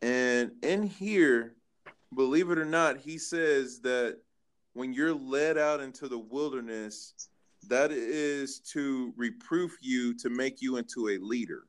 And 0.00 0.52
in 0.62 0.82
here, 0.84 1.56
believe 2.14 2.50
it 2.50 2.58
or 2.58 2.64
not, 2.64 2.98
he 2.98 3.18
says 3.18 3.80
that 3.80 4.18
when 4.74 4.92
you're 4.92 5.14
led 5.14 5.56
out 5.56 5.80
into 5.80 6.08
the 6.08 6.18
wilderness, 6.18 7.14
that 7.68 7.90
is 7.90 8.58
to 8.60 9.12
reproof 9.16 9.78
you 9.80 10.14
to 10.18 10.28
make 10.28 10.60
you 10.60 10.76
into 10.76 11.08
a 11.08 11.18
leader. 11.18 11.64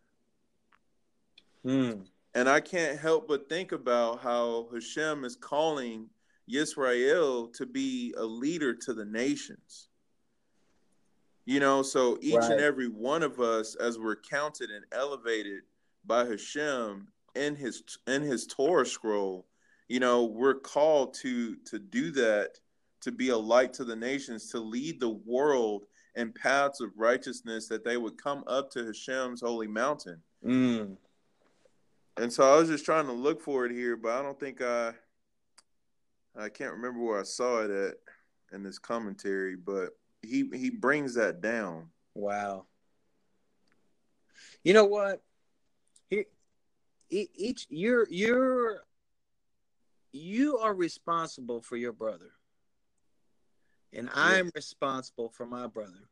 Hmm. 1.64 2.01
And 2.34 2.49
I 2.49 2.60
can't 2.60 2.99
help 2.99 3.28
but 3.28 3.47
think 3.47 3.72
about 3.72 4.22
how 4.22 4.68
Hashem 4.74 5.24
is 5.24 5.38
calling 5.38 6.10
Yisrael 6.51 7.53
to 7.53 7.66
be 7.66 8.14
a 8.18 8.24
leader 8.24 8.74
to 8.74 8.93
the 8.93 9.06
nations. 9.06 9.88
You 11.45 11.60
know, 11.60 11.82
so 11.82 12.18
each 12.22 12.36
Right. 12.36 12.51
and 12.51 12.62
every 12.62 12.88
one 12.89 13.24
of 13.24 13.39
us, 13.39 13.76
as 13.76 13.97
we're 13.99 14.16
counted 14.16 14.72
and 14.72 14.84
elevated 14.91 15.62
by 16.03 16.26
Hashem 16.26 17.08
in 17.36 17.56
his 17.56 17.84
in 18.08 18.24
his 18.24 18.47
Torah 18.47 18.86
scroll, 18.86 19.47
you 19.88 19.99
know, 19.99 20.26
we're 20.26 20.56
called 20.60 21.14
to 21.16 21.56
to 21.58 21.80
do 21.80 22.12
that, 22.12 22.60
to 23.06 23.12
be 23.12 23.30
a 23.30 23.38
light 23.38 23.72
to 23.72 23.86
the 23.86 23.95
nations, 23.95 24.49
to 24.49 24.60
lead 24.60 24.99
the 24.99 25.10
world 25.10 25.86
in 26.16 26.34
paths 26.34 26.82
of 26.82 26.89
righteousness, 26.97 27.68
that 27.68 27.86
they 27.86 27.97
would 27.97 28.18
come 28.18 28.43
up 28.47 28.72
to 28.72 28.84
Hashem's 28.84 29.41
holy 29.41 29.68
mountain. 29.68 30.20
Mm. 30.43 30.97
And 32.18 32.34
so 32.34 32.51
I 32.51 32.58
was 32.58 32.68
just 32.68 32.84
trying 32.84 33.06
to 33.06 33.14
look 33.14 33.41
for 33.41 33.66
it 33.68 33.72
here, 33.72 33.95
but 33.95 34.14
I 34.14 34.24
don't 34.24 34.39
think 34.39 34.60
I 34.62 34.93
I 36.36 36.49
can't 36.49 36.74
remember 36.74 36.99
where 36.99 37.20
I 37.20 37.24
saw 37.24 37.62
it 37.62 37.70
at 37.70 37.93
in 38.51 38.64
this 38.64 38.80
commentary, 38.80 39.56
but 39.56 39.89
he 40.24 40.49
he 40.53 40.72
brings 40.72 41.14
that 41.14 41.41
down. 41.41 41.89
Wow. 42.16 42.66
You 44.64 44.74
know 44.74 44.86
what? 44.86 45.22
Here, 46.10 46.26
e- 47.12 47.30
each 47.36 47.68
you're 47.70 48.08
you're 48.10 48.82
you 50.12 50.58
are 50.58 50.74
responsible 50.74 51.62
for 51.62 51.76
your 51.76 51.91
brother, 51.91 52.32
and 53.96 54.10
I'm 54.14 54.50
responsible 54.54 55.30
for 55.30 55.46
my 55.46 55.68
brother. 55.68 56.10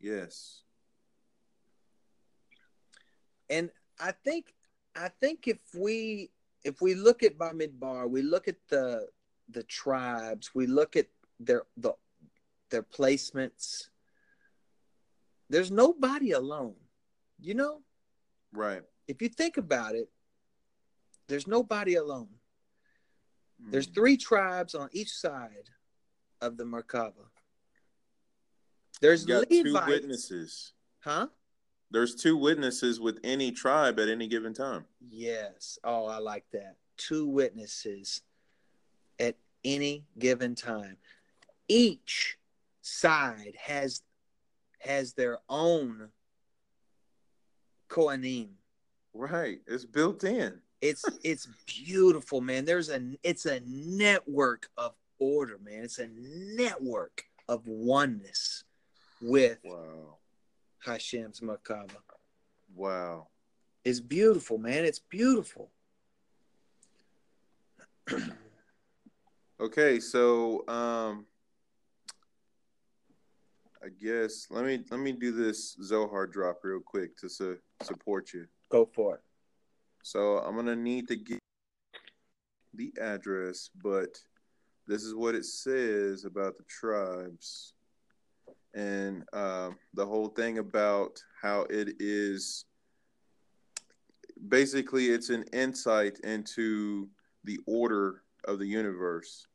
Yes. 0.00 0.62
And 3.50 3.70
I 3.98 4.12
think 4.12 4.54
I 4.94 5.08
think 5.20 5.48
if 5.48 5.58
we 5.74 6.30
if 6.64 6.80
we 6.80 6.94
look 6.94 7.22
at 7.22 7.38
Bamidbar, 7.38 8.08
we 8.10 8.22
look 8.22 8.48
at 8.48 8.56
the 8.68 9.08
the 9.48 9.62
tribes, 9.64 10.54
we 10.54 10.66
look 10.66 10.96
at 10.96 11.06
their 11.40 11.62
the 11.76 11.94
their 12.70 12.82
placements. 12.82 13.88
There's 15.48 15.70
nobody 15.70 16.32
alone. 16.32 16.74
You 17.40 17.54
know, 17.54 17.82
Right. 18.52 18.82
if 19.06 19.22
you 19.22 19.28
think 19.28 19.56
about 19.56 19.94
it, 19.94 20.10
there's 21.28 21.46
nobody 21.46 21.94
alone. 21.94 22.28
There's 23.58 23.88
Mm. 23.88 23.94
three 23.94 24.16
tribes 24.16 24.74
on 24.74 24.88
each 24.92 25.12
side 25.12 25.70
of 26.40 26.56
the 26.56 26.64
Merkava. 26.64 27.12
There's 29.00 29.22
You 29.26 29.28
got 29.28 29.48
two 29.50 29.80
witnesses. 29.86 30.72
huh? 31.00 31.28
There's 31.90 32.14
two 32.14 32.36
witnesses 32.36 33.00
with 33.00 33.18
any 33.24 33.50
tribe 33.52 33.98
at 33.98 34.08
any 34.08 34.28
given 34.28 34.52
time. 34.52 34.84
Yes. 35.08 35.78
Oh, 35.84 36.06
I 36.06 36.18
like 36.18 36.44
that. 36.52 36.76
Two 36.96 37.26
witnesses 37.26 38.22
at 39.18 39.36
any 39.64 40.04
given 40.18 40.54
time. 40.54 40.96
each 41.68 42.36
side 42.82 43.54
has 43.60 44.02
has 44.80 45.12
their 45.12 45.38
own 45.48 46.08
kohanim. 47.88 48.48
Right. 49.14 49.60
It's 49.66 49.84
built 49.84 50.24
in. 50.24 50.60
It's 50.80 51.04
it's 51.24 51.48
beautiful, 51.66 52.40
man. 52.40 52.64
There's 52.64 52.88
a 52.90 53.00
it's 53.22 53.46
a 53.46 53.60
network 53.66 54.68
of 54.76 54.92
order, 55.18 55.58
man. 55.62 55.84
It's 55.84 55.98
a 55.98 56.08
network 56.08 57.24
of 57.48 57.66
oneness 57.66 58.64
with 59.20 59.58
Wow. 59.64 60.18
Hashem's 60.84 61.40
Merkava. 61.40 61.96
Wow. 62.74 63.28
It's 63.84 64.00
beautiful, 64.00 64.58
man. 64.58 64.84
It's 64.84 64.98
beautiful. 64.98 65.70
Okay, 69.60 69.98
so 70.00 70.66
um 70.68 71.26
I 73.84 73.88
guess 74.00 74.46
let 74.50 74.64
me 74.64 74.84
let 74.90 75.00
me 75.00 75.12
do 75.12 75.32
this 75.32 75.76
Zohar 75.82 76.26
drop 76.26 76.60
real 76.62 76.80
quick 76.80 77.16
to 77.18 77.28
su- 77.28 77.58
support 77.82 78.32
you. 78.32 78.46
Go 78.70 78.84
for 78.86 79.16
it. 79.16 79.20
So 80.02 80.38
I'm 80.38 80.54
gonna 80.56 80.76
need 80.76 81.08
to 81.08 81.16
get 81.16 81.38
the 82.74 82.92
address, 83.00 83.70
but 83.82 84.20
this 84.88 85.04
is 85.04 85.14
what 85.14 85.34
it 85.34 85.44
says 85.44 86.24
about 86.24 86.56
the 86.56 86.64
tribes 86.64 87.74
and 88.74 89.22
um, 89.34 89.76
the 89.92 90.06
whole 90.06 90.28
thing 90.28 90.58
about 90.58 91.22
how 91.40 91.66
it 91.68 91.96
is. 92.00 92.64
Basically, 94.48 95.06
it's 95.06 95.28
an 95.28 95.44
insight 95.52 96.18
into 96.20 97.08
the 97.44 97.60
order 97.66 98.22
of 98.44 98.58
the 98.58 98.66
universe. 98.66 99.46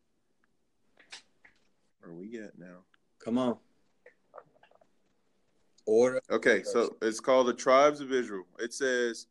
Where 2.00 2.12
are 2.12 2.16
we 2.16 2.38
at 2.38 2.60
now? 2.60 2.84
Come 3.24 3.40
on. 3.40 3.58
Order. 5.86 6.22
Okay, 6.30 6.62
so 6.64 6.96
it's 7.02 7.20
called 7.20 7.48
the 7.48 7.54
Tribes 7.54 8.02
of 8.02 8.12
Israel. 8.12 8.46
It 8.60 8.74
says 8.74 9.26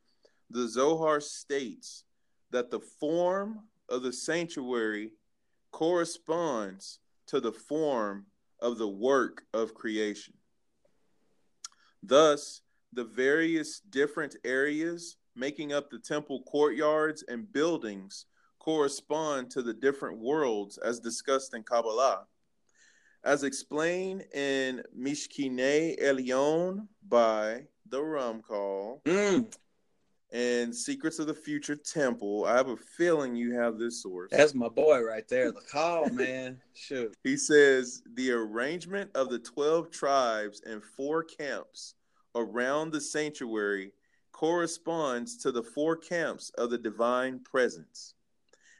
the 0.50 0.66
Zohar 0.66 1.20
states 1.20 2.04
that 2.50 2.70
the 2.70 2.80
form 2.80 3.60
of 3.88 4.02
the 4.02 4.12
sanctuary 4.12 5.12
corresponds 5.72 7.00
to 7.26 7.40
the 7.40 7.52
form 7.52 8.26
of 8.60 8.78
the 8.78 8.88
work 8.88 9.42
of 9.52 9.74
creation. 9.74 10.34
Thus, 12.02 12.60
the 12.92 13.04
various 13.04 13.80
different 13.80 14.36
areas 14.44 15.16
making 15.34 15.72
up 15.72 15.90
the 15.90 15.98
temple 15.98 16.42
courtyards 16.42 17.24
and 17.26 17.50
buildings 17.52 18.26
correspond 18.58 19.50
to 19.50 19.62
the 19.62 19.74
different 19.74 20.18
worlds 20.18 20.78
as 20.78 21.00
discussed 21.00 21.54
in 21.54 21.62
Kabbalah. 21.62 22.26
As 23.24 23.44
explained 23.44 24.24
in 24.34 24.82
Mishkenei 24.96 26.00
Elyon 26.02 26.86
by 27.08 27.64
the 27.88 27.98
Ramchal 27.98 29.02
Mm, 29.04 29.52
and 30.32 30.74
Secrets 30.74 31.18
of 31.18 31.26
the 31.26 31.34
Future 31.34 31.76
Temple, 31.76 32.46
I 32.46 32.56
have 32.56 32.68
a 32.68 32.76
feeling 32.76 33.36
you 33.36 33.52
have 33.54 33.78
this 33.78 34.02
source. 34.02 34.30
that's 34.30 34.54
my 34.54 34.68
boy 34.68 35.02
right 35.02 35.28
there. 35.28 35.52
The 35.52 35.60
call, 35.60 36.08
man. 36.08 36.58
Shoot. 36.74 37.14
He 37.22 37.36
says 37.36 38.02
the 38.14 38.32
arrangement 38.32 39.10
of 39.14 39.28
the 39.28 39.38
12 39.38 39.90
tribes 39.90 40.62
and 40.64 40.82
four 40.82 41.22
camps 41.22 41.94
around 42.34 42.92
the 42.92 43.00
sanctuary 43.00 43.92
corresponds 44.32 45.36
to 45.36 45.52
the 45.52 45.62
four 45.62 45.96
camps 45.96 46.50
of 46.56 46.70
the 46.70 46.78
divine 46.78 47.38
presence 47.40 48.14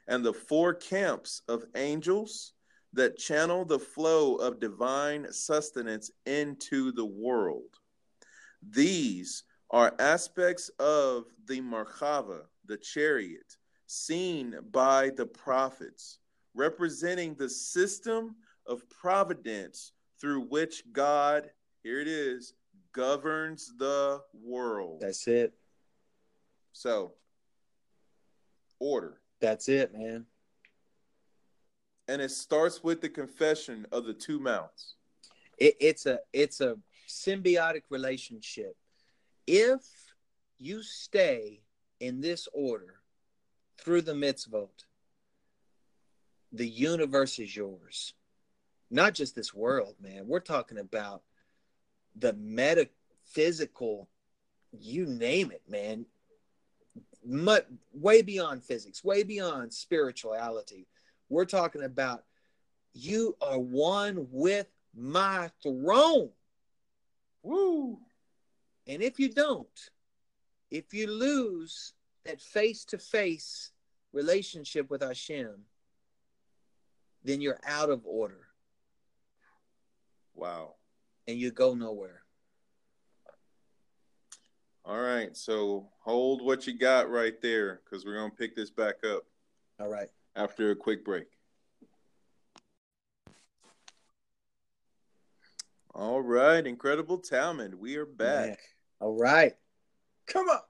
and 0.07 0.25
the 0.25 0.33
four 0.33 0.73
camps 0.73 1.43
of 1.47 1.63
angels 1.75 2.53
that 2.93 3.17
channel 3.17 3.63
the 3.63 3.79
flow 3.79 4.35
of 4.35 4.59
divine 4.59 5.31
sustenance 5.31 6.11
into 6.25 6.91
the 6.91 7.05
world. 7.05 7.79
These 8.71 9.43
are 9.73 9.95
aspects 9.97 10.69
of 10.79 11.25
the 11.47 11.59
Merkava, 11.59 12.41
the 12.67 12.77
chariot, 12.77 13.57
seen 13.87 14.55
by 14.71 15.09
the 15.09 15.25
prophets, 15.25 16.19
representing 16.53 17.33
the 17.33 17.49
system 17.49 18.35
of 18.67 18.87
providence 18.89 19.91
through 20.21 20.41
which 20.41 20.83
God, 20.93 21.49
here 21.81 21.99
it 21.99 22.07
is, 22.07 22.53
governs 22.93 23.73
the 23.79 24.21
world. 24.31 25.01
That's 25.01 25.27
it. 25.27 25.53
so, 26.71 27.13
order. 28.79 29.21
That's 29.41 29.67
it, 29.69 29.91
man. 29.91 30.27
And 32.07 32.21
it 32.21 32.29
starts 32.29 32.83
with 32.83 33.01
the 33.01 33.09
confession 33.09 33.87
of 33.91 34.05
the 34.05 34.13
two 34.13 34.39
mouths. 34.39 34.95
It, 35.57 35.75
it's 35.79 36.05
a 36.05 36.19
it's 36.31 36.61
a 36.61 36.77
symbiotic 37.07 37.83
relationship. 37.89 38.75
If 39.45 39.81
you 40.57 40.83
stay 40.83 41.61
in 41.99 42.21
this 42.21 42.47
order 42.53 42.95
through 43.77 44.01
the 44.01 44.13
mitzvot, 44.13 44.85
the 46.51 46.67
universe 46.67 47.39
is 47.39 47.55
yours. 47.55 48.13
Not 48.89 49.13
just 49.13 49.35
this 49.35 49.53
world, 49.53 49.95
man. 49.99 50.27
We're 50.27 50.39
talking 50.39 50.77
about 50.77 51.23
the 52.15 52.33
metaphysical, 52.33 54.07
you 54.71 55.05
name 55.05 55.51
it, 55.51 55.63
man. 55.67 56.05
Much, 57.25 57.65
way 57.93 58.21
beyond 58.21 58.63
physics, 58.63 59.03
way 59.03 59.23
beyond 59.23 59.73
spirituality. 59.73 60.87
We're 61.29 61.45
talking 61.45 61.83
about 61.83 62.23
you 62.93 63.35
are 63.41 63.59
one 63.59 64.27
with 64.29 64.67
my 64.95 65.49
throne. 65.63 66.29
Woo! 67.41 67.99
And 68.87 69.01
if 69.01 69.19
you 69.19 69.29
don't, 69.29 69.89
if 70.71 70.93
you 70.93 71.07
lose 71.07 71.93
that 72.25 72.41
face 72.41 72.83
to 72.85 72.97
face 72.97 73.71
relationship 74.11 74.89
with 74.89 75.01
Hashem, 75.01 75.55
then 77.23 77.41
you're 77.41 77.59
out 77.65 77.89
of 77.89 78.01
order 78.05 78.47
Wow. 80.35 80.75
and 81.27 81.37
you 81.37 81.51
go 81.51 81.73
nowhere. 81.73 82.21
All 84.85 84.99
right. 84.99 85.35
So 85.37 85.87
hold 86.01 86.41
what 86.41 86.67
you 86.67 86.77
got 86.77 87.09
right 87.09 87.39
there 87.41 87.81
because 87.85 88.05
we're 88.05 88.15
going 88.17 88.31
to 88.31 88.35
pick 88.35 88.53
this 88.55 88.69
back 88.69 88.95
up 89.05 89.23
All 89.79 89.87
right. 89.87 90.09
after 90.35 90.71
a 90.71 90.75
quick 90.75 91.05
break. 91.05 91.27
All 95.95 96.21
right. 96.21 96.65
Incredible 96.65 97.19
Talmud. 97.19 97.75
We 97.75 97.95
are 97.95 98.05
back. 98.05 98.49
Yeah. 98.49 98.55
All 99.03 99.17
right. 99.17 99.51
Come 100.27 100.47
on. 100.47 100.61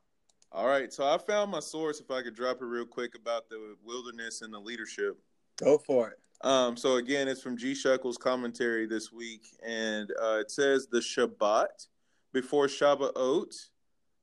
All 0.51 0.65
right. 0.65 0.91
So 0.91 1.05
I 1.05 1.19
found 1.19 1.51
my 1.51 1.59
source, 1.59 1.99
if 1.99 2.09
I 2.09 2.23
could 2.23 2.35
drop 2.35 2.63
it 2.63 2.65
real 2.65 2.83
quick, 2.83 3.13
about 3.13 3.47
the 3.47 3.75
wilderness 3.83 4.41
and 4.41 4.51
the 4.51 4.57
leadership. 4.57 5.19
Go 5.57 5.77
for 5.77 6.09
it. 6.09 6.19
Um, 6.41 6.75
so 6.75 6.95
again, 6.95 7.27
it's 7.27 7.43
from 7.43 7.57
G. 7.57 7.73
Shuckle's 7.73 8.17
commentary 8.17 8.87
this 8.87 9.11
week, 9.11 9.45
and 9.63 10.09
uh, 10.19 10.39
it 10.39 10.49
says 10.49 10.87
the 10.87 10.97
Shabbat 10.97 11.85
before 12.33 12.65
Shabbat, 12.65 13.53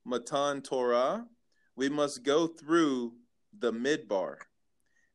Matan 0.05 0.61
Torah, 0.61 1.25
we 1.77 1.89
must 1.89 2.25
go 2.25 2.49
through 2.49 3.13
the 3.57 3.73
Midbar, 3.73 4.39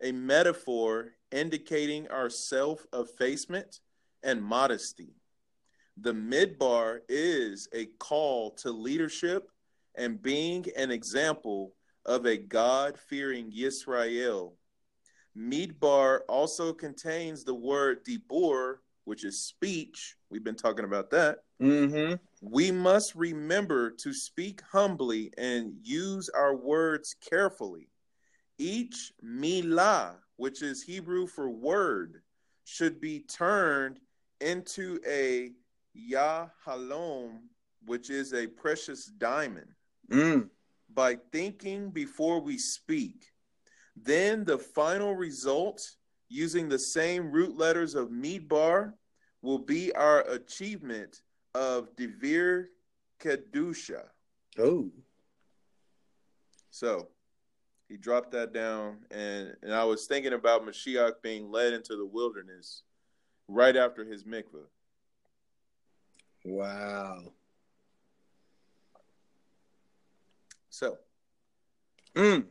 a 0.02 0.14
metaphor 0.14 1.16
indicating 1.34 2.08
our 2.08 2.30
self 2.30 2.86
effacement 2.93 3.82
and 4.24 4.41
modesty. 4.41 5.18
The 6.02 6.14
Midbar 6.14 7.00
is 7.08 7.68
a 7.74 7.86
call 8.00 8.52
to 8.52 8.72
leadership 8.72 9.50
and 9.98 10.22
being 10.22 10.66
an 10.78 10.91
example 10.91 11.74
of 12.06 12.26
a 12.26 12.38
God 12.38 13.00
fearing 13.00 13.52
Yisrael 13.52 14.54
Midbar 15.38 16.22
also 16.30 16.72
contains 16.72 17.43
the 17.43 17.54
word 17.54 18.06
dibur, 18.06 18.78
which 19.04 19.26
is 19.26 19.43
speech. 19.43 20.16
We've 20.30 20.43
been 20.43 20.56
talking 20.56 20.86
about 20.86 21.10
that. 21.12 21.39
Mm-hmm. 21.62 22.16
We 22.41 22.72
must 22.72 23.16
remember 23.16 23.91
to 23.91 24.14
speak 24.14 24.62
humbly 24.62 25.32
and 25.38 25.74
use 25.84 26.30
our 26.30 26.56
words 26.56 27.16
carefully. 27.30 27.89
Each 28.58 29.12
milah, 29.24 30.16
which 30.38 30.62
is 30.62 30.82
Hebrew 30.82 31.28
for 31.28 31.50
word, 31.50 32.22
should 32.64 33.02
be 33.02 33.20
turned 33.20 34.00
into 34.39 35.00
a 35.08 35.52
yahalom, 35.96 37.39
which 37.86 38.10
is 38.10 38.34
a 38.34 38.48
precious 38.48 39.06
diamond, 39.06 39.74
Mm. 40.10 40.50
by 40.89 41.16
thinking 41.32 41.89
before 41.89 42.39
we 42.39 42.58
speak. 42.58 43.32
Then 43.96 44.43
the 44.43 44.58
final 44.60 45.16
result, 45.16 45.82
using 46.30 46.70
the 46.70 46.80
same 46.80 47.32
root 47.32 47.58
letters 47.58 47.96
of 47.96 48.10
Midbar, 48.10 48.93
will 49.41 49.60
be 49.60 49.93
our 49.93 50.22
achievement 50.30 51.22
of 51.54 51.96
Devir 51.96 52.68
Kedusha. 53.20 54.10
Oh. 54.58 54.91
So 56.70 57.10
he 57.88 57.98
dropped 57.98 58.32
that 58.32 58.54
down, 58.54 59.06
and, 59.12 59.56
and 59.62 59.74
I 59.74 59.86
was 59.86 60.08
thinking 60.08 60.34
about 60.34 60.66
Mashiach 60.66 61.22
being 61.22 61.50
led 61.52 61.74
into 61.74 61.96
the 61.96 62.06
wilderness 62.06 62.84
right 63.48 63.76
after 63.76 64.04
his 64.04 64.24
mikvah. 64.24 64.68
Wow. 66.46 67.34
So, 70.70 70.98
Mm. 72.16 72.46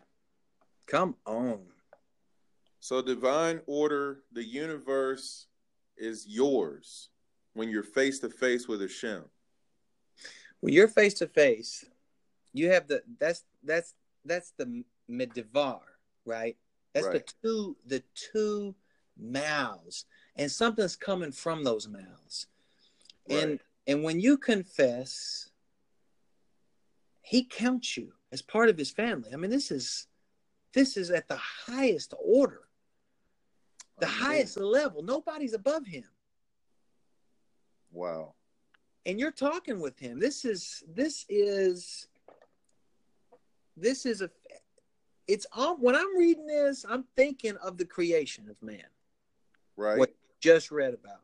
Come 0.86 1.16
on. 1.24 1.64
so 2.80 3.00
divine 3.00 3.62
order, 3.66 4.24
the 4.32 4.42
universe 4.44 5.46
is 5.96 6.26
yours 6.26 7.08
when 7.54 7.70
you're 7.70 7.82
face 7.82 8.18
to 8.18 8.28
face 8.28 8.68
with 8.68 8.82
Hashem. 8.82 9.24
When 10.60 10.74
you're 10.74 10.88
face 10.88 11.14
to 11.14 11.26
face, 11.28 11.84
you 12.52 12.70
have 12.70 12.88
the 12.88 13.02
that's 13.18 13.44
that's 13.62 13.94
that's 14.24 14.50
the 14.58 14.84
medivar, 15.08 15.80
right? 16.26 16.56
That's 16.92 17.06
Right. 17.06 17.26
the 17.26 17.32
two 17.42 17.76
the 17.86 18.02
two 18.14 18.74
mouths, 19.16 20.04
and 20.36 20.50
something's 20.50 20.96
coming 20.96 21.32
from 21.32 21.64
those 21.64 21.88
mouths. 21.88 22.48
Right. 23.30 23.42
and 23.44 23.60
when 24.02 24.18
you 24.20 24.36
confess, 24.38 25.50
he 27.22 27.44
counts 27.44 27.96
you 27.96 28.12
as 28.32 28.40
part 28.42 28.68
of 28.68 28.78
his 28.78 28.90
family. 28.90 29.30
I 29.32 29.36
mean, 29.36 29.50
this 29.50 29.70
is 29.70 30.06
this 30.72 30.96
is 30.96 31.10
at 31.10 31.28
the 31.28 31.36
highest 31.36 32.14
order, 32.22 32.62
the 34.00 34.06
highest 34.06 34.56
level. 34.58 35.02
Nobody's 35.02 35.54
above 35.54 35.86
him. 35.86 36.04
Wow. 37.92 38.34
and 39.06 39.20
you're 39.20 39.30
talking 39.30 39.78
with 39.78 39.96
him 40.00 40.18
this 40.18 40.44
is 40.44 40.82
this 40.92 41.24
is 41.28 42.08
this 43.76 44.04
is 44.04 44.20
a 44.20 44.28
it's 45.28 45.46
um, 45.56 45.76
when 45.78 45.94
i'm 45.94 46.16
reading 46.18 46.44
this 46.46 46.84
i'm 46.88 47.04
thinking 47.14 47.56
of 47.58 47.78
the 47.78 47.84
creation 47.84 48.48
of 48.48 48.60
man 48.62 48.82
Right. 49.76 49.96
What- 49.98 50.14
just 50.40 50.72
read 50.72 50.92
about 50.94 51.20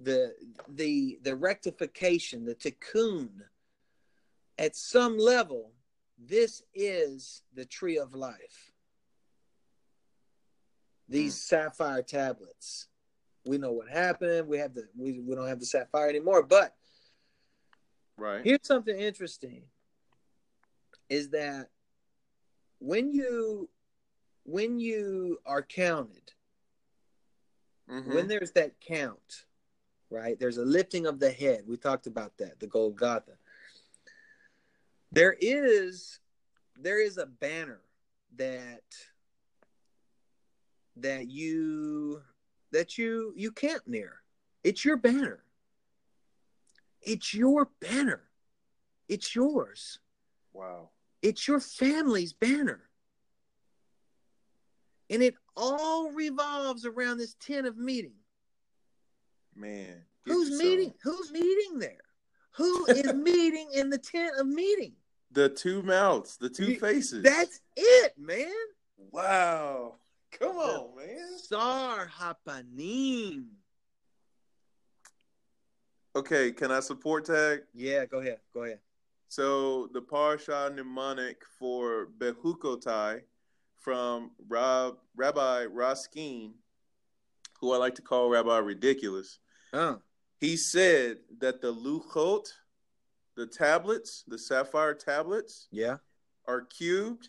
the 0.00 0.34
the 0.68 1.18
the 1.22 1.34
rectification 1.34 2.44
the 2.44 2.54
tikkun. 2.54 3.28
At 4.58 4.74
some 4.76 5.18
level 5.18 5.72
this 6.18 6.62
is 6.74 7.42
the 7.54 7.64
tree 7.64 7.98
of 7.98 8.14
life. 8.14 8.72
These 11.08 11.40
sapphire 11.40 12.02
tablets. 12.02 12.88
We 13.44 13.56
know 13.56 13.72
what 13.72 13.88
happened. 13.88 14.48
We 14.48 14.58
have 14.58 14.74
the 14.74 14.88
we, 14.96 15.20
we 15.20 15.34
don't 15.34 15.48
have 15.48 15.60
the 15.60 15.66
sapphire 15.66 16.08
anymore 16.08 16.42
but 16.42 16.74
Right. 18.16 18.44
Here's 18.44 18.66
something 18.66 18.98
interesting 18.98 19.62
is 21.08 21.30
that 21.30 21.70
when 22.80 23.12
you 23.12 23.68
when 24.44 24.80
you 24.80 25.38
are 25.46 25.62
counted, 25.62 26.32
Mhm. 27.88 28.06
when 28.06 28.26
there's 28.28 28.50
that 28.52 28.80
count, 28.80 29.46
right? 30.10 30.38
There's 30.38 30.58
a 30.58 30.64
lifting 30.64 31.06
of 31.06 31.18
the 31.20 31.30
head. 31.30 31.64
We 31.66 31.76
talked 31.76 32.06
about 32.06 32.36
that, 32.38 32.60
the 32.60 32.66
Golgotha. 32.66 33.32
There 35.12 35.36
is 35.40 36.20
there 36.80 37.00
is 37.00 37.18
a 37.18 37.26
banner 37.26 37.80
that 38.36 38.82
that 40.96 41.28
you 41.28 42.20
that 42.72 42.98
you 42.98 43.32
you 43.36 43.52
camp 43.52 43.82
near. 43.86 44.22
It's 44.64 44.84
your 44.84 44.96
banner. 44.96 45.42
It's 47.02 47.32
your 47.32 47.70
banner. 47.80 48.22
It's 49.08 49.34
yours. 49.34 49.98
wow. 50.52 50.90
It's 51.22 51.48
your 51.48 51.58
family's 51.58 52.32
banner. 52.32 52.82
And 55.10 55.22
it 55.22 55.34
all 55.56 56.12
revolves 56.12 56.84
around 56.84 57.18
this 57.18 57.34
tent 57.40 57.66
of 57.66 57.76
meeting. 57.76 58.14
Man. 59.58 60.02
Who's 60.24 60.50
meeting? 60.58 60.92
some. 61.02 61.12
Who's 61.16 61.32
meeting 61.32 61.78
there? 61.78 61.96
Who 62.56 62.86
is 62.86 63.12
meeting 63.14 63.70
in 63.74 63.90
the 63.90 63.98
tent 63.98 64.32
of 64.38 64.46
meeting? 64.46 64.92
The 65.32 65.48
two 65.48 65.82
mouths, 65.82 66.36
the 66.36 66.48
two 66.48 66.72
You- 66.72 66.78
faces. 66.80 67.22
That's 67.22 67.60
it, 67.76 68.14
man. 68.18 68.52
wow. 69.10 69.94
Come 70.38 70.56
on, 70.56 70.96
man. 70.96 71.38
Sar 71.38 72.06
Hapanim. 72.08 73.44
Okay, 76.16 76.52
can 76.52 76.70
I 76.70 76.80
support 76.80 77.24
tag? 77.26 77.60
Yeah, 77.74 78.04
go 78.06 78.18
ahead. 78.18 78.38
Go 78.52 78.64
ahead. 78.64 78.80
So 79.28 79.88
the 79.92 80.00
Parsha 80.00 80.74
mnemonic 80.74 81.42
for 81.58 82.08
Behukotai 82.18 83.22
from 83.76 84.32
Rab, 84.48 84.96
Rabbi 85.16 85.66
Raskin, 85.66 86.52
who 87.60 87.72
I 87.72 87.76
like 87.76 87.94
to 87.96 88.02
call 88.02 88.28
Rabbi 88.30 88.56
Ridiculous, 88.58 89.38
He 90.40 90.56
said 90.56 91.18
that 91.40 91.60
the 91.60 91.72
Luchot, 91.72 92.46
the 93.36 93.46
tablets, 93.46 94.24
the 94.28 94.38
sapphire 94.38 94.94
tablets, 94.94 95.68
yeah. 95.70 95.96
are 96.46 96.62
cubed 96.62 97.28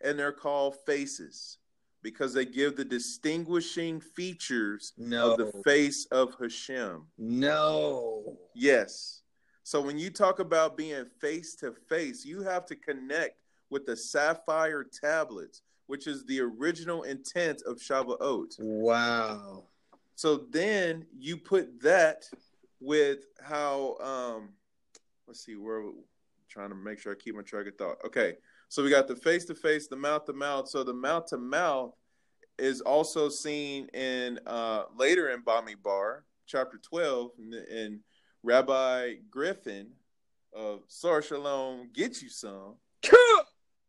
and 0.00 0.18
they're 0.18 0.32
called 0.32 0.76
faces 0.84 1.58
because 2.02 2.34
they 2.34 2.44
give 2.44 2.76
the 2.76 2.84
distinguishing 2.84 4.00
features 4.00 4.92
No. 4.98 5.32
of 5.32 5.38
the 5.38 5.62
face 5.62 6.06
of 6.06 6.34
Hashem. 6.40 7.06
No. 7.16 8.36
Yes. 8.54 9.22
So 9.62 9.80
when 9.80 9.98
you 9.98 10.10
talk 10.10 10.40
about 10.40 10.76
being 10.76 11.04
face 11.20 11.54
to 11.56 11.72
face, 11.88 12.24
you 12.24 12.42
have 12.42 12.66
to 12.66 12.74
connect 12.74 13.36
with 13.70 13.86
the 13.86 13.96
sapphire 13.96 14.82
tablets, 14.84 15.62
which 15.86 16.08
is 16.08 16.24
the 16.26 16.40
original 16.40 17.04
intent 17.04 17.62
of 17.62 17.76
Shavuot. 17.78 18.56
Wow. 18.58 19.66
So 20.22 20.36
then 20.36 21.04
you 21.18 21.36
put 21.36 21.82
that 21.82 22.30
with 22.78 23.26
how 23.42 23.96
um 23.98 24.50
let's 25.26 25.44
see 25.44 25.56
where 25.56 25.82
trying 26.48 26.68
to 26.68 26.76
make 26.76 27.00
sure 27.00 27.10
I 27.10 27.16
keep 27.16 27.34
my 27.34 27.42
track 27.42 27.66
of 27.66 27.74
thought. 27.74 27.96
Okay. 28.06 28.34
So 28.68 28.84
we 28.84 28.90
got 28.90 29.08
the 29.08 29.16
face 29.16 29.44
to 29.46 29.56
face, 29.56 29.88
the 29.88 29.96
mouth 29.96 30.26
to 30.26 30.32
mouth. 30.32 30.68
So 30.68 30.84
the 30.84 30.94
mouth 30.94 31.26
to 31.30 31.38
mouth 31.38 31.96
is 32.56 32.80
also 32.82 33.28
seen 33.28 33.88
in 33.94 34.38
uh 34.46 34.84
later 34.96 35.30
in 35.30 35.42
Bamidbar, 35.42 36.20
chapter 36.46 36.78
12, 36.78 37.30
and, 37.40 37.54
and 37.54 38.00
Rabbi 38.44 39.14
Griffin 39.28 39.88
of 40.52 40.82
Sar 40.86 41.20
Shalom 41.20 41.90
get 41.92 42.22
you 42.22 42.28
some 42.28 42.76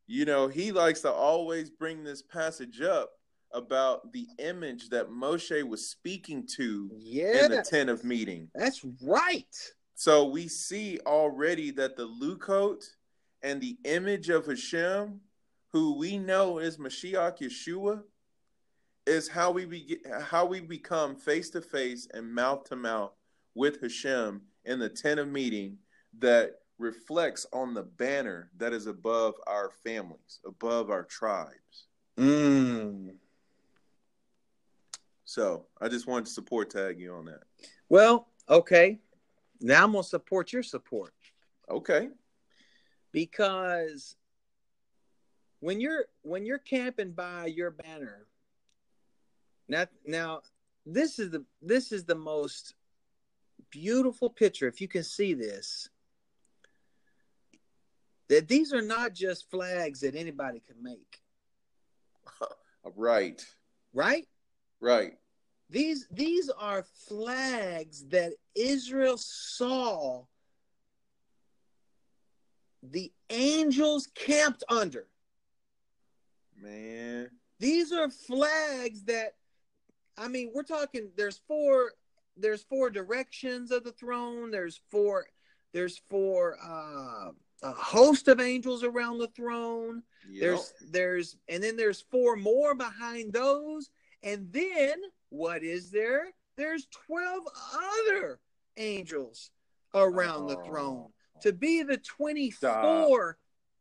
you 0.07 0.25
know, 0.25 0.47
he 0.47 0.71
likes 0.71 1.01
to 1.01 1.11
always 1.11 1.69
bring 1.69 2.03
this 2.03 2.21
passage 2.21 2.81
up 2.81 3.11
about 3.53 4.11
the 4.11 4.27
image 4.39 4.89
that 4.89 5.09
Moshe 5.09 5.63
was 5.67 5.87
speaking 5.87 6.45
to 6.57 6.89
Yeah. 6.97 7.45
in 7.45 7.51
the 7.51 7.61
tent 7.61 7.89
of 7.89 8.03
meeting. 8.03 8.49
That's 8.55 8.83
right. 9.01 9.73
So 9.95 10.25
we 10.25 10.47
see 10.47 10.99
already 11.05 11.71
that 11.71 11.95
the 11.95 12.07
Luchot 12.07 12.83
and 13.41 13.61
the 13.61 13.77
image 13.85 14.29
of 14.29 14.45
Hashem, 14.47 15.21
who 15.71 15.97
we 15.97 16.17
know 16.17 16.57
is 16.59 16.77
Mashiach 16.77 17.39
Yeshua, 17.39 18.03
is 19.05 19.27
how 19.27 19.51
we 19.51 19.65
be, 19.65 19.99
how 20.21 20.45
we 20.45 20.61
become 20.61 21.15
face 21.15 21.49
to 21.51 21.61
face 21.61 22.07
and 22.13 22.33
mouth 22.33 22.63
to 22.65 22.75
mouth 22.75 23.11
with 23.53 23.81
Hashem 23.81 24.41
in 24.65 24.79
the 24.79 24.89
tent 24.89 25.19
of 25.19 25.27
meeting 25.27 25.77
that 26.19 26.55
reflects 26.79 27.45
on 27.53 27.73
the 27.73 27.83
banner 27.83 28.49
that 28.57 28.73
is 28.73 28.87
above 28.87 29.35
our 29.45 29.71
families, 29.83 30.39
above 30.45 30.89
our 30.89 31.03
tribes. 31.03 31.85
Mm. 32.17 33.15
So 35.33 35.65
I 35.81 35.87
just 35.87 36.05
wanted 36.05 36.25
to 36.27 36.31
support 36.31 36.69
tag 36.69 36.99
you 36.99 37.11
on 37.15 37.25
that. 37.25 37.41
Well, 37.89 38.27
okay. 38.47 38.99
Now 39.61 39.83
I'm 39.83 39.93
gonna 39.93 40.03
support 40.03 40.53
your 40.53 40.61
support 40.61 41.15
Okay. 41.67 42.09
because 43.11 44.15
when 45.59 45.81
you're 45.81 46.05
when 46.21 46.45
you're 46.45 46.59
camping 46.59 47.13
by 47.13 47.47
your 47.47 47.71
banner, 47.71 48.27
now 49.67 49.87
now 50.05 50.41
this 50.85 51.17
is 51.17 51.31
the 51.31 51.43
this 51.63 51.91
is 51.91 52.03
the 52.03 52.13
most 52.13 52.75
beautiful 53.71 54.29
picture. 54.29 54.67
If 54.67 54.81
you 54.81 54.87
can 54.87 55.03
see 55.03 55.33
this, 55.33 55.89
that 58.27 58.47
these 58.47 58.71
are 58.71 58.83
not 58.83 59.13
just 59.15 59.49
flags 59.49 60.01
that 60.01 60.13
anybody 60.13 60.61
can 60.67 60.83
make, 60.83 61.23
Right. 62.95 63.43
right? 63.95 64.27
Right. 64.79 65.13
These 65.73 66.05
these 66.11 66.51
are 66.51 66.85
flags 67.07 68.05
that 68.09 68.33
Israel 68.53 69.17
saw 69.17 70.25
the 72.83 73.11
angels 73.31 74.07
camped 74.13 74.63
under. 74.69 75.07
Man. 76.61 77.31
These 77.57 77.91
are 77.91 78.11
flags 78.11 79.05
that 79.05 79.33
I 80.15 80.27
mean, 80.27 80.51
we're 80.53 80.61
talking 80.61 81.09
there's 81.17 81.41
four 81.47 81.93
there's 82.37 82.61
four 82.61 82.91
directions 82.91 83.71
of 83.71 83.83
the 83.83 83.93
throne, 83.93 84.51
there's 84.51 84.79
four 84.91 85.25
there's 85.73 85.99
four 86.07 86.55
uh 86.63 87.31
a 87.63 87.71
host 87.71 88.27
of 88.27 88.39
angels 88.39 88.83
around 88.83 89.17
the 89.17 89.29
throne. 89.29 90.03
Yep. 90.29 90.39
There's 90.39 90.73
there's 90.91 91.37
and 91.49 91.63
then 91.63 91.77
there's 91.77 92.05
four 92.11 92.35
more 92.35 92.75
behind 92.75 93.33
those 93.33 93.89
and 94.21 94.51
then 94.51 95.01
What 95.33 95.63
is 95.63 95.89
there? 95.89 96.27
There's 96.57 96.85
12 97.07 97.41
other 97.73 98.39
angels 98.77 99.49
around 99.95 100.45
the 100.45 100.57
Oh. 100.57 100.63
throne 100.63 101.13
to 101.41 101.51
be 101.51 101.81
the 101.81 101.97
24 101.97 103.39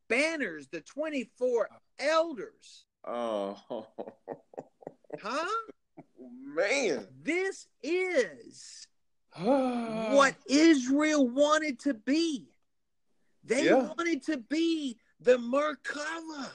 banners, 0.08 0.68
the 0.68 0.80
24 0.80 1.68
elders. 1.98 2.86
Oh 3.04 3.58
Huh? 5.22 5.46
man. 6.18 7.06
This 7.22 7.66
is 7.82 8.88
what 9.36 10.06
what 10.08 10.34
Israel 10.48 11.28
wanted 11.28 11.80
to 11.80 11.92
be. 11.92 12.48
They 13.44 13.66
Yeah. 13.66 13.92
wanted 13.94 14.22
to 14.24 14.38
be 14.38 14.96
the 15.20 15.36
Merkava. 15.36 16.50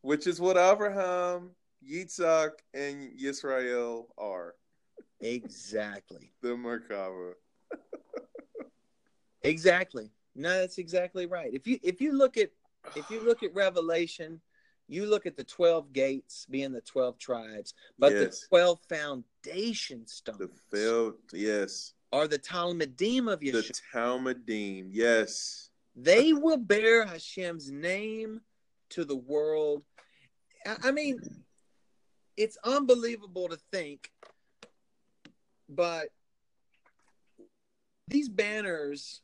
Which 0.00 0.26
is 0.26 0.40
what 0.40 0.56
Abraham, 0.56 1.54
Yitzhak, 1.90 2.50
and 2.74 3.10
Yisrael 3.18 4.06
are. 4.18 4.54
Exactly. 5.20 6.32
The 6.42 6.48
Merkava. 6.48 7.32
Exactly. 9.44 10.10
No, 10.34 10.60
that's 10.60 10.78
exactly 10.78 11.26
right. 11.26 11.52
If 11.52 11.66
you 11.66 11.78
if 11.82 12.00
you 12.00 12.12
look 12.12 12.36
at 12.36 12.50
if 12.94 13.10
you 13.10 13.20
look 13.24 13.42
at 13.42 13.52
Revelation, 13.54 14.40
you 14.88 15.06
look 15.06 15.26
at 15.26 15.36
the 15.36 15.44
twelve 15.44 15.92
gates 15.92 16.46
being 16.48 16.72
the 16.72 16.80
twelve 16.80 17.18
tribes, 17.18 17.74
but 17.98 18.12
Yes. 18.12 18.40
the 18.40 18.46
twelve 18.48 18.78
foundation 18.88 20.06
stones 20.06 20.38
The 20.38 20.48
failed, 20.70 21.14
yes. 21.32 21.94
are 22.12 22.28
the 22.28 22.38
Talmidim 22.38 23.30
of 23.32 23.40
Yeshua. 23.40 23.66
The 23.66 23.80
Talmidim, 23.92 24.88
yes. 24.90 25.70
they 25.96 26.32
will 26.32 26.56
bear 26.56 27.04
Hashem's 27.04 27.70
name 27.70 28.40
to 28.90 29.04
the 29.04 29.16
world. 29.16 29.82
I 30.66 30.76
I 30.84 30.90
mean, 30.92 31.18
it's 32.42 32.58
unbelievable 32.64 33.48
to 33.48 33.56
think, 33.70 34.10
but 35.68 36.08
these 38.08 38.28
banners 38.28 39.22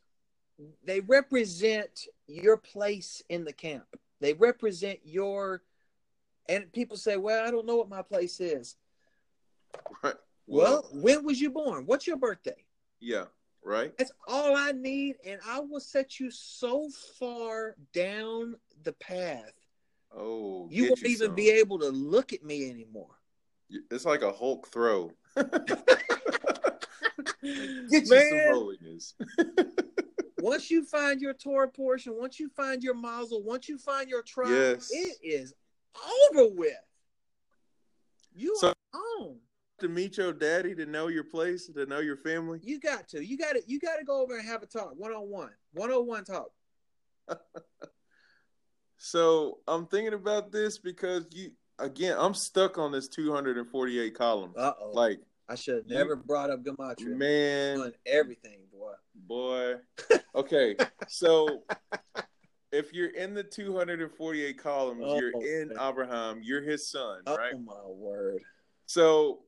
they 0.85 1.01
represent 1.01 2.07
your 2.27 2.57
place 2.57 3.21
in 3.29 3.43
the 3.43 3.51
camp. 3.51 3.85
They 4.21 4.33
represent 4.33 4.99
your 5.03 5.63
and 6.47 6.71
people 6.71 6.97
say, 6.97 7.17
"Well, 7.17 7.45
I 7.45 7.51
don't 7.51 7.65
know 7.65 7.75
what 7.75 7.89
my 7.89 8.01
place 8.01 8.39
is." 8.39 8.77
Right. 10.01 10.15
Well, 10.47 10.87
when 10.91 11.23
was 11.23 11.39
you 11.39 11.49
born? 11.51 11.85
What's 11.85 12.07
your 12.07 12.17
birthday? 12.17 12.65
yeah, 13.01 13.25
right? 13.63 13.95
That's 13.97 14.11
all 14.27 14.55
I 14.55 14.71
need, 14.71 15.17
and 15.25 15.39
I 15.45 15.59
will 15.59 15.79
set 15.79 16.19
you 16.19 16.31
so 16.31 16.89
far 17.19 17.75
down 17.93 18.55
the 18.83 18.93
path 18.93 19.58
Oh, 20.15 20.67
you 20.71 20.87
won't 20.89 21.03
even 21.05 21.27
some. 21.27 21.35
be 21.35 21.49
able 21.49 21.79
to 21.79 21.89
look 21.89 22.33
at 22.33 22.43
me 22.43 22.69
anymore. 22.69 23.15
It's 23.91 24.05
like 24.05 24.21
a 24.23 24.31
Hulk 24.31 24.67
throw. 24.67 25.11
get 25.35 25.47
you 27.41 28.03
Man, 28.09 28.53
holiness. 28.53 29.13
once 30.39 30.71
you 30.71 30.83
find 30.85 31.21
your 31.21 31.33
Torah 31.33 31.67
portion, 31.69 32.17
once 32.17 32.39
you 32.39 32.49
find 32.49 32.81
your 32.83 32.95
mazel, 32.95 33.43
once 33.43 33.69
you 33.69 33.77
find 33.77 34.09
your 34.09 34.23
tribe, 34.23 34.49
Yes. 34.49 34.89
it 34.91 35.17
is 35.21 35.53
over 36.31 36.47
with. 36.53 36.73
You 38.33 38.55
So- 38.57 38.69
are 38.69 38.99
on. 39.19 39.37
to 39.79 39.87
meet 39.87 40.17
your 40.17 40.33
daddy, 40.33 40.73
to 40.75 40.85
know 40.85 41.07
your 41.07 41.23
place, 41.23 41.67
to 41.67 41.85
know 41.85 41.99
your 41.99 42.17
family. 42.17 42.59
You 42.63 42.79
got 42.79 43.07
to. 43.09 43.23
You 43.23 43.37
got 43.37 43.53
to. 43.53 43.61
You 43.67 43.79
got 43.79 43.97
to 43.97 44.03
go 44.03 44.21
over 44.21 44.37
and 44.37 44.47
have 44.47 44.63
a 44.63 44.65
talk, 44.65 44.93
one 44.97 45.11
on 45.13 45.29
one, 45.29 45.51
one 45.73 45.91
on 45.91 46.07
one 46.07 46.23
talk. 46.25 46.49
So 48.99 49.59
I'm 49.67 49.87
thinking 49.87 50.13
about 50.13 50.51
this 50.51 50.77
because 50.77 51.25
you 51.31 51.51
again, 51.79 52.15
I'm 52.19 52.33
stuck 52.33 52.77
on 52.77 52.91
this 52.91 53.07
248 53.07 54.13
columns. 54.13 54.55
Uh 54.57 54.73
oh. 54.79 54.91
Like, 54.91 55.21
I 55.47 55.55
should 55.55 55.75
have 55.77 55.87
never 55.87 56.15
brought 56.17 56.49
up 56.51 56.63
gematria. 56.63 57.15
man, 57.15 57.77
Doing 57.77 57.93
everything, 58.05 58.59
boy. 58.71 58.93
boy. 59.15 59.75
Okay, 60.35 60.75
so 61.07 61.63
if 62.71 62.93
you're 62.93 63.09
in 63.09 63.33
the 63.33 63.43
248 63.43 64.57
columns, 64.61 65.01
Oh, 65.03 65.17
you're 65.19 65.31
in 65.31 65.69
man. 65.69 65.77
Abraham. 65.81 66.41
You're 66.43 66.61
his 66.61 66.87
son, 66.91 67.21
Oh 67.25 67.35
right? 67.35 67.53
Oh 67.55 67.59
my 67.59 67.73
word. 67.87 68.41
So 68.85 69.39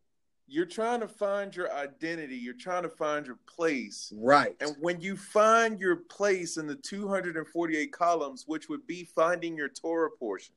you're 0.51 0.65
trying 0.65 0.99
to 0.99 1.07
find 1.07 1.55
your 1.55 1.73
identity. 1.73 2.35
You're 2.35 2.53
trying 2.53 2.83
to 2.83 2.89
find 2.89 3.25
your 3.25 3.39
place. 3.47 4.11
Right. 4.17 4.53
And 4.59 4.75
when 4.81 4.99
you 4.99 5.15
find 5.15 5.79
your 5.79 5.95
place 5.95 6.57
in 6.57 6.67
the 6.67 6.75
248 6.75 7.93
columns, 7.93 8.43
which 8.47 8.67
would 8.67 8.85
be 8.85 9.07
finding 9.15 9.55
your 9.55 9.69
Torah 9.69 10.09
portion, 10.19 10.53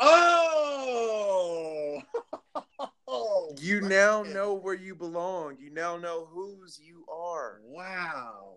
Oh. 0.00 2.00
you 3.60 3.82
now 3.82 4.22
know 4.22 4.54
where 4.54 4.74
you 4.74 4.94
belong. 4.94 5.56
You 5.58 5.74
now 5.74 5.98
know 5.98 6.26
whose 6.32 6.80
you 6.82 7.04
are. 7.12 7.60
Wow. 7.64 8.54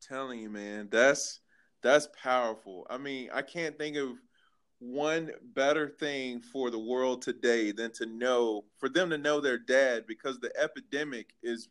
telling 0.00 0.40
you, 0.40 0.50
man, 0.50 0.88
that's 0.90 1.38
that's 1.82 2.08
powerful. 2.20 2.86
I 2.90 2.98
mean, 2.98 3.30
I 3.32 3.42
can't 3.42 3.78
think 3.78 3.96
of 3.96 4.16
one 4.80 5.30
better 5.54 5.88
thing 5.88 6.40
for 6.40 6.70
the 6.70 6.78
world 6.78 7.22
today 7.22 7.70
than 7.70 7.92
to 7.92 8.06
know 8.06 8.64
for 8.78 8.88
them 8.88 9.10
to 9.10 9.18
know 9.18 9.40
their 9.40 9.58
dad 9.58 10.06
because 10.06 10.40
the 10.40 10.52
epidemic 10.60 11.34
is 11.42 11.68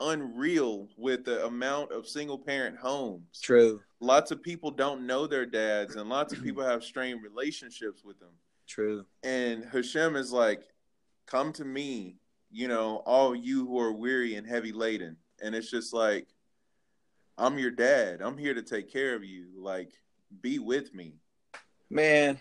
unreal 0.00 0.88
with 0.96 1.24
the 1.24 1.44
amount 1.46 1.92
of 1.92 2.06
single 2.06 2.38
parent 2.38 2.76
homes. 2.76 3.40
True. 3.40 3.80
Lots 4.00 4.30
of 4.30 4.42
people 4.42 4.70
don't 4.70 5.06
know 5.06 5.26
their 5.26 5.46
dads 5.46 5.96
and 5.96 6.08
lots 6.08 6.32
of 6.32 6.42
people 6.44 6.64
have 6.64 6.84
strained 6.84 7.22
relationships 7.22 8.04
with 8.04 8.18
them. 8.18 8.32
True. 8.66 9.06
And 9.22 9.64
Hashem 9.64 10.16
is 10.16 10.32
like, 10.32 10.62
come 11.26 11.52
to 11.54 11.64
me, 11.64 12.16
you 12.50 12.68
know, 12.68 12.96
all 13.06 13.34
you 13.34 13.66
who 13.66 13.78
are 13.78 13.92
weary 13.92 14.34
and 14.34 14.46
heavy 14.46 14.72
laden. 14.72 15.16
And 15.42 15.54
it's 15.54 15.70
just 15.70 15.92
like, 15.92 16.26
I'm 17.36 17.58
your 17.58 17.70
dad. 17.70 18.20
I'm 18.20 18.36
here 18.36 18.54
to 18.54 18.62
take 18.62 18.92
care 18.92 19.14
of 19.14 19.24
you. 19.24 19.46
Like, 19.56 19.92
be 20.42 20.58
with 20.58 20.92
me. 20.92 21.14
Man, 21.90 22.38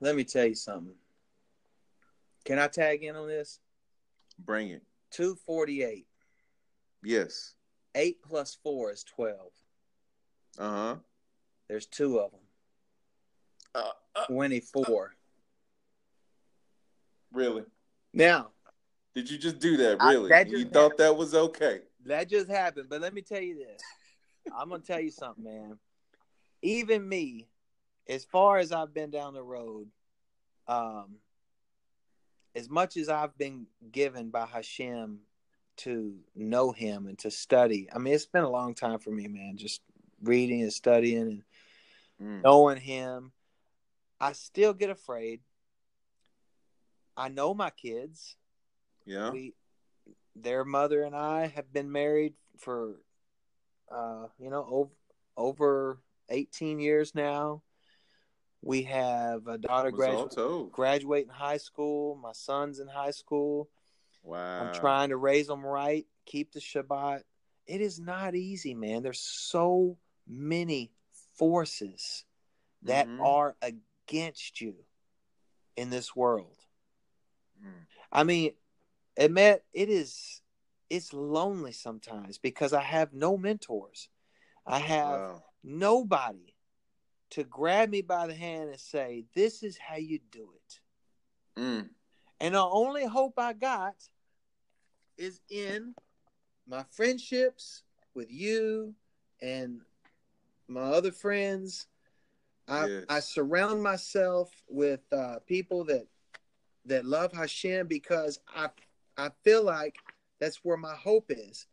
let 0.00 0.16
me 0.16 0.24
tell 0.24 0.46
you 0.46 0.54
something. 0.54 0.94
Can 2.44 2.58
I 2.58 2.66
tag 2.68 3.02
in 3.02 3.16
on 3.16 3.28
this? 3.28 3.60
Bring 4.38 4.70
it. 4.70 4.82
248. 5.12 6.06
Yes. 7.04 7.54
8 7.94 8.16
plus 8.22 8.56
4 8.62 8.92
is 8.92 9.04
12. 9.04 9.38
Uh 10.58 10.70
huh. 10.70 10.96
There's 11.68 11.86
two 11.86 12.18
of 12.18 12.32
them. 12.32 12.40
Uh, 13.74 13.90
uh, 14.16 14.26
24. 14.26 15.14
really? 17.32 17.62
Now, 18.12 18.50
Did 19.14 19.30
you 19.30 19.38
just 19.38 19.58
do 19.58 19.76
that? 19.78 19.96
I- 20.00 20.12
Really? 20.12 20.28
that 20.28 20.48
you 20.48 20.58
just 20.62 20.72
thought 20.72 20.96
that 20.98 21.16
was 21.16 21.34
okay? 21.34 21.80
that 22.06 22.28
just 22.28 22.48
happened, 22.48 22.88
but 22.88 23.00
let 23.00 23.14
me 23.14 23.22
tell 23.22 23.40
you 23.40 23.56
this. 23.56 23.80
I'm 24.56 24.68
going 24.68 24.80
to 24.82 24.86
tell 24.86 25.00
you 25.00 25.10
something, 25.10 25.42
man. 25.44 25.78
Even 26.62 27.08
me, 27.08 27.48
as 28.08 28.24
far 28.24 28.58
as 28.58 28.72
I've 28.72 28.94
been 28.94 29.10
down 29.10 29.34
the 29.34 29.42
road, 29.42 29.88
um, 30.66 31.16
as 32.54 32.68
much 32.68 32.96
as 32.96 33.08
I've 33.08 33.36
been 33.36 33.66
given 33.90 34.30
by 34.30 34.46
Hashem 34.46 35.20
to 35.78 36.16
know 36.34 36.72
Him 36.72 37.06
and 37.06 37.18
to 37.20 37.30
study, 37.30 37.88
I 37.94 37.98
mean, 37.98 38.14
it's 38.14 38.26
been 38.26 38.44
a 38.44 38.50
long 38.50 38.74
time 38.74 38.98
for 38.98 39.10
me, 39.10 39.26
man. 39.26 39.56
Just 39.56 39.82
reading 40.22 40.62
and 40.62 40.72
studying 40.72 41.22
and 41.22 41.42
Mm. 42.22 42.42
knowing 42.44 42.78
Him, 42.78 43.32
I 44.20 44.32
still 44.32 44.72
get 44.72 44.88
afraid. 44.88 45.40
I 47.16 47.28
know 47.28 47.54
my 47.54 47.70
kids. 47.70 48.36
Yeah. 49.04 49.30
We, 49.30 49.54
their 50.36 50.64
mother 50.64 51.02
and 51.02 51.14
I 51.14 51.46
have 51.48 51.72
been 51.72 51.90
married 51.90 52.34
for, 52.56 53.00
uh, 53.90 54.28
you 54.38 54.48
know, 54.50 54.64
over 54.68 54.90
over 55.36 56.00
eighteen 56.28 56.78
years 56.78 57.14
now. 57.14 57.62
We 58.64 58.82
have 58.84 59.46
a 59.46 59.58
daughter 59.58 59.90
graduate 59.90 60.72
graduating 60.72 61.30
high 61.30 61.58
school. 61.58 62.16
My 62.16 62.32
son's 62.32 62.78
in 62.78 62.88
high 62.88 63.10
school. 63.10 63.68
Wow. 64.22 64.62
I'm 64.62 64.72
trying 64.72 65.10
to 65.10 65.18
raise 65.18 65.48
them 65.48 65.64
right, 65.66 66.06
keep 66.24 66.50
the 66.52 66.60
Shabbat. 66.60 67.24
It 67.66 67.82
is 67.82 68.00
not 68.00 68.34
easy, 68.34 68.72
man. 68.74 69.02
There's 69.02 69.20
so 69.20 69.98
many 70.26 70.92
forces 71.34 72.24
that 72.82 73.06
Mhm. 73.06 73.20
are 73.20 73.56
against 73.60 74.62
you 74.62 74.86
in 75.76 75.90
this 75.90 76.16
world. 76.16 76.56
Mm. 77.62 77.86
I 78.12 78.24
mean, 78.24 78.56
admit 79.16 79.64
it 79.74 79.90
is 79.90 80.40
it's 80.88 81.12
lonely 81.12 81.72
sometimes 81.72 82.38
because 82.38 82.72
I 82.72 82.82
have 82.82 83.12
no 83.12 83.36
mentors. 83.36 84.08
I 84.66 84.78
have 84.78 85.20
Wow. 85.20 85.44
nobody 85.62 86.53
to 87.34 87.44
grab 87.44 87.90
me 87.90 88.02
by 88.02 88.26
the 88.26 88.34
hand 88.34 88.70
and 88.70 88.80
say, 88.80 89.24
"This 89.34 89.62
is 89.62 89.78
how 89.78 89.96
you 89.96 90.18
do 90.30 90.52
it." 90.54 90.80
Mm. 91.60 91.90
And 92.40 92.54
the 92.54 92.62
only 92.62 93.06
hope 93.06 93.38
I 93.38 93.52
got 93.52 93.94
is 95.16 95.40
in 95.48 95.94
my 96.66 96.84
friendships 96.90 97.82
with 98.14 98.30
you 98.30 98.94
and 99.40 99.80
my 100.66 100.82
other 100.82 101.12
friends 101.12 101.86
I, 102.68 102.86
Yes. 102.86 103.04
I 103.08 103.20
surround 103.20 103.82
myself 103.82 104.50
with 104.68 105.00
uh, 105.12 105.36
people 105.46 105.84
that 105.84 106.06
that 106.86 107.04
love 107.04 107.32
Hashem 107.32 107.86
because 107.86 108.38
I 108.54 108.68
I 109.16 109.30
feel 109.42 109.62
like 109.62 109.96
that's 110.40 110.64
where 110.64 110.76
my 110.76 110.94
hope 110.94 111.30
is. 111.30 111.66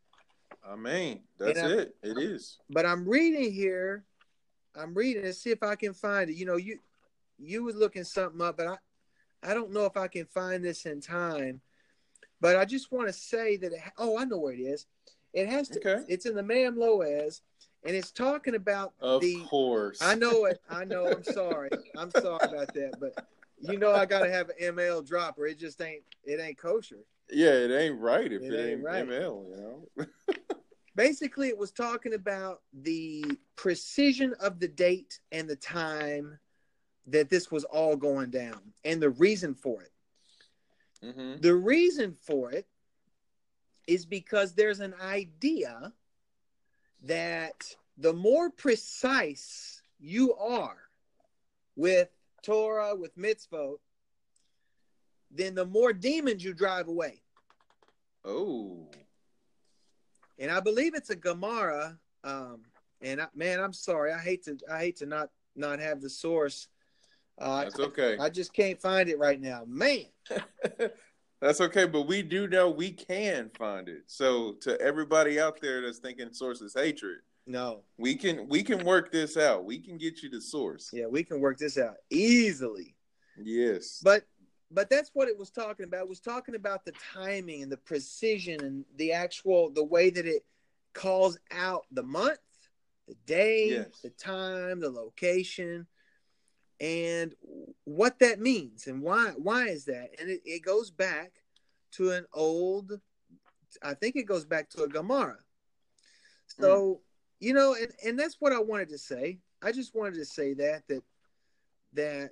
I 0.68 0.76
mean, 0.76 1.22
that's 1.38 1.60
it. 1.60 1.96
It 2.04 2.18
is. 2.18 2.60
But 2.70 2.86
I'm 2.86 3.08
reading 3.08 3.52
here, 3.52 4.06
I'm 4.76 4.94
reading 4.94 5.24
to 5.24 5.34
see 5.34 5.52
if 5.52 5.64
I 5.64 5.76
can 5.76 5.94
find 5.94 6.30
it. 6.30 6.36
You 6.36 6.46
know, 6.46 6.58
you 6.58 6.80
you 7.38 7.64
was 7.64 7.76
looking 7.76 8.04
something 8.04 8.42
up, 8.42 8.58
but 8.58 8.68
I 8.68 8.78
I 9.44 9.54
don't 9.54 9.72
know 9.72 9.86
if 9.86 9.98
I 9.98 10.08
can 10.08 10.26
find 10.26 10.64
this 10.64 10.86
in 10.86 11.02
time. 11.02 11.62
But 12.40 12.56
I 12.58 12.66
just 12.66 12.92
want 12.92 13.08
to 13.08 13.14
say 13.14 13.58
that 13.58 13.72
it, 13.74 13.82
oh, 13.98 14.18
I 14.18 14.26
know 14.26 14.38
where 14.38 14.54
it 14.54 14.60
is. 14.60 14.88
It 15.34 15.48
has 15.48 15.70
to. 15.70 15.80
Okay. 15.80 16.04
It's 16.08 16.26
in 16.26 16.36
the 16.36 16.44
Me'am 16.44 16.76
Lo'ez, 16.76 17.42
and 17.86 17.96
it's 17.96 18.12
talking 18.12 18.56
about 18.56 18.94
Of 19.00 19.22
the 19.22 19.38
course. 19.42 20.02
I 20.02 20.16
know 20.16 20.46
it. 20.46 20.60
I 20.70 20.84
know. 20.84 21.08
I'm 21.08 21.24
sorry. 21.24 21.70
I'm 21.96 22.12
sorry 22.12 22.40
about 22.44 22.74
that. 22.74 22.94
But 23.00 23.26
you 23.60 23.78
know, 23.78 23.92
I 23.92 24.06
gotta 24.06 24.30
have 24.32 24.50
an 24.50 24.76
ML 24.76 25.08
dropper. 25.08 25.46
It 25.48 25.60
just 25.60 25.82
ain't. 25.82 26.04
It 26.24 26.40
ain't 26.40 26.58
kosher. 26.58 27.06
Yeah, 27.32 27.52
it 27.52 27.72
ain't 27.72 28.00
right 28.00 28.32
if 28.32 28.42
It 28.42 28.54
it, 28.54 28.60
ain't 28.60 28.70
ain't, 28.80 28.84
right. 28.84 29.08
ML, 29.08 29.50
you 29.50 29.56
know. 29.98 30.06
Basically, 31.02 31.48
it 31.48 31.58
was 31.58 31.72
talking 31.72 32.14
about 32.14 32.62
the 32.84 33.26
precision 33.56 34.36
of 34.40 34.60
the 34.60 34.68
date 34.68 35.20
and 35.32 35.50
the 35.50 35.56
time 35.56 36.38
that 37.08 37.28
this 37.28 37.50
was 37.50 37.64
all 37.64 37.96
going 37.96 38.30
down, 38.30 38.62
and 38.86 39.02
the 39.02 39.10
reason 39.10 39.56
for 39.56 39.82
it. 39.82 39.92
hmm 41.02 41.42
The 41.42 41.56
reason 41.56 42.14
for 42.22 42.52
it 42.52 42.68
is 43.88 44.06
because 44.06 44.54
there's 44.54 44.80
an 44.80 44.94
idea 45.02 45.92
that 47.02 47.76
the 47.98 48.14
more 48.14 48.52
precise 48.52 49.82
you 50.00 50.36
are 50.36 50.78
with 51.76 52.10
Torah, 52.44 52.96
with 52.96 53.18
mitzvot, 53.18 53.78
then 55.32 55.56
the 55.56 55.66
more 55.66 55.94
demons 55.94 56.44
you 56.44 56.54
drive 56.54 56.90
away. 56.90 57.24
Oh, 58.24 58.88
And 60.42 60.50
I 60.50 60.60
believe 60.60 60.96
it's 60.96 61.12
a 61.12 61.16
Gemara. 61.16 61.98
Um, 62.24 62.62
and 63.02 63.22
I, 63.22 63.28
man, 63.36 63.60
I'm 63.60 63.74
sorry. 63.74 64.12
I 64.12 64.18
hate 64.18 64.44
to. 64.46 64.58
I 64.70 64.80
hate 64.80 64.98
to 64.98 65.06
not 65.06 65.30
not 65.56 65.80
have 65.80 66.02
the 66.02 66.10
source. 66.10 66.68
Uh, 67.38 67.64
that's 67.64 67.80
okay. 67.80 68.18
I 68.20 68.30
just 68.30 68.52
can't 68.52 68.80
find 68.82 69.08
it 69.08 69.20
right 69.20 69.40
now, 69.40 69.64
man. 69.68 70.06
that's 71.42 71.62
okay, 71.62 71.86
but 71.86 72.08
we 72.08 72.24
do 72.24 72.48
know 72.48 72.70
we 72.70 72.92
can 72.92 73.50
find 73.58 73.88
it. 73.88 74.04
So 74.08 74.54
to 74.62 74.80
everybody 74.82 75.40
out 75.40 75.60
there 75.62 75.82
that's 75.82 76.00
thinking 76.00 76.34
source 76.34 76.62
is 76.62 76.74
hatred, 76.74 77.20
No, 77.46 77.84
we 77.98 78.16
can 78.16 78.50
we 78.50 78.64
can 78.64 78.84
work 78.84 79.12
this 79.12 79.38
out. 79.38 79.64
We 79.64 79.80
can 79.80 79.98
get 79.98 80.24
you 80.24 80.30
the 80.30 80.42
source. 80.42 80.90
yeah, 80.92 81.06
we 81.06 81.24
can 81.24 81.40
work 81.40 81.60
this 81.60 81.78
out 81.78 81.96
easily. 82.10 82.96
Yes. 83.38 84.02
But 84.04 84.26
but 84.74 84.90
that's 84.90 85.12
what 85.14 85.28
it 85.28 85.38
was 85.38 85.50
talking 85.50 85.86
about. 85.86 86.02
It 86.02 86.10
was 86.10 86.20
talking 86.20 86.56
about 86.56 86.86
the 86.86 86.94
timing 87.14 87.64
and 87.64 87.72
the 87.72 87.78
precision 87.78 88.64
and 88.64 88.86
the 88.96 89.12
actual 89.12 89.70
the 89.70 89.84
way 89.84 90.10
that 90.10 90.26
it 90.26 90.46
calls 90.94 91.38
out 91.52 91.86
the 91.92 92.04
month, 92.04 92.40
the 93.08 93.16
day, 93.26 93.70
Yes. 93.70 94.02
the 94.02 94.10
time, 94.10 94.80
the 94.80 94.90
location, 94.90 95.88
and 96.80 97.36
what 97.84 98.20
that 98.20 98.40
means 98.40 98.88
and 98.88 99.02
why 99.02 99.32
why 99.38 99.68
is 99.68 99.86
that? 99.86 100.10
And 100.20 100.30
it, 100.30 100.42
it 100.46 100.64
goes 100.64 100.90
back 100.90 101.34
to 101.92 102.12
an 102.12 102.26
old 102.34 103.00
I 103.84 103.94
think 103.94 104.16
it 104.16 104.24
goes 104.24 104.46
back 104.46 104.70
to 104.72 104.84
a 104.84 104.88
Gemara. 104.88 105.38
So, 106.48 106.96
mm. 106.96 107.00
you 107.40 107.54
know, 107.54 107.76
and, 107.76 107.92
and 108.06 108.20
that's 108.20 108.38
what 108.40 108.52
I 108.52 108.60
wanted 108.60 108.90
to 108.90 108.98
say. 108.98 109.40
I 109.62 109.72
just 109.72 109.96
wanted 109.96 110.16
to 110.16 110.26
say 110.26 110.54
that 110.56 110.88
that 110.88 111.04
that 111.94 112.32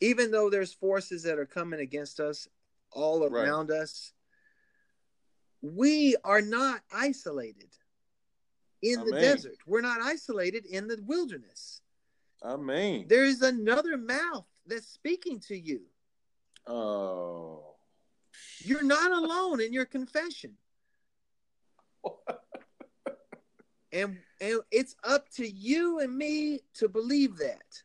even 0.00 0.30
though 0.30 0.50
there's 0.50 0.72
forces 0.72 1.22
that 1.24 1.38
are 1.38 1.46
coming 1.46 1.80
against 1.80 2.20
us 2.20 2.48
all 2.92 3.24
around 3.24 3.70
us, 3.70 4.12
we 5.62 6.16
are 6.24 6.40
not 6.40 6.80
isolated 6.92 7.68
in 8.82 9.00
the 9.00 9.12
Amen. 9.12 9.20
desert. 9.20 9.56
We're 9.66 9.82
not 9.82 10.00
isolated 10.00 10.64
in 10.66 10.88
the 10.88 10.98
wilderness. 11.06 11.82
I 12.42 12.56
mean. 12.56 13.06
There 13.08 13.24
is 13.24 13.42
another 13.42 13.96
mouth 13.98 14.46
that's 14.66 14.88
speaking 14.88 15.40
to 15.48 15.56
you. 15.56 15.82
Oh. 16.66 17.76
You're 18.60 18.82
not 18.82 19.12
alone 19.12 19.60
in 19.60 19.72
your 19.72 19.86
confession. 19.86 20.54
And 23.92 24.18
and 24.40 24.60
it's 24.70 24.94
up 25.02 25.28
to 25.30 25.50
you 25.50 25.98
and 25.98 26.16
me 26.16 26.60
to 26.74 26.88
believe 26.88 27.36
that. 27.38 27.82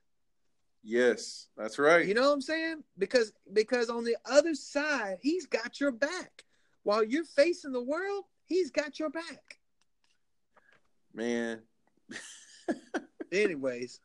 Yes, 0.88 1.48
that's 1.58 1.80
right. 1.80 2.06
You 2.06 2.14
know 2.14 2.28
what 2.28 2.34
I'm 2.34 2.42
saying? 2.42 2.84
Because 3.00 3.34
because 3.52 3.90
on 3.90 4.04
the 4.04 4.16
other 4.30 4.54
side, 4.54 5.18
he's 5.20 5.48
got 5.48 5.80
your 5.80 5.92
back. 5.92 6.44
While 6.84 7.04
you're 7.04 7.26
facing 7.26 7.72
the 7.72 7.82
world, 7.82 8.26
he's 8.46 8.70
got 8.70 9.00
your 9.00 9.10
back. 9.10 9.58
Man, 11.12 11.62
Anyways, 13.32 14.00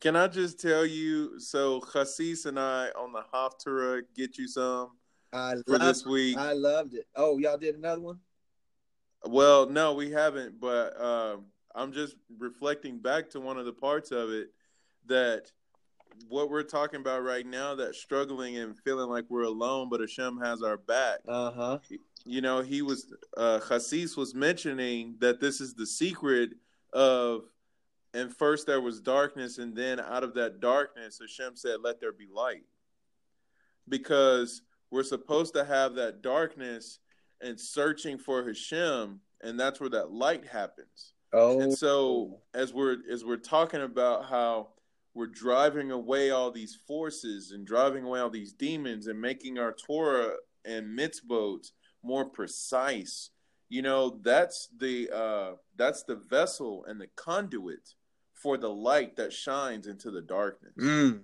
can 0.00 0.14
I 0.14 0.28
just 0.28 0.60
tell 0.60 0.84
you? 0.84 1.40
So, 1.40 1.80
Chassis 1.92 2.36
and 2.44 2.58
I 2.58 2.88
on 2.90 3.12
the 3.12 3.22
Haftarah 3.32 4.02
get 4.14 4.36
you 4.36 4.46
some 4.46 4.90
I 5.32 5.54
for 5.66 5.78
this 5.78 6.04
week. 6.04 6.36
I 6.36 6.52
loved 6.52 6.94
it. 6.94 7.06
Oh, 7.16 7.38
y'all 7.38 7.56
did 7.56 7.76
another 7.76 8.02
one? 8.02 8.18
Well, 9.24 9.68
no, 9.68 9.94
we 9.94 10.10
haven't, 10.10 10.60
but 10.60 11.00
um, 11.00 11.46
I'm 11.74 11.92
just 11.92 12.16
reflecting 12.38 12.98
back 12.98 13.30
to 13.30 13.40
one 13.40 13.58
of 13.58 13.64
the 13.64 13.72
parts 13.72 14.10
of 14.10 14.30
it 14.30 14.50
that 15.08 15.50
what 16.28 16.50
we're 16.50 16.62
talking 16.62 17.00
about 17.00 17.22
right 17.22 17.46
now, 17.46 17.74
that 17.74 17.94
struggling 17.94 18.56
and 18.58 18.76
feeling 18.78 19.08
like 19.08 19.24
we're 19.28 19.42
alone, 19.42 19.88
but 19.88 20.00
Hashem 20.00 20.38
has 20.38 20.62
our 20.62 20.76
back. 20.76 21.20
Uh 21.26 21.50
huh. 21.50 21.78
You 22.24 22.40
know, 22.40 22.60
he 22.60 22.82
was, 22.82 23.14
uh, 23.36 23.60
Chassis 23.60 24.08
was 24.16 24.34
mentioning 24.34 25.16
that 25.20 25.40
this 25.40 25.60
is 25.60 25.74
the 25.74 25.86
secret 25.86 26.50
of, 26.92 27.42
and 28.14 28.34
first 28.34 28.66
there 28.66 28.80
was 28.80 29.00
darkness, 29.00 29.58
and 29.58 29.76
then 29.76 30.00
out 30.00 30.24
of 30.24 30.34
that 30.34 30.60
darkness, 30.60 31.20
Hashem 31.20 31.56
said, 31.56 31.76
let 31.82 32.00
there 32.00 32.12
be 32.12 32.26
light. 32.32 32.64
Because 33.88 34.62
we're 34.90 35.02
supposed 35.04 35.54
to 35.54 35.64
have 35.64 35.94
that 35.94 36.22
darkness 36.22 36.98
and 37.40 37.58
searching 37.58 38.18
for 38.18 38.44
Hashem, 38.44 39.20
and 39.42 39.60
that's 39.60 39.80
where 39.80 39.90
that 39.90 40.10
light 40.10 40.46
happens. 40.46 41.14
Oh, 41.32 41.60
And 41.60 41.72
so 41.72 42.40
as 42.54 42.72
we're 42.72 42.96
as 43.10 43.24
we're 43.24 43.36
talking 43.36 43.82
about 43.82 44.24
how 44.24 44.68
we're 45.14 45.26
driving 45.26 45.90
away 45.90 46.30
all 46.30 46.50
these 46.50 46.78
forces 46.86 47.50
and 47.52 47.66
driving 47.66 48.04
away 48.04 48.20
all 48.20 48.30
these 48.30 48.52
demons 48.52 49.06
and 49.06 49.20
making 49.20 49.58
our 49.58 49.72
Torah 49.72 50.34
and 50.64 50.98
mitzvot 50.98 51.70
more 52.02 52.24
precise, 52.24 53.30
you 53.68 53.82
know, 53.82 54.18
that's 54.22 54.68
the 54.76 55.10
uh 55.14 55.52
that's 55.76 56.04
the 56.04 56.16
vessel 56.16 56.84
and 56.86 57.00
the 57.00 57.08
conduit 57.16 57.94
for 58.34 58.56
the 58.56 58.68
light 58.68 59.16
that 59.16 59.32
shines 59.32 59.86
into 59.86 60.10
the 60.10 60.20
darkness. 60.22 60.74
Mm. 60.78 61.22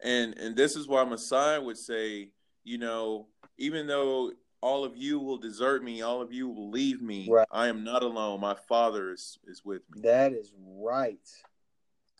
And 0.00 0.38
and 0.38 0.56
this 0.56 0.76
is 0.76 0.86
why 0.86 1.04
Messiah 1.04 1.60
would 1.60 1.78
say, 1.78 2.30
you 2.64 2.78
know, 2.78 3.26
even 3.58 3.86
though 3.86 4.32
all 4.60 4.84
of 4.84 4.96
you 4.96 5.18
will 5.18 5.38
desert 5.38 5.82
me, 5.82 6.02
all 6.02 6.20
of 6.20 6.32
you 6.32 6.48
will 6.48 6.70
leave 6.70 7.00
me, 7.00 7.28
Right. 7.30 7.46
I 7.50 7.68
am 7.68 7.84
not 7.84 8.02
alone. 8.02 8.40
My 8.40 8.54
Father 8.54 9.12
is 9.12 9.38
is 9.46 9.64
with 9.64 9.82
me. 9.90 10.02
that 10.02 10.32
is 10.32 10.52
right. 10.56 11.28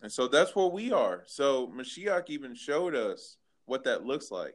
And 0.02 0.12
so 0.12 0.28
that's 0.28 0.54
where 0.54 0.66
we 0.66 0.92
are. 0.92 1.24
So 1.26 1.68
Mashiach 1.68 2.30
even 2.30 2.54
showed 2.54 2.94
us 2.94 3.36
what 3.66 3.84
that 3.84 4.04
looks 4.04 4.30
like. 4.30 4.54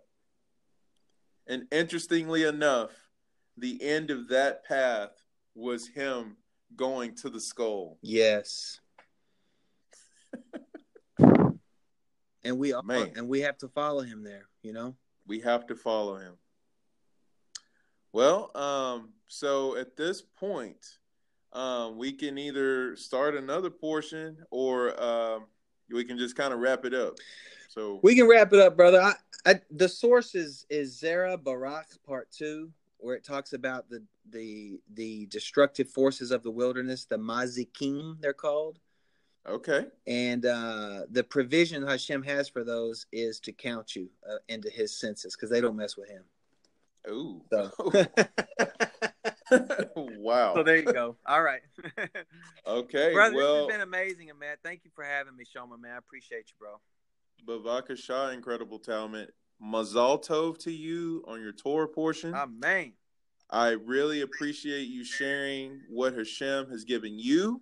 And 1.48 1.64
interestingly 1.72 2.44
enough, 2.44 2.91
the 3.58 3.82
end 3.82 4.10
of 4.10 4.30
that 4.30 4.66
path 4.66 5.12
was 5.54 5.88
him 5.88 6.38
going 6.76 7.16
to 7.16 7.30
the 7.30 7.41
skull. 7.41 7.98
Yes. 8.02 8.80
and 12.44 12.58
we 12.58 12.74
are, 12.74 12.82
Man. 12.84 13.12
and 13.16 13.28
we 13.28 13.41
have 13.41 13.58
to 13.60 13.68
follow 13.68 14.02
him 14.02 14.24
there. 14.24 14.48
You 14.62 14.74
know. 14.74 14.96
We 15.28 15.41
have 15.41 15.68
to 15.68 15.76
follow 15.76 16.18
him. 16.18 16.34
Well, 18.12 18.56
um, 18.56 19.10
so 19.28 19.76
at 19.76 19.96
this 19.96 20.22
point, 20.22 20.86
um, 21.54 21.97
we 21.97 22.12
can 22.12 22.38
either 22.38 22.95
start 22.95 23.36
another 23.36 23.70
portion 23.70 24.38
or 24.51 25.01
um, 25.01 25.45
we 25.91 26.04
can 26.04 26.18
just 26.18 26.36
kind 26.36 26.54
of 26.54 26.60
wrap 26.60 26.86
it 26.86 26.93
up. 26.93 27.16
So 27.70 27.99
We 28.04 28.16
can 28.16 28.28
wrap 28.28 28.54
it 28.54 28.60
up, 28.60 28.76
brother. 28.76 29.01
I, 29.01 29.14
I, 29.45 29.62
the 29.72 29.89
source 29.89 30.36
is 30.36 30.66
is 30.70 30.99
Zera 30.99 31.41
Barak 31.41 31.88
Part 32.06 32.30
Two, 32.32 32.72
where 32.97 33.16
it 33.16 33.24
talks 33.24 33.54
about 33.54 33.89
the 33.89 34.04
the 34.30 34.80
the 34.93 35.26
destructive 35.28 35.89
forces 35.89 36.32
of 36.32 36.43
the 36.43 36.51
wilderness, 36.51 37.06
the 37.06 37.18
Mazikim, 37.18 38.20
they're 38.22 38.34
called, 38.34 38.80
okay, 39.47 39.88
and 40.08 40.45
uh, 40.45 41.01
the 41.12 41.24
provision 41.24 41.86
Hashem 41.86 42.24
has 42.24 42.47
for 42.47 42.64
those 42.64 43.06
is 43.12 43.39
to 43.41 43.51
count 43.51 43.95
you 43.95 44.10
uh, 44.30 44.38
into 44.47 44.70
His 44.70 44.95
census 44.95 45.36
because 45.36 45.49
they 45.49 45.62
don't 45.62 45.76
mess 45.76 45.97
with 45.97 46.10
Him. 46.10 46.24
ooh, 47.10 47.41
So, 47.51 47.72
wow. 49.95 50.54
So 50.56 50.64
there 50.64 50.78
you 50.78 50.93
go. 50.93 51.16
All 51.26 51.41
right. 51.41 51.62
okay. 52.68 53.14
Brother, 53.14 53.36
well, 53.36 53.68
this 53.68 53.74
has 53.74 53.80
been 53.80 53.88
amazing, 53.88 54.32
man, 54.39 54.58
thank 54.64 54.82
you 54.84 54.91
for 54.95 55.04
having 55.04 55.36
me, 55.36 55.43
Shoma, 55.43 55.80
man. 55.80 55.91
I 55.93 55.97
appreciate 55.97 56.45
you, 56.49 56.56
bro. 56.60 56.80
Bavaka 57.45 57.97
Shah, 57.97 58.30
incredible 58.30 58.80
talent. 58.80 59.30
Mazal 59.62 60.26
Tov 60.26 60.58
to 60.60 60.72
you 60.72 61.24
on 61.28 61.41
your 61.41 61.51
Torah 61.51 61.88
portion. 61.88 62.34
Amen. 62.34 62.93
I 63.49 63.70
really 63.72 64.22
appreciate 64.22 64.88
you 64.88 65.04
sharing 65.04 65.82
what 65.89 66.16
Hashem 66.16 66.70
has 66.70 66.84
given 66.84 67.20
you. 67.20 67.62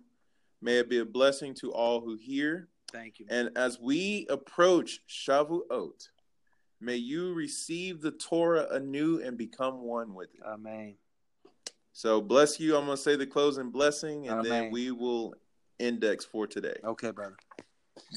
May 0.62 0.78
it 0.78 0.90
be 0.90 1.00
a 1.00 1.06
blessing 1.06 1.54
to 1.56 1.74
all 1.74 2.02
who 2.02 2.16
hear. 2.16 2.70
Thank 2.92 3.20
you. 3.20 3.26
And 3.30 3.50
as 3.58 3.80
we 3.80 4.28
approach 4.30 5.02
Shavuot, 5.10 6.10
may 6.80 6.96
you 6.96 7.34
receive 7.34 8.02
the 8.02 8.12
Torah 8.12 8.68
anew 8.72 9.22
and 9.22 9.38
become 9.38 9.82
one 9.82 10.14
with 10.14 10.34
it. 10.34 10.42
Amen. 10.46 10.96
So 11.94 12.22
bless 12.22 12.60
you. 12.60 12.78
I'm 12.78 12.86
going 12.86 12.98
to 12.98 13.02
say 13.02 13.16
the 13.16 13.28
closing 13.28 13.70
blessing, 13.70 14.28
and 14.30 14.46
then 14.46 14.72
we 14.72 14.92
will 14.92 15.34
index 15.80 16.24
for 16.26 16.48
today. 16.48 16.76
Okay, 16.84 17.12
brother. 17.12 17.36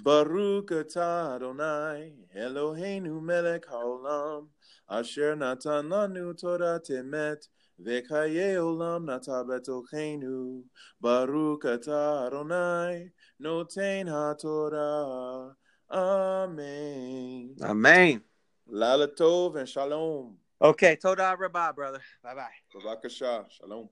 Baruch 0.04 0.70
atah 0.70 1.36
Adonai 1.36 2.12
Eloheinu 2.36 3.20
melech 3.20 3.66
haolam 3.66 4.46
asher 4.88 5.34
natan 5.36 5.88
lanu 5.88 6.32
Torat 6.40 6.88
emet 6.90 7.48
v'chaye 7.84 8.54
olam 8.56 9.04
nata 9.06 9.44
betochenu 9.44 10.62
Baruch 11.00 11.64
atah 11.64 12.26
Adonai 12.28 13.10
noten 13.42 14.06
haTorah 14.06 15.54
Amen 15.90 17.56
Amen. 17.62 18.22
Lala 18.66 19.08
tov 19.08 19.56
and 19.56 19.68
shalom 19.68 20.36
Okay, 20.64 20.96
Toda 20.96 21.36
Rabbi, 21.38 21.72
brother. 21.72 22.00
Bye 22.22 22.34
bye. 22.34 22.48
Bavakasha 22.74 23.44
Shalom 23.50 23.86